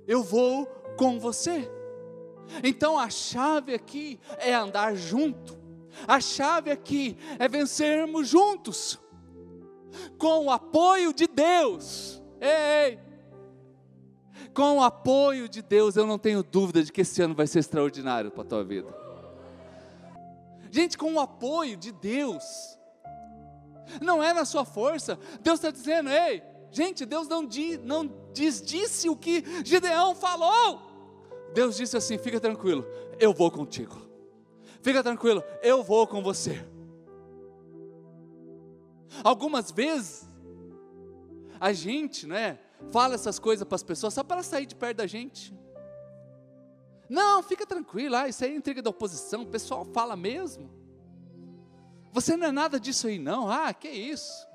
Eu 0.07 0.23
vou 0.23 0.65
com 0.97 1.19
você. 1.19 1.69
Então 2.63 2.97
a 2.97 3.09
chave 3.09 3.73
aqui 3.73 4.19
é 4.37 4.53
andar 4.53 4.95
junto. 4.95 5.64
A 6.07 6.19
chave 6.19 6.71
aqui 6.71 7.17
é 7.39 7.47
vencermos 7.47 8.27
juntos, 8.27 8.99
com 10.17 10.45
o 10.45 10.51
apoio 10.51 11.13
de 11.13 11.27
Deus. 11.27 12.21
Ei, 12.39 12.91
ei, 12.91 12.99
com 14.53 14.77
o 14.77 14.83
apoio 14.83 15.49
de 15.49 15.61
Deus, 15.61 15.95
eu 15.95 16.07
não 16.07 16.17
tenho 16.17 16.41
dúvida 16.41 16.81
de 16.83 16.91
que 16.91 17.01
esse 17.01 17.21
ano 17.21 17.35
vai 17.35 17.45
ser 17.45 17.59
extraordinário 17.59 18.31
para 18.31 18.41
a 18.41 18.45
tua 18.45 18.63
vida. 18.63 18.87
Gente, 20.71 20.97
com 20.97 21.13
o 21.13 21.19
apoio 21.19 21.77
de 21.77 21.91
Deus, 21.91 22.43
não 24.01 24.23
é 24.23 24.33
na 24.33 24.45
sua 24.45 24.65
força, 24.65 25.19
Deus 25.41 25.59
está 25.59 25.71
dizendo, 25.71 26.09
ei, 26.09 26.41
gente, 26.71 27.05
Deus 27.05 27.27
não, 27.27 27.45
diz, 27.45 27.79
não 27.83 28.05
desdisse 28.33 29.09
o 29.09 29.15
que 29.15 29.43
Gideão 29.63 30.15
falou. 30.15 30.81
Deus 31.53 31.77
disse 31.77 31.95
assim: 31.95 32.17
fica 32.17 32.39
tranquilo, 32.39 32.85
eu 33.19 33.33
vou 33.33 33.49
contigo. 33.49 34.05
Fica 34.85 35.01
tranquilo, 35.01 35.43
eu 35.63 35.81
vou 35.81 36.05
com 36.05 36.21
você. 36.21 36.63
Algumas 39.23 39.71
vezes, 39.71 40.29
a 41.59 41.73
gente, 41.73 42.27
né, 42.27 42.59
fala 42.91 43.15
essas 43.15 43.39
coisas 43.39 43.67
para 43.67 43.77
as 43.77 43.81
pessoas 43.81 44.13
só 44.13 44.23
para 44.23 44.43
sair 44.43 44.67
de 44.67 44.75
perto 44.75 44.97
da 44.97 45.07
gente. 45.07 45.51
Não, 47.09 47.41
fica 47.41 47.65
tranquilo, 47.65 48.15
ah, 48.15 48.27
isso 48.27 48.45
aí 48.45 48.51
é 48.51 48.55
intriga 48.55 48.79
da 48.79 48.91
oposição, 48.91 49.41
o 49.41 49.47
pessoal 49.47 49.85
fala 49.85 50.15
mesmo. 50.15 50.69
Você 52.11 52.37
não 52.37 52.45
é 52.45 52.51
nada 52.51 52.79
disso 52.79 53.07
aí, 53.07 53.17
não, 53.17 53.49
ah, 53.49 53.73
que 53.73 53.89
isso. 53.89 54.47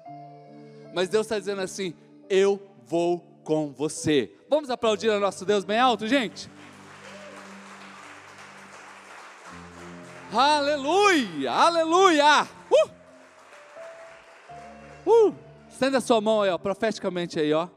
Mas 0.94 1.08
Deus 1.08 1.26
está 1.26 1.40
dizendo 1.40 1.60
assim: 1.60 1.92
eu 2.28 2.62
vou 2.86 3.18
com 3.42 3.72
você. 3.72 4.32
Vamos 4.48 4.70
aplaudir 4.70 5.10
ao 5.10 5.18
nosso 5.18 5.44
Deus 5.44 5.64
bem 5.64 5.80
alto, 5.80 6.06
gente? 6.06 6.48
Aleluia, 10.32 11.50
aleluia. 11.50 12.48
Uh! 12.70 12.90
Uh! 15.10 15.34
Estenda 15.68 15.98
a 15.98 16.00
sua 16.00 16.20
mão 16.20 16.42
aí, 16.42 16.50
ó, 16.50 16.58
profeticamente 16.58 17.40
aí, 17.40 17.52
ó 17.52 17.68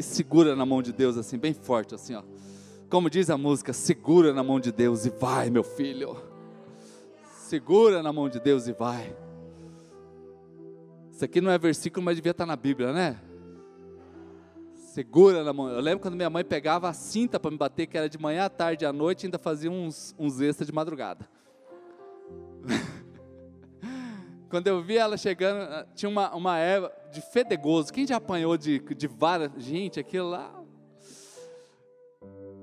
e 0.00 0.02
segura 0.02 0.56
na 0.56 0.64
mão 0.64 0.80
de 0.80 0.92
Deus 0.92 1.18
assim, 1.18 1.36
bem 1.36 1.52
forte 1.52 1.94
assim, 1.94 2.14
ó. 2.14 2.22
Como 2.88 3.10
diz 3.10 3.28
a 3.28 3.36
música, 3.36 3.72
segura 3.72 4.32
na 4.32 4.42
mão 4.42 4.58
de 4.58 4.72
Deus 4.72 5.04
e 5.04 5.10
vai, 5.10 5.50
meu 5.50 5.62
filho. 5.62 6.16
Segura 7.46 8.02
na 8.02 8.12
mão 8.12 8.28
de 8.28 8.40
Deus 8.40 8.66
e 8.66 8.72
vai. 8.72 9.14
Isso 11.12 11.24
aqui 11.24 11.40
não 11.40 11.50
é 11.50 11.58
versículo, 11.58 12.02
mas 12.02 12.16
devia 12.16 12.30
estar 12.30 12.46
na 12.46 12.56
Bíblia, 12.56 12.92
né? 12.92 13.20
Segura 14.74 15.44
na 15.44 15.52
mão. 15.52 15.68
Eu 15.68 15.80
lembro 15.80 16.00
quando 16.00 16.16
minha 16.16 16.30
mãe 16.30 16.42
pegava 16.42 16.88
a 16.88 16.92
cinta 16.94 17.38
para 17.38 17.50
me 17.50 17.58
bater, 17.58 17.86
que 17.86 17.98
era 17.98 18.08
de 18.08 18.18
manhã 18.18 18.46
à 18.46 18.48
tarde 18.48 18.86
à 18.86 18.92
noite, 18.92 19.26
ainda 19.26 19.38
fazia 19.38 19.70
uns, 19.70 20.14
uns 20.18 20.40
extras 20.40 20.66
de 20.66 20.72
madrugada. 20.72 21.28
Quando 24.50 24.66
eu 24.66 24.82
vi 24.82 24.96
ela 24.96 25.16
chegando, 25.16 25.62
ah, 25.62 25.86
tinha 25.94 26.08
uma, 26.08 26.34
uma 26.34 26.58
erva 26.58 26.92
de 27.12 27.20
fedegoso. 27.20 27.92
Quem 27.92 28.06
já 28.06 28.16
apanhou 28.16 28.56
de, 28.56 28.80
de 28.80 29.06
vara? 29.06 29.52
Gente, 29.56 30.00
aquilo 30.00 30.30
lá. 30.30 30.52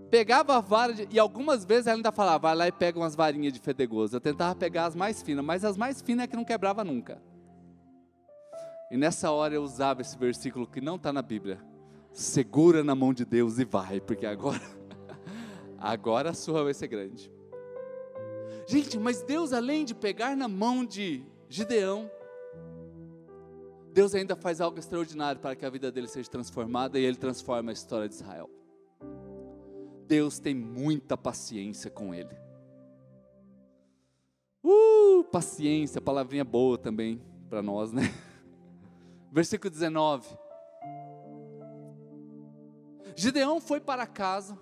Pegava 0.09 0.57
a 0.57 0.61
vara, 0.61 0.93
de, 0.93 1.07
e 1.11 1.19
algumas 1.19 1.65
vezes 1.65 1.87
ela 1.87 1.97
ainda 1.97 2.11
falava, 2.11 2.39
vai 2.39 2.55
lá 2.55 2.67
e 2.67 2.71
pega 2.71 2.97
umas 2.97 3.15
varinhas 3.15 3.53
de 3.53 3.59
fedegoso. 3.59 4.15
Eu 4.15 4.21
tentava 4.21 4.55
pegar 4.55 4.85
as 4.85 4.95
mais 4.95 5.21
finas, 5.21 5.43
mas 5.43 5.65
as 5.65 5.77
mais 5.77 6.01
finas 6.01 6.25
é 6.25 6.27
que 6.27 6.35
não 6.35 6.45
quebrava 6.45 6.83
nunca. 6.83 7.21
E 8.89 8.95
nessa 8.95 9.31
hora 9.31 9.53
eu 9.53 9.63
usava 9.63 10.01
esse 10.01 10.17
versículo 10.17 10.65
que 10.65 10.79
não 10.79 10.95
está 10.95 11.11
na 11.11 11.21
Bíblia. 11.21 11.59
Segura 12.11 12.83
na 12.83 12.95
mão 12.95 13.13
de 13.13 13.25
Deus 13.25 13.59
e 13.59 13.65
vai, 13.65 13.99
porque 13.99 14.25
agora, 14.25 14.61
agora 15.77 16.29
a 16.29 16.33
sua 16.33 16.63
vai 16.63 16.73
ser 16.73 16.87
grande. 16.87 17.36
Gente, 18.67 18.99
mas 18.99 19.23
Deus, 19.23 19.53
além 19.53 19.85
de 19.85 19.95
pegar 19.95 20.35
na 20.35 20.49
mão 20.49 20.85
de 20.85 21.23
Gideão, 21.47 22.11
Deus 23.93 24.13
ainda 24.13 24.35
faz 24.35 24.59
algo 24.59 24.77
extraordinário 24.77 25.39
para 25.39 25.55
que 25.55 25.65
a 25.65 25.69
vida 25.69 25.89
dele 25.89 26.07
seja 26.09 26.29
transformada 26.29 26.99
e 26.99 27.03
ele 27.05 27.15
transforma 27.15 27.71
a 27.71 27.73
história 27.73 28.09
de 28.09 28.15
Israel. 28.15 28.49
Deus 30.05 30.37
tem 30.37 30.53
muita 30.53 31.17
paciência 31.17 31.89
com 31.89 32.13
ele. 32.13 32.35
Uh, 34.61 35.23
paciência, 35.31 36.01
palavrinha 36.01 36.43
boa 36.43 36.77
também 36.77 37.21
para 37.49 37.61
nós, 37.61 37.93
né? 37.93 38.13
Versículo 39.31 39.71
19. 39.71 40.27
Gideão 43.15 43.61
foi 43.61 43.79
para 43.79 44.05
casa. 44.05 44.59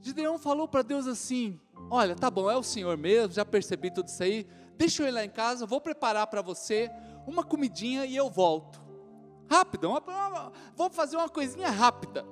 Gideão 0.00 0.38
falou 0.38 0.68
para 0.68 0.82
Deus 0.82 1.06
assim: 1.06 1.60
Olha, 1.90 2.14
tá 2.14 2.30
bom, 2.30 2.50
é 2.50 2.56
o 2.56 2.62
Senhor 2.62 2.96
mesmo, 2.96 3.32
já 3.32 3.44
percebi 3.44 3.90
tudo 3.90 4.08
isso 4.08 4.22
aí. 4.22 4.46
Deixa 4.76 5.02
eu 5.02 5.08
ir 5.08 5.10
lá 5.10 5.24
em 5.24 5.30
casa, 5.30 5.66
vou 5.66 5.80
preparar 5.80 6.26
para 6.28 6.40
você 6.40 6.90
uma 7.26 7.42
comidinha 7.42 8.06
e 8.06 8.16
eu 8.16 8.30
volto. 8.30 8.80
Rápido, 9.50 9.88
uma, 9.88 10.00
uma, 10.00 10.52
vou 10.76 10.90
fazer 10.90 11.16
uma 11.16 11.28
coisinha 11.28 11.70
rápida. 11.70 12.24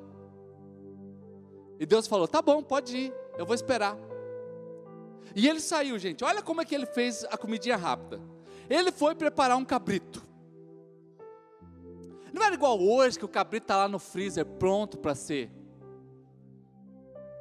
E 1.79 1.87
Deus 1.87 2.07
falou: 2.07 2.29
tá 2.29 2.41
bom, 2.41 2.63
pode 2.63 2.97
ir, 2.97 3.15
eu 3.37 3.45
vou 3.45 3.55
esperar. 3.55 3.97
E 5.35 5.49
ele 5.49 5.61
saiu, 5.61 5.99
gente. 5.99 6.25
Olha 6.25 6.43
como 6.43 6.61
é 6.61 6.65
que 6.65 6.75
ele 6.75 6.87
fez 6.87 7.25
a 7.25 7.37
comidinha 7.37 7.77
rápida. 7.77 8.21
Ele 8.71 8.91
foi 8.91 9.15
preparar 9.15 9.57
um 9.57 9.65
cabrito. 9.65 10.25
Não 12.33 12.43
era 12.43 12.55
igual 12.55 12.81
hoje 12.81 13.19
que 13.19 13.25
o 13.25 13.29
cabrito 13.29 13.65
está 13.65 13.77
lá 13.77 13.89
no 13.89 13.99
freezer 13.99 14.45
pronto 14.45 14.99
para 14.99 15.15
ser 15.15 15.51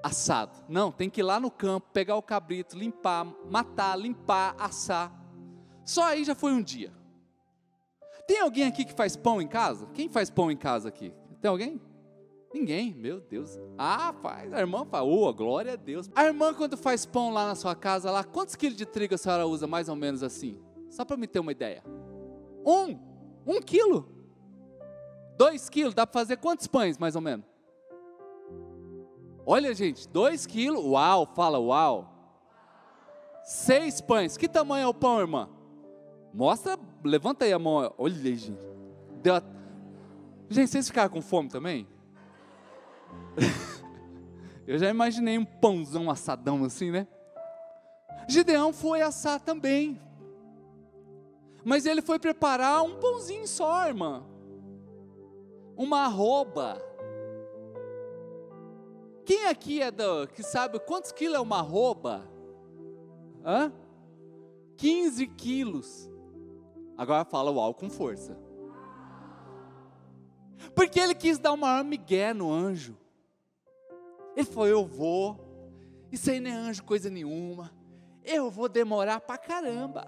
assado. 0.05 0.63
Não, 0.69 0.91
tem 0.91 1.09
que 1.09 1.21
ir 1.21 1.23
lá 1.23 1.39
no 1.39 1.49
campo, 1.49 1.87
pegar 1.91 2.15
o 2.15 2.21
cabrito, 2.21 2.77
limpar, 2.77 3.25
matar, 3.49 3.97
limpar, 3.97 4.55
assar. 4.59 5.11
Só 5.83 6.03
aí 6.03 6.23
já 6.23 6.35
foi 6.35 6.51
um 6.51 6.61
dia. 6.61 6.93
Tem 8.27 8.39
alguém 8.39 8.65
aqui 8.65 8.85
que 8.85 8.93
faz 8.93 9.15
pão 9.15 9.41
em 9.41 9.47
casa? 9.47 9.87
Quem 9.95 10.07
faz 10.07 10.29
pão 10.29 10.51
em 10.51 10.57
casa 10.57 10.89
aqui? 10.89 11.11
Tem 11.41 11.49
alguém? 11.49 11.81
Ninguém, 12.53 12.93
meu 12.93 13.19
Deus. 13.19 13.59
Ah, 13.79 14.13
faz. 14.21 14.53
A 14.53 14.59
irmã 14.59 14.85
fala, 14.85 15.07
oh, 15.07 15.33
glória 15.33 15.73
a 15.73 15.75
Deus. 15.75 16.07
A 16.15 16.23
irmã, 16.25 16.53
quando 16.53 16.77
faz 16.77 17.03
pão 17.03 17.31
lá 17.31 17.47
na 17.47 17.55
sua 17.55 17.75
casa, 17.75 18.11
lá, 18.11 18.23
quantos 18.23 18.55
quilos 18.55 18.77
de 18.77 18.85
trigo 18.85 19.15
a 19.15 19.17
senhora 19.17 19.47
usa, 19.47 19.65
mais 19.65 19.89
ou 19.89 19.95
menos 19.95 20.21
assim? 20.21 20.59
Só 20.87 21.03
para 21.03 21.17
me 21.17 21.25
ter 21.25 21.39
uma 21.39 21.51
ideia. 21.51 21.83
Um. 22.63 22.99
Um 23.45 23.59
quilo. 23.59 24.07
Dois 25.35 25.67
quilos. 25.67 25.95
Dá 25.95 26.05
para 26.05 26.19
fazer 26.19 26.37
quantos 26.37 26.67
pães, 26.67 26.97
mais 26.99 27.15
ou 27.15 27.21
menos? 27.21 27.54
Olha, 29.45 29.73
gente, 29.75 30.07
dois 30.07 30.45
quilos, 30.45 30.83
uau, 30.83 31.25
fala 31.35 31.59
uau. 31.59 32.11
Seis 33.43 34.01
pães, 34.01 34.37
que 34.37 34.47
tamanho 34.47 34.85
é 34.85 34.87
o 34.87 34.93
pão, 34.93 35.19
irmã? 35.19 35.49
Mostra, 36.33 36.79
levanta 37.03 37.45
aí 37.45 37.53
a 37.53 37.59
mão, 37.59 37.93
olha, 37.97 38.13
gente. 38.13 38.57
Deu 39.21 39.35
a... 39.35 39.43
Gente, 40.49 40.71
vocês 40.71 40.87
ficaram 40.87 41.09
com 41.09 41.21
fome 41.21 41.49
também? 41.49 41.87
Eu 44.67 44.79
já 44.79 44.89
imaginei 44.89 45.37
um 45.37 45.45
pãozão 45.45 46.09
assadão 46.09 46.63
assim, 46.63 46.89
né? 46.89 47.07
Gideão 48.27 48.73
foi 48.73 49.01
assar 49.01 49.39
também, 49.39 50.01
Mas 51.63 51.85
ele 51.85 52.01
foi 52.01 52.17
preparar 52.17 52.83
um 52.83 52.95
pãozinho 52.95 53.47
só, 53.47 53.87
irmã. 53.87 54.23
Uma 55.77 56.05
arroba. 56.05 56.81
Quem 59.25 59.47
aqui 59.47 59.81
é 59.81 59.89
do, 59.89 60.27
que 60.27 60.43
sabe 60.43 60.79
quantos 60.79 61.11
quilos 61.11 61.37
é 61.37 61.39
uma 61.39 61.57
arroba? 61.57 62.23
Hã? 63.43 63.73
15 64.77 65.25
quilos. 65.27 66.09
Agora 66.95 67.25
fala 67.25 67.51
uau 67.51 67.73
com 67.73 67.89
força. 67.89 68.37
Porque 70.75 70.99
ele 70.99 71.15
quis 71.15 71.39
dar 71.39 71.53
uma 71.53 71.83
migué 71.83 72.33
no 72.33 72.51
anjo. 72.51 72.97
Ele 74.35 74.45
falou: 74.45 74.67
Eu 74.67 74.85
vou. 74.85 75.39
Isso 76.11 76.29
aí 76.29 76.39
não 76.39 76.51
é 76.51 76.53
anjo 76.53 76.83
coisa 76.83 77.09
nenhuma. 77.09 77.71
Eu 78.23 78.49
vou 78.51 78.69
demorar 78.69 79.19
pra 79.21 79.37
caramba. 79.37 80.07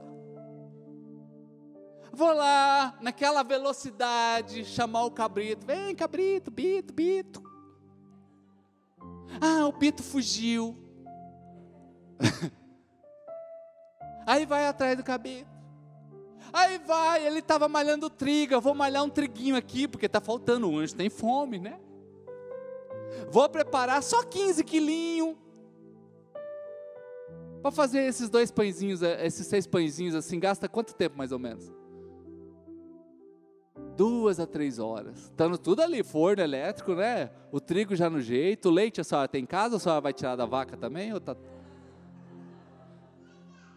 Vou 2.11 2.33
lá, 2.33 2.97
naquela 3.01 3.43
velocidade, 3.43 4.65
chamar 4.65 5.03
o 5.05 5.11
cabrito. 5.11 5.65
Vem, 5.65 5.93
cabrito, 5.95 6.49
bito, 6.49 6.93
bito. 6.93 7.46
Ah, 9.41 9.67
o 9.67 9.71
bito 9.71 10.03
fugiu. 10.03 10.77
Aí 14.25 14.45
vai 14.45 14.65
atrás 14.67 14.97
do 14.97 15.03
cabrito. 15.03 15.57
Aí 16.51 16.77
vai, 16.79 17.25
ele 17.25 17.39
estava 17.39 17.67
malhando 17.67 18.09
trigo, 18.09 18.59
vou 18.61 18.73
malhar 18.73 19.03
um 19.03 19.09
triguinho 19.09 19.55
aqui, 19.55 19.87
porque 19.87 20.05
está 20.05 20.19
faltando, 20.21 20.69
o 20.69 20.77
anjo 20.77 20.95
tem 20.95 21.09
fome, 21.09 21.59
né? 21.59 21.79
Vou 23.29 23.47
preparar 23.49 24.01
só 24.01 24.23
15 24.23 24.63
quilinhos. 24.63 25.35
Para 27.61 27.71
fazer 27.71 28.01
esses 28.01 28.29
dois 28.29 28.51
pãezinhos, 28.51 29.01
eh, 29.01 29.25
esses 29.25 29.45
seis 29.47 29.67
pãezinhos 29.67 30.15
assim, 30.15 30.39
gasta 30.39 30.69
quanto 30.69 30.93
tempo 30.93 31.17
mais 31.17 31.31
ou 31.31 31.39
menos? 31.39 31.71
Duas 33.95 34.39
a 34.39 34.45
três 34.45 34.79
horas. 34.79 35.17
Estando 35.17 35.57
tudo 35.57 35.81
ali, 35.81 36.03
forno 36.03 36.43
elétrico, 36.43 36.93
né? 36.93 37.31
O 37.51 37.59
trigo 37.59 37.95
já 37.95 38.09
no 38.09 38.21
jeito. 38.21 38.69
O 38.69 38.71
leite 38.71 39.01
a 39.01 39.03
senhora 39.03 39.27
tem 39.27 39.43
em 39.43 39.45
casa 39.45 39.77
a 39.77 39.79
senhora 39.79 40.01
vai 40.01 40.13
tirar 40.13 40.35
da 40.35 40.45
vaca 40.45 40.77
também? 40.77 41.13
Ou 41.13 41.19
tá... 41.19 41.35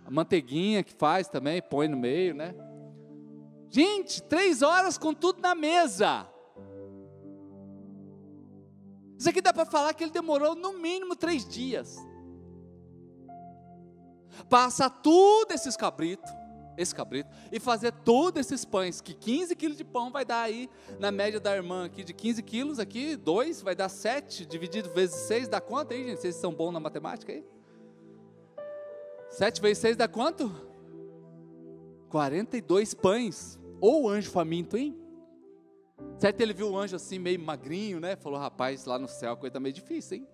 A 0.04 0.10
manteiguinha 0.10 0.82
que 0.82 0.92
faz 0.92 1.28
também, 1.28 1.62
põe 1.62 1.88
no 1.88 1.96
meio, 1.96 2.34
né? 2.34 2.54
Gente, 3.70 4.22
três 4.22 4.62
horas 4.62 4.98
com 4.98 5.14
tudo 5.14 5.40
na 5.40 5.54
mesa. 5.54 6.26
Isso 9.16 9.28
aqui 9.28 9.40
dá 9.40 9.52
para 9.52 9.66
falar 9.66 9.94
que 9.94 10.02
ele 10.02 10.10
demorou 10.10 10.54
no 10.54 10.78
mínimo 10.78 11.14
três 11.14 11.46
dias. 11.46 11.96
Passar 14.48 14.90
tudo 14.90 15.52
esses 15.52 15.76
cabritos, 15.76 16.30
esse 16.80 16.94
cabrito, 16.94 17.28
e 17.52 17.60
fazer 17.60 17.92
todos 17.92 18.40
esses 18.40 18.64
pães, 18.64 19.00
que 19.00 19.12
15 19.12 19.54
quilos 19.54 19.76
de 19.76 19.84
pão 19.84 20.10
vai 20.10 20.24
dar 20.24 20.42
aí, 20.42 20.68
na 20.98 21.10
média 21.10 21.38
da 21.38 21.54
irmã 21.54 21.84
aqui, 21.84 22.02
de 22.02 22.12
15 22.12 22.42
quilos 22.42 22.78
aqui, 22.78 23.16
dois, 23.16 23.60
vai 23.60 23.74
dar 23.74 23.88
sete, 23.88 24.46
dividido 24.46 24.88
vezes 24.90 25.16
seis, 25.26 25.48
dá 25.48 25.60
quanto 25.60 25.92
aí, 25.92 26.04
gente? 26.04 26.20
Vocês 26.20 26.36
são 26.36 26.52
bons 26.52 26.72
na 26.72 26.80
matemática 26.80 27.32
aí? 27.32 27.44
Sete 29.28 29.60
vezes 29.60 29.78
seis 29.78 29.96
dá 29.96 30.08
quanto? 30.08 30.50
42 32.08 32.94
pães. 32.94 33.58
Ou 33.80 34.08
anjo 34.08 34.30
faminto, 34.30 34.76
hein? 34.76 34.96
Certo, 36.18 36.40
ele 36.40 36.52
viu 36.52 36.70
o 36.70 36.78
anjo 36.78 36.96
assim, 36.96 37.18
meio 37.18 37.40
magrinho, 37.40 38.00
né? 38.00 38.16
Falou, 38.16 38.38
rapaz, 38.38 38.84
lá 38.84 38.98
no 38.98 39.08
céu 39.08 39.32
a 39.32 39.36
coisa 39.36 39.54
tá 39.54 39.60
meio 39.60 39.74
difícil, 39.74 40.18
hein? 40.18 40.28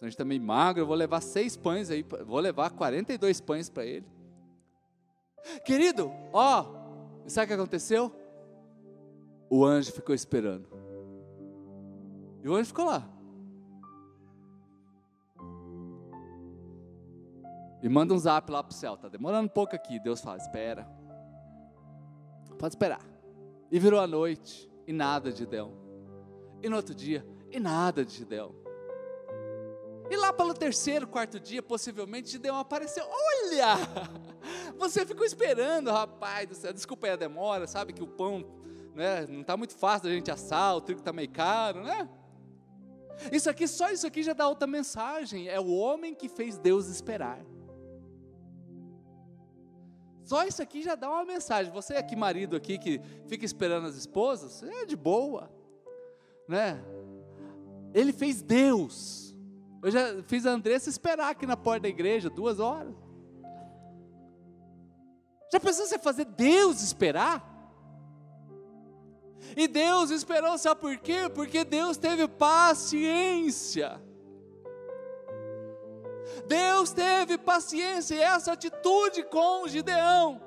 O 0.00 0.04
anjo 0.04 0.08
está 0.08 0.24
meio 0.24 0.42
magro, 0.42 0.82
eu 0.82 0.86
vou 0.86 0.96
levar 0.96 1.20
seis 1.22 1.56
pães 1.56 1.90
aí, 1.90 2.04
vou 2.24 2.38
levar 2.38 2.70
42 2.70 3.40
pães 3.40 3.70
para 3.70 3.86
ele. 3.86 4.06
Querido, 5.64 6.12
ó, 6.32 6.64
sabe 7.26 7.44
o 7.44 7.48
que 7.48 7.54
aconteceu? 7.54 8.12
O 9.48 9.64
anjo 9.64 9.92
ficou 9.92 10.14
esperando. 10.14 10.68
E 12.42 12.48
o 12.48 12.54
anjo 12.54 12.66
ficou 12.66 12.86
lá. 12.86 13.08
E 17.82 17.88
manda 17.88 18.14
um 18.14 18.18
zap 18.18 18.50
lá 18.50 18.62
para 18.62 18.72
o 18.72 18.74
céu, 18.74 18.96
tá 18.96 19.08
demorando 19.08 19.46
um 19.46 19.48
pouco 19.48 19.76
aqui. 19.76 20.00
Deus 20.00 20.20
fala, 20.20 20.38
espera. 20.38 20.84
Pode 22.58 22.74
esperar. 22.74 23.04
E 23.70 23.78
virou 23.78 24.00
a 24.00 24.06
noite, 24.06 24.70
e 24.86 24.92
nada 24.92 25.30
de 25.30 25.38
Gideão. 25.38 25.72
E 26.62 26.68
no 26.68 26.76
outro 26.76 26.94
dia, 26.94 27.24
e 27.50 27.60
nada 27.60 28.04
de 28.04 28.12
Gideão. 28.12 28.54
E 30.10 30.16
lá 30.16 30.32
pelo 30.32 30.54
terceiro, 30.54 31.06
quarto 31.06 31.40
dia, 31.40 31.62
possivelmente, 31.62 32.30
Gideão 32.30 32.58
apareceu. 32.58 33.04
Olha! 33.08 33.76
Você 34.78 35.04
ficou 35.04 35.24
esperando, 35.24 35.90
rapaz 35.90 36.48
do 36.48 36.54
céu. 36.54 36.72
Desculpa 36.72 37.06
aí 37.06 37.12
a 37.12 37.16
demora, 37.16 37.66
sabe 37.66 37.92
que 37.92 38.02
o 38.02 38.06
pão 38.06 38.44
né, 38.94 39.26
não 39.28 39.40
está 39.40 39.56
muito 39.56 39.74
fácil 39.76 40.08
da 40.08 40.14
gente 40.14 40.30
assar, 40.30 40.76
o 40.76 40.80
trigo 40.80 41.00
está 41.00 41.12
meio 41.12 41.30
caro, 41.30 41.82
né? 41.82 42.08
Isso 43.32 43.48
aqui, 43.48 43.66
só 43.66 43.90
isso 43.90 44.06
aqui 44.06 44.22
já 44.22 44.32
dá 44.32 44.48
outra 44.48 44.66
mensagem. 44.66 45.48
É 45.48 45.58
o 45.58 45.68
homem 45.68 46.14
que 46.14 46.28
fez 46.28 46.58
Deus 46.58 46.88
esperar. 46.88 47.44
Só 50.22 50.44
isso 50.44 50.60
aqui 50.60 50.82
já 50.82 50.94
dá 50.94 51.08
uma 51.08 51.24
mensagem. 51.24 51.72
Você 51.72 51.94
aqui, 51.94 52.16
marido 52.16 52.56
aqui, 52.56 52.78
que 52.78 53.00
fica 53.26 53.44
esperando 53.44 53.86
as 53.86 53.96
esposas, 53.96 54.62
é 54.62 54.84
de 54.84 54.96
boa, 54.96 55.50
né? 56.48 56.82
Ele 57.94 58.12
fez 58.12 58.42
Deus. 58.42 59.25
Eu 59.82 59.90
já 59.90 60.22
fiz 60.24 60.46
a 60.46 60.50
Andressa 60.50 60.88
esperar 60.88 61.30
aqui 61.30 61.46
na 61.46 61.56
porta 61.56 61.80
da 61.80 61.88
igreja 61.88 62.30
duas 62.30 62.58
horas. 62.58 62.94
Já 65.52 65.60
pensou 65.60 65.86
você 65.86 65.98
fazer 65.98 66.24
Deus 66.24 66.82
esperar? 66.82 67.54
E 69.56 69.68
Deus 69.68 70.10
esperou, 70.10 70.58
sabe 70.58 70.80
por 70.80 70.96
quê? 70.98 71.30
Porque 71.32 71.64
Deus 71.64 71.96
teve 71.96 72.26
paciência. 72.26 74.00
Deus 76.48 76.92
teve 76.92 77.38
paciência 77.38 78.14
e 78.14 78.20
essa 78.20 78.52
atitude 78.52 79.22
com 79.24 79.66
Gideão, 79.68 80.40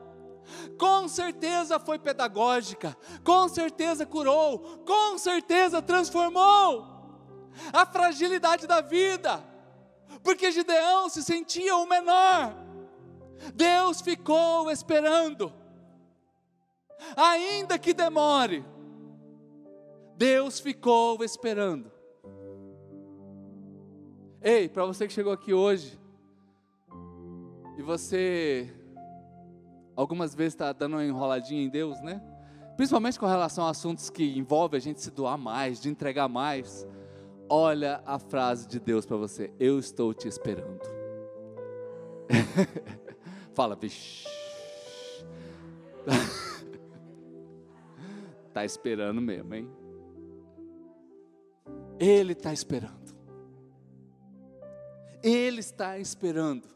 com 0.78 1.08
certeza 1.08 1.80
foi 1.80 1.98
pedagógica, 1.98 2.96
com 3.24 3.48
certeza 3.48 4.06
curou, 4.06 4.84
com 4.86 5.18
certeza 5.18 5.82
transformou 5.82 6.99
a 7.74 7.86
fragilidade 7.86 8.68
da 8.68 8.82
vida, 8.82 9.43
porque 10.24 10.52
Gideão 10.52 11.10
se 11.10 11.24
sentia 11.24 11.76
o 11.76 11.88
menor, 11.88 12.56
Deus 13.54 14.02
ficou 14.02 14.70
esperando, 14.70 15.54
ainda 17.16 17.78
que 17.78 17.93
demore, 17.93 18.66
Deus 20.16 20.60
ficou 20.60 21.24
esperando. 21.24 21.91
Ei, 24.41 24.70
para 24.70 24.86
você 24.86 25.06
que 25.06 25.14
chegou 25.14 25.34
aqui 25.34 25.54
hoje 25.54 26.00
e 27.78 27.82
você 27.82 28.74
algumas 29.95 30.34
vezes 30.34 30.54
está 30.54 30.72
dando 30.72 30.93
uma 30.93 31.04
enroladinha 31.04 31.62
em 31.62 31.70
Deus, 31.70 32.00
né? 32.02 32.22
Principalmente 32.78 33.20
com 33.20 33.26
relação 33.26 33.66
a 33.68 33.72
assuntos 33.72 34.10
que 34.10 34.38
envolvem 34.38 34.78
a 34.78 34.82
gente 34.82 35.02
se 35.02 35.12
doar 35.12 35.38
mais, 35.38 35.82
de 35.82 35.89
entregar 35.89 36.30
mais. 36.30 36.88
Olha 37.50 38.04
a 38.06 38.20
frase 38.20 38.68
de 38.68 38.80
Deus 38.80 39.08
para 39.08 39.18
você: 39.18 39.52
Eu 39.60 39.80
estou 39.80 40.14
te 40.14 40.28
esperando. 40.28 40.82
Fala, 43.54 43.76
bicho. 43.76 44.30
tá 48.54 48.64
esperando 48.64 49.20
mesmo, 49.20 49.56
hein? 49.56 49.68
Ele 52.00 52.34
está 52.34 52.54
esperando. 52.54 53.18
Ele 55.24 55.60
está 55.60 55.97
esperando. 55.97 56.68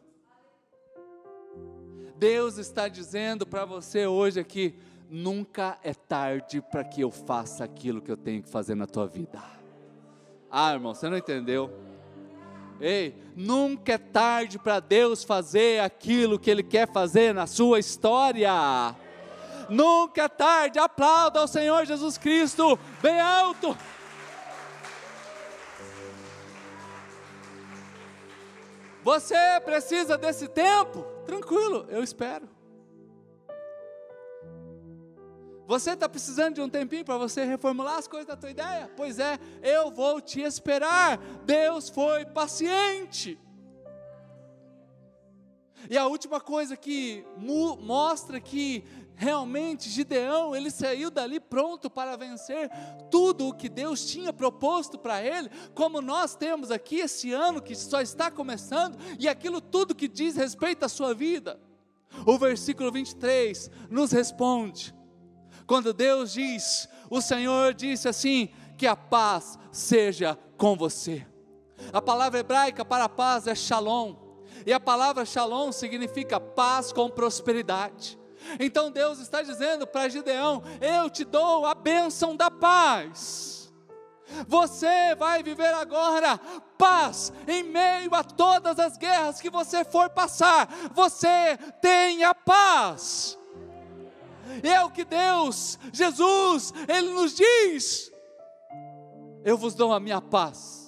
Deus 2.17 2.57
está 2.57 2.87
dizendo 2.87 3.45
para 3.45 3.63
você 3.63 4.07
hoje 4.07 4.39
aqui: 4.39 4.75
nunca 5.07 5.77
é 5.83 5.93
tarde 5.93 6.61
para 6.61 6.83
que 6.83 7.01
eu 7.01 7.11
faça 7.11 7.63
aquilo 7.63 8.01
que 8.01 8.11
eu 8.11 8.17
tenho 8.17 8.41
que 8.41 8.49
fazer 8.49 8.73
na 8.73 8.87
tua 8.87 9.05
vida. 9.05 9.52
Ah, 10.55 10.71
irmão, 10.73 10.93
você 10.93 11.09
não 11.09 11.17
entendeu? 11.17 11.73
Ei, 12.79 13.17
nunca 13.35 13.93
é 13.93 13.97
tarde 13.97 14.59
para 14.59 14.79
Deus 14.79 15.23
fazer 15.23 15.81
aquilo 15.81 16.37
que 16.37 16.47
Ele 16.47 16.61
quer 16.61 16.87
fazer 16.93 17.33
na 17.33 17.47
sua 17.47 17.79
história. 17.79 18.51
Nunca 19.67 20.21
é 20.21 20.27
tarde, 20.29 20.77
aplauda 20.77 21.39
ao 21.39 21.47
Senhor 21.47 21.87
Jesus 21.87 22.19
Cristo, 22.19 22.77
bem 23.01 23.19
alto. 23.19 23.75
Você 29.03 29.35
precisa 29.65 30.19
desse 30.19 30.47
tempo? 30.47 31.03
Tranquilo, 31.25 31.87
eu 31.89 32.03
espero. 32.03 32.47
Você 35.65 35.91
está 35.91 36.09
precisando 36.09 36.55
de 36.55 36.61
um 36.61 36.69
tempinho 36.69 37.05
para 37.05 37.17
você 37.17 37.45
reformular 37.45 37.97
as 37.97 38.07
coisas 38.07 38.27
da 38.27 38.35
tua 38.35 38.51
ideia? 38.51 38.91
Pois 38.97 39.17
é, 39.17 39.39
eu 39.61 39.91
vou 39.91 40.19
te 40.19 40.41
esperar. 40.41 41.17
Deus 41.45 41.89
foi 41.89 42.25
paciente. 42.25 43.39
E 45.89 45.97
a 45.97 46.07
última 46.07 46.39
coisa 46.39 46.77
que 46.77 47.25
mostra 47.37 48.39
que 48.39 48.83
realmente 49.15 49.89
Gideão, 49.89 50.55
ele 50.55 50.71
saiu 50.71 51.11
dali 51.11 51.39
pronto 51.39 51.89
para 51.89 52.17
vencer 52.17 52.69
tudo 53.11 53.47
o 53.47 53.53
que 53.53 53.69
Deus 53.69 54.05
tinha 54.05 54.33
proposto 54.33 54.97
para 54.97 55.23
ele, 55.23 55.49
como 55.73 56.01
nós 56.01 56.35
temos 56.35 56.71
aqui 56.71 56.97
esse 56.97 57.31
ano 57.31 57.61
que 57.61 57.75
só 57.75 58.01
está 58.01 58.31
começando, 58.31 58.97
e 59.19 59.27
aquilo 59.27 59.61
tudo 59.61 59.95
que 59.95 60.07
diz 60.07 60.35
respeito 60.35 60.83
à 60.83 60.89
sua 60.89 61.13
vida. 61.13 61.59
O 62.25 62.37
versículo 62.37 62.91
23 62.91 63.69
nos 63.89 64.11
responde, 64.11 64.93
quando 65.73 65.91
Deus 65.91 66.33
diz: 66.33 66.87
O 67.09 67.19
Senhor 67.19 67.73
disse 67.73 68.07
assim: 68.07 68.47
que 68.77 68.85
a 68.85 68.95
paz 68.95 69.57
seja 69.71 70.37
com 70.55 70.75
você. 70.75 71.25
A 71.91 71.99
palavra 71.99 72.41
hebraica 72.41 72.85
para 72.85 73.09
paz 73.09 73.47
é 73.47 73.55
shalom, 73.55 74.13
e 74.67 74.71
a 74.71 74.79
palavra 74.79 75.25
shalom 75.25 75.71
significa 75.71 76.39
paz 76.39 76.93
com 76.93 77.09
prosperidade. 77.09 78.19
Então 78.59 78.91
Deus 78.91 79.17
está 79.17 79.41
dizendo 79.41 79.87
para 79.87 80.09
Gideão: 80.09 80.61
Eu 80.79 81.09
te 81.09 81.23
dou 81.23 81.65
a 81.65 81.73
bênção 81.73 82.35
da 82.35 82.51
paz. 82.51 83.73
Você 84.47 85.15
vai 85.17 85.41
viver 85.41 85.73
agora 85.73 86.39
paz 86.77 87.33
em 87.47 87.63
meio 87.63 88.13
a 88.13 88.23
todas 88.23 88.77
as 88.77 88.95
guerras 88.95 89.41
que 89.41 89.49
você 89.49 89.83
for 89.83 90.11
passar. 90.11 90.69
Você 90.93 91.57
tem 91.81 92.23
a 92.23 92.35
paz. 92.35 93.39
É 94.61 94.83
o 94.83 94.91
que 94.91 95.03
Deus, 95.03 95.79
Jesus, 95.91 96.73
Ele 96.87 97.11
nos 97.11 97.35
diz: 97.35 98.11
Eu 99.43 99.57
vos 99.57 99.75
dou 99.75 99.93
a 99.93 99.99
minha 99.99 100.21
paz. 100.21 100.83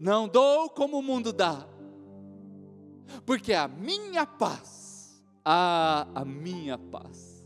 Não 0.00 0.28
dou 0.28 0.70
como 0.70 0.98
o 0.98 1.02
mundo 1.02 1.32
dá, 1.32 1.66
porque 3.26 3.52
a 3.52 3.66
minha 3.66 4.24
paz, 4.24 5.20
a, 5.44 6.06
a 6.14 6.24
minha 6.24 6.78
paz, 6.78 7.44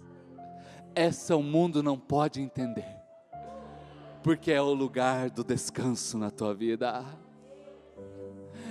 essa 0.94 1.34
o 1.34 1.42
mundo 1.42 1.82
não 1.82 1.98
pode 1.98 2.42
entender, 2.42 3.00
porque 4.22 4.52
é 4.52 4.60
o 4.60 4.74
lugar 4.74 5.30
do 5.30 5.42
descanso 5.42 6.18
na 6.18 6.30
tua 6.30 6.54
vida. 6.54 7.02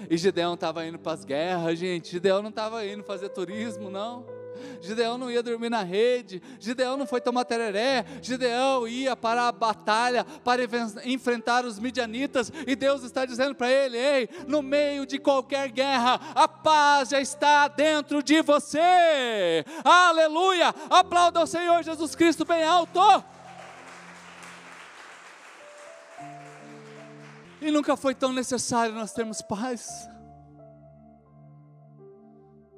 E 0.10 0.18
Gideão 0.18 0.54
estava 0.54 0.86
indo 0.86 1.00
para 1.00 1.14
as 1.14 1.24
guerras, 1.26 1.80
gente. 1.80 2.12
Gideão 2.12 2.42
não 2.42 2.50
estava 2.50 2.86
indo 2.86 3.04
fazer 3.04 3.30
turismo, 3.30 3.90
não. 3.90 4.26
Gideão 4.82 5.18
não 5.18 5.30
ia 5.30 5.44
dormir 5.44 5.70
na 5.70 5.84
rede, 5.84 6.42
Gideão 6.60 6.98
não 6.98 7.06
foi 7.06 7.22
tomar 7.22 7.46
tereré, 7.46 8.06
Gideão 8.22 8.88
ia 8.88 9.16
para 9.16 9.48
a 9.48 9.52
batalha, 9.52 10.26
para 10.44 10.64
enfrentar 11.06 11.66
os 11.66 11.80
midianitas, 11.80 12.52
e 12.66 12.76
Deus 12.76 13.04
está 13.04 13.26
dizendo 13.26 13.56
para 13.56 13.72
ele: 13.72 13.98
ei, 13.98 14.30
no 14.48 14.62
meio 14.62 15.06
de 15.06 15.20
qualquer 15.20 15.70
guerra, 15.70 16.20
a 16.36 16.48
paz 16.48 17.10
já 17.10 17.22
está 17.22 17.68
dentro 17.68 18.24
de 18.24 18.42
você, 18.42 19.64
aleluia! 19.84 20.74
Aplauda 20.90 21.40
ao 21.40 21.48
Senhor 21.48 21.84
Jesus 21.84 22.16
Cristo 22.16 22.46
bem 22.46 22.64
alto. 22.64 23.00
E 27.62 27.70
nunca 27.70 27.96
foi 27.96 28.16
tão 28.16 28.34
necessário 28.34 28.96
nós 28.96 29.14
termos 29.14 29.42
paz. 29.42 30.10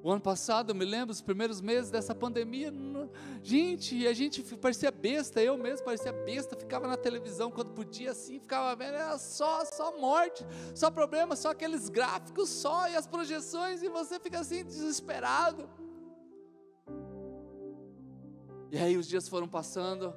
O 0.03 0.11
ano 0.11 0.19
passado, 0.19 0.71
eu 0.71 0.75
me 0.75 0.83
lembro, 0.83 1.13
os 1.13 1.21
primeiros 1.21 1.61
meses 1.61 1.89
dessa 1.89 2.13
pandemia, 2.13 2.73
gente, 3.41 4.05
a 4.05 4.11
gente 4.11 4.43
parecia 4.57 4.91
besta, 4.91 5.41
eu 5.41 5.57
mesmo 5.57 5.85
parecia 5.85 6.11
besta, 6.11 6.57
ficava 6.57 6.89
na 6.89 6.97
televisão 6.97 7.49
quando 7.49 7.71
podia 7.71 8.11
assim, 8.11 8.37
ficava 8.37 8.75
vendo, 8.75 8.95
era 8.95 9.17
só, 9.17 9.63
só 9.63 9.97
morte, 9.97 10.45
só 10.75 10.91
problema, 10.91 11.37
só 11.37 11.51
aqueles 11.51 11.87
gráficos 11.87 12.49
só, 12.49 12.89
e 12.89 12.97
as 12.97 13.07
projeções, 13.07 13.81
e 13.81 13.87
você 13.87 14.19
fica 14.19 14.41
assim, 14.41 14.65
desesperado. 14.65 15.69
E 18.73 18.77
aí 18.77 18.97
os 18.97 19.07
dias 19.07 19.29
foram 19.29 19.47
passando, 19.47 20.13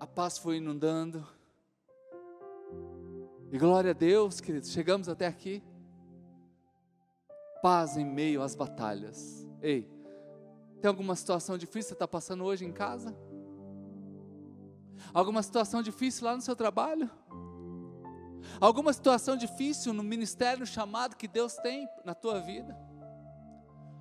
a 0.00 0.06
paz 0.06 0.36
foi 0.36 0.56
inundando, 0.56 1.24
e 3.52 3.56
glória 3.56 3.92
a 3.92 3.94
Deus, 3.94 4.40
queridos, 4.40 4.72
chegamos 4.72 5.08
até 5.08 5.28
aqui 5.28 5.62
paz 7.62 7.96
em 7.96 8.04
meio 8.04 8.42
às 8.42 8.54
batalhas. 8.54 9.46
Ei, 9.62 9.88
tem 10.80 10.88
alguma 10.88 11.14
situação 11.14 11.56
difícil 11.56 11.82
que 11.82 11.88
você 11.88 11.94
está 11.94 12.08
passando 12.08 12.44
hoje 12.44 12.64
em 12.64 12.72
casa? 12.72 13.16
Alguma 15.14 15.42
situação 15.42 15.80
difícil 15.80 16.24
lá 16.24 16.34
no 16.34 16.42
seu 16.42 16.56
trabalho? 16.56 17.08
Alguma 18.60 18.92
situação 18.92 19.36
difícil 19.36 19.92
no 19.92 20.02
ministério, 20.02 20.60
no 20.60 20.66
chamado 20.66 21.16
que 21.16 21.28
Deus 21.28 21.54
tem 21.54 21.88
na 22.04 22.14
tua 22.14 22.40
vida? 22.40 22.76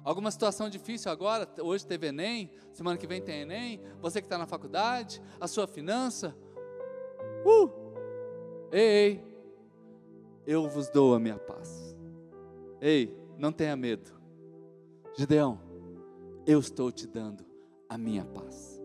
Alguma 0.03 0.31
situação 0.31 0.67
difícil 0.67 1.11
agora? 1.11 1.47
Hoje 1.61 1.85
teve 1.85 2.07
Enem, 2.07 2.49
semana 2.73 2.97
que 2.97 3.05
vem 3.05 3.21
tem 3.21 3.41
Enem. 3.41 3.79
Você 3.99 4.19
que 4.19 4.25
está 4.25 4.37
na 4.37 4.47
faculdade, 4.47 5.21
a 5.39 5.47
sua 5.47 5.67
finança. 5.67 6.35
Uh! 7.45 7.69
Ei, 8.71 8.87
ei, 8.87 9.25
eu 10.47 10.67
vos 10.67 10.89
dou 10.89 11.13
a 11.13 11.19
minha 11.19 11.37
paz. 11.37 11.95
Ei, 12.81 13.20
não 13.41 13.51
tenha 13.51 13.75
medo. 13.75 14.11
Gideão, 15.17 15.59
eu 16.45 16.59
estou 16.59 16.91
te 16.91 17.07
dando 17.07 17.43
a 17.89 17.97
minha 17.97 18.23
paz. 18.23 18.79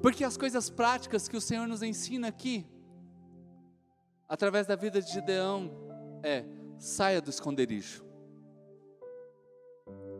Porque 0.00 0.24
as 0.24 0.36
coisas 0.36 0.70
práticas 0.70 1.28
que 1.28 1.36
o 1.36 1.40
Senhor 1.40 1.66
nos 1.66 1.82
ensina 1.82 2.28
aqui, 2.28 2.64
através 4.28 4.66
da 4.66 4.76
vida 4.76 5.02
de 5.02 5.12
Gideão, 5.12 5.70
é: 6.22 6.44
saia 6.78 7.20
do 7.20 7.28
esconderijo. 7.28 8.04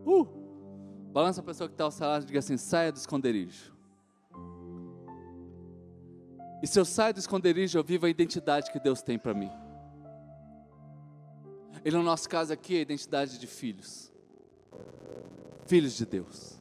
Uh! 0.05 0.27
Balança 1.13 1.41
a 1.41 1.45
pessoa 1.45 1.69
que 1.69 1.75
está 1.75 1.85
ao 1.85 1.93
salário 1.93 2.25
e 2.25 2.27
diga 2.27 2.41
assim: 2.41 2.57
saia 2.57 2.91
do 2.91 2.97
esconderijo. 2.97 3.73
E 6.61 6.67
se 6.67 6.81
eu 6.81 6.85
saio 6.85 7.15
do 7.15 7.21
esconderijo, 7.21 7.79
eu 7.79 7.85
vivo 7.85 8.07
a 8.07 8.11
identidade 8.11 8.73
que 8.73 8.81
Deus 8.81 9.03
tem 9.03 9.19
para 9.19 9.35
mim. 9.35 9.51
E 11.85 11.91
no 11.91 12.03
nosso 12.03 12.29
caso 12.29 12.51
aqui, 12.51 12.79
a 12.79 12.81
identidade 12.81 13.39
de 13.39 13.47
filhos. 13.47 14.11
Filhos 15.67 15.95
de 15.95 16.07
Deus. 16.07 16.59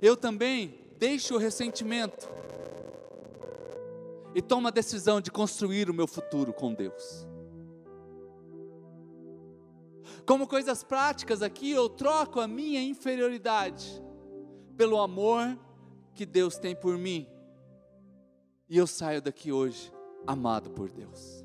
Eu 0.00 0.14
também 0.14 0.78
deixo 0.98 1.34
o 1.34 1.38
ressentimento 1.38 2.28
e 4.34 4.42
tomo 4.42 4.68
a 4.68 4.70
decisão 4.70 5.20
de 5.20 5.30
construir 5.30 5.88
o 5.88 5.94
meu 5.94 6.06
futuro 6.06 6.52
com 6.52 6.74
Deus. 6.74 7.26
Como 10.26 10.46
coisas 10.46 10.84
práticas 10.84 11.40
aqui, 11.40 11.70
eu 11.70 11.88
troco 11.88 12.40
a 12.40 12.46
minha 12.46 12.82
inferioridade 12.82 14.02
pelo 14.76 15.00
amor 15.00 15.58
que 16.14 16.26
Deus 16.26 16.58
tem 16.58 16.76
por 16.76 16.98
mim. 16.98 17.26
E 18.68 18.76
eu 18.76 18.86
saio 18.86 19.22
daqui 19.22 19.50
hoje 19.50 19.92
amado 20.26 20.70
por 20.70 20.90
Deus 20.90 21.42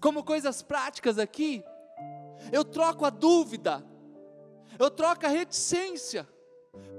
como 0.00 0.22
coisas 0.22 0.62
práticas 0.62 1.18
aqui, 1.18 1.64
eu 2.52 2.64
troco 2.64 3.04
a 3.04 3.10
dúvida, 3.10 3.84
eu 4.78 4.90
troco 4.90 5.26
a 5.26 5.28
reticência 5.28 6.28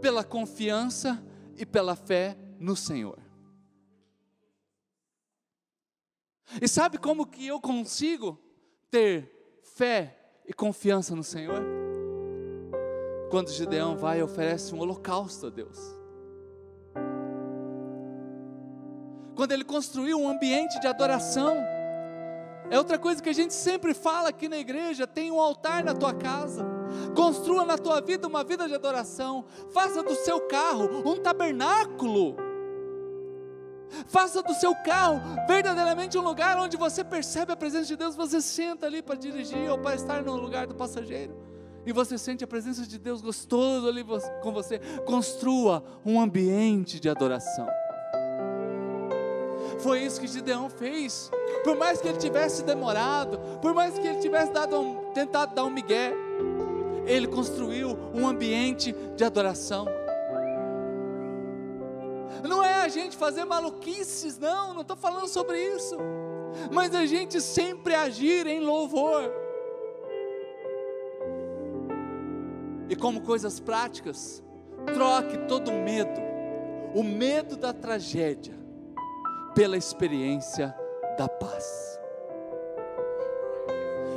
pela 0.01 0.23
confiança 0.23 1.23
e 1.55 1.65
pela 1.65 1.95
fé 1.95 2.37
no 2.59 2.75
Senhor. 2.75 3.19
E 6.61 6.67
sabe 6.67 6.97
como 6.97 7.25
que 7.25 7.47
eu 7.47 7.61
consigo 7.61 8.39
ter 8.89 9.59
fé 9.75 10.17
e 10.45 10.53
confiança 10.53 11.15
no 11.15 11.23
Senhor? 11.23 11.63
Quando 13.29 13.49
Gideão 13.49 13.95
vai 13.95 14.19
e 14.19 14.23
oferece 14.23 14.75
um 14.75 14.79
holocausto 14.79 15.47
a 15.47 15.49
Deus. 15.49 15.79
Quando 19.35 19.53
ele 19.53 19.63
construiu 19.63 20.19
um 20.19 20.27
ambiente 20.27 20.79
de 20.79 20.87
adoração 20.87 21.55
é 22.71 22.77
outra 22.77 22.97
coisa 22.97 23.21
que 23.21 23.27
a 23.27 23.33
gente 23.33 23.53
sempre 23.53 23.93
fala 23.93 24.29
aqui 24.29 24.47
na 24.47 24.57
igreja: 24.57 25.05
tem 25.05 25.29
um 25.29 25.41
altar 25.41 25.83
na 25.83 25.93
tua 25.93 26.13
casa. 26.13 26.65
Construa 27.13 27.65
na 27.65 27.77
tua 27.77 27.99
vida 27.99 28.25
uma 28.25 28.45
vida 28.45 28.65
de 28.65 28.73
adoração. 28.73 29.43
Faça 29.73 30.01
do 30.01 30.15
seu 30.15 30.39
carro 30.47 31.03
um 31.05 31.17
tabernáculo. 31.17 32.37
Faça 34.07 34.41
do 34.41 34.53
seu 34.53 34.73
carro 34.73 35.21
verdadeiramente 35.45 36.17
um 36.17 36.21
lugar 36.21 36.57
onde 36.57 36.77
você 36.77 37.03
percebe 37.03 37.51
a 37.51 37.57
presença 37.57 37.87
de 37.87 37.97
Deus. 37.97 38.15
Você 38.15 38.39
senta 38.39 38.85
ali 38.85 39.01
para 39.01 39.15
dirigir 39.15 39.69
ou 39.69 39.77
para 39.77 39.93
estar 39.93 40.23
no 40.23 40.37
lugar 40.37 40.65
do 40.65 40.73
passageiro. 40.73 41.35
E 41.85 41.91
você 41.91 42.17
sente 42.17 42.41
a 42.41 42.47
presença 42.47 42.87
de 42.87 42.97
Deus 42.97 43.21
gostoso 43.21 43.85
ali 43.85 44.05
com 44.41 44.53
você. 44.53 44.79
Construa 45.05 45.83
um 46.05 46.21
ambiente 46.21 47.01
de 47.01 47.09
adoração. 47.09 47.67
Foi 49.79 49.99
isso 49.99 50.19
que 50.19 50.27
Gideão 50.27 50.69
fez. 50.69 51.31
Por 51.63 51.75
mais 51.75 52.01
que 52.01 52.07
ele 52.07 52.17
tivesse 52.17 52.63
demorado, 52.63 53.39
por 53.61 53.73
mais 53.73 53.97
que 53.97 54.07
ele 54.07 54.19
tivesse 54.19 54.51
dado 54.51 54.79
um, 54.79 55.11
tentado 55.13 55.55
dar 55.55 55.65
um 55.65 55.69
migué, 55.69 56.13
ele 57.05 57.27
construiu 57.27 57.97
um 58.13 58.27
ambiente 58.27 58.93
de 59.15 59.23
adoração. 59.23 59.85
Não 62.47 62.63
é 62.63 62.75
a 62.75 62.87
gente 62.87 63.15
fazer 63.15 63.45
maluquices, 63.45 64.37
não, 64.39 64.73
não 64.73 64.81
estou 64.81 64.97
falando 64.97 65.27
sobre 65.27 65.61
isso. 65.61 65.97
Mas 66.71 66.93
a 66.95 67.05
gente 67.05 67.39
sempre 67.39 67.93
agir 67.93 68.47
em 68.47 68.59
louvor. 68.59 69.31
E 72.89 72.95
como 72.95 73.21
coisas 73.21 73.59
práticas, 73.59 74.43
troque 74.93 75.37
todo 75.47 75.71
medo, 75.71 76.19
o 76.93 77.03
medo 77.03 77.55
da 77.55 77.71
tragédia, 77.71 78.53
pela 79.53 79.77
experiência 79.77 80.75
da 81.17 81.27
paz. 81.27 81.99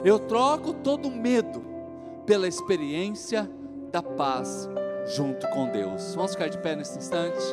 Eu 0.04 0.18
troco 0.18 0.72
todo 0.72 1.10
medo 1.10 1.64
pela 2.26 2.46
experiência 2.46 3.48
da 3.90 4.02
paz 4.02 4.68
junto 5.06 5.48
com 5.48 5.68
Deus. 5.68 6.14
Vamos 6.14 6.32
ficar 6.32 6.48
de 6.48 6.58
pé 6.58 6.76
nesse 6.76 6.98
instante. 6.98 7.44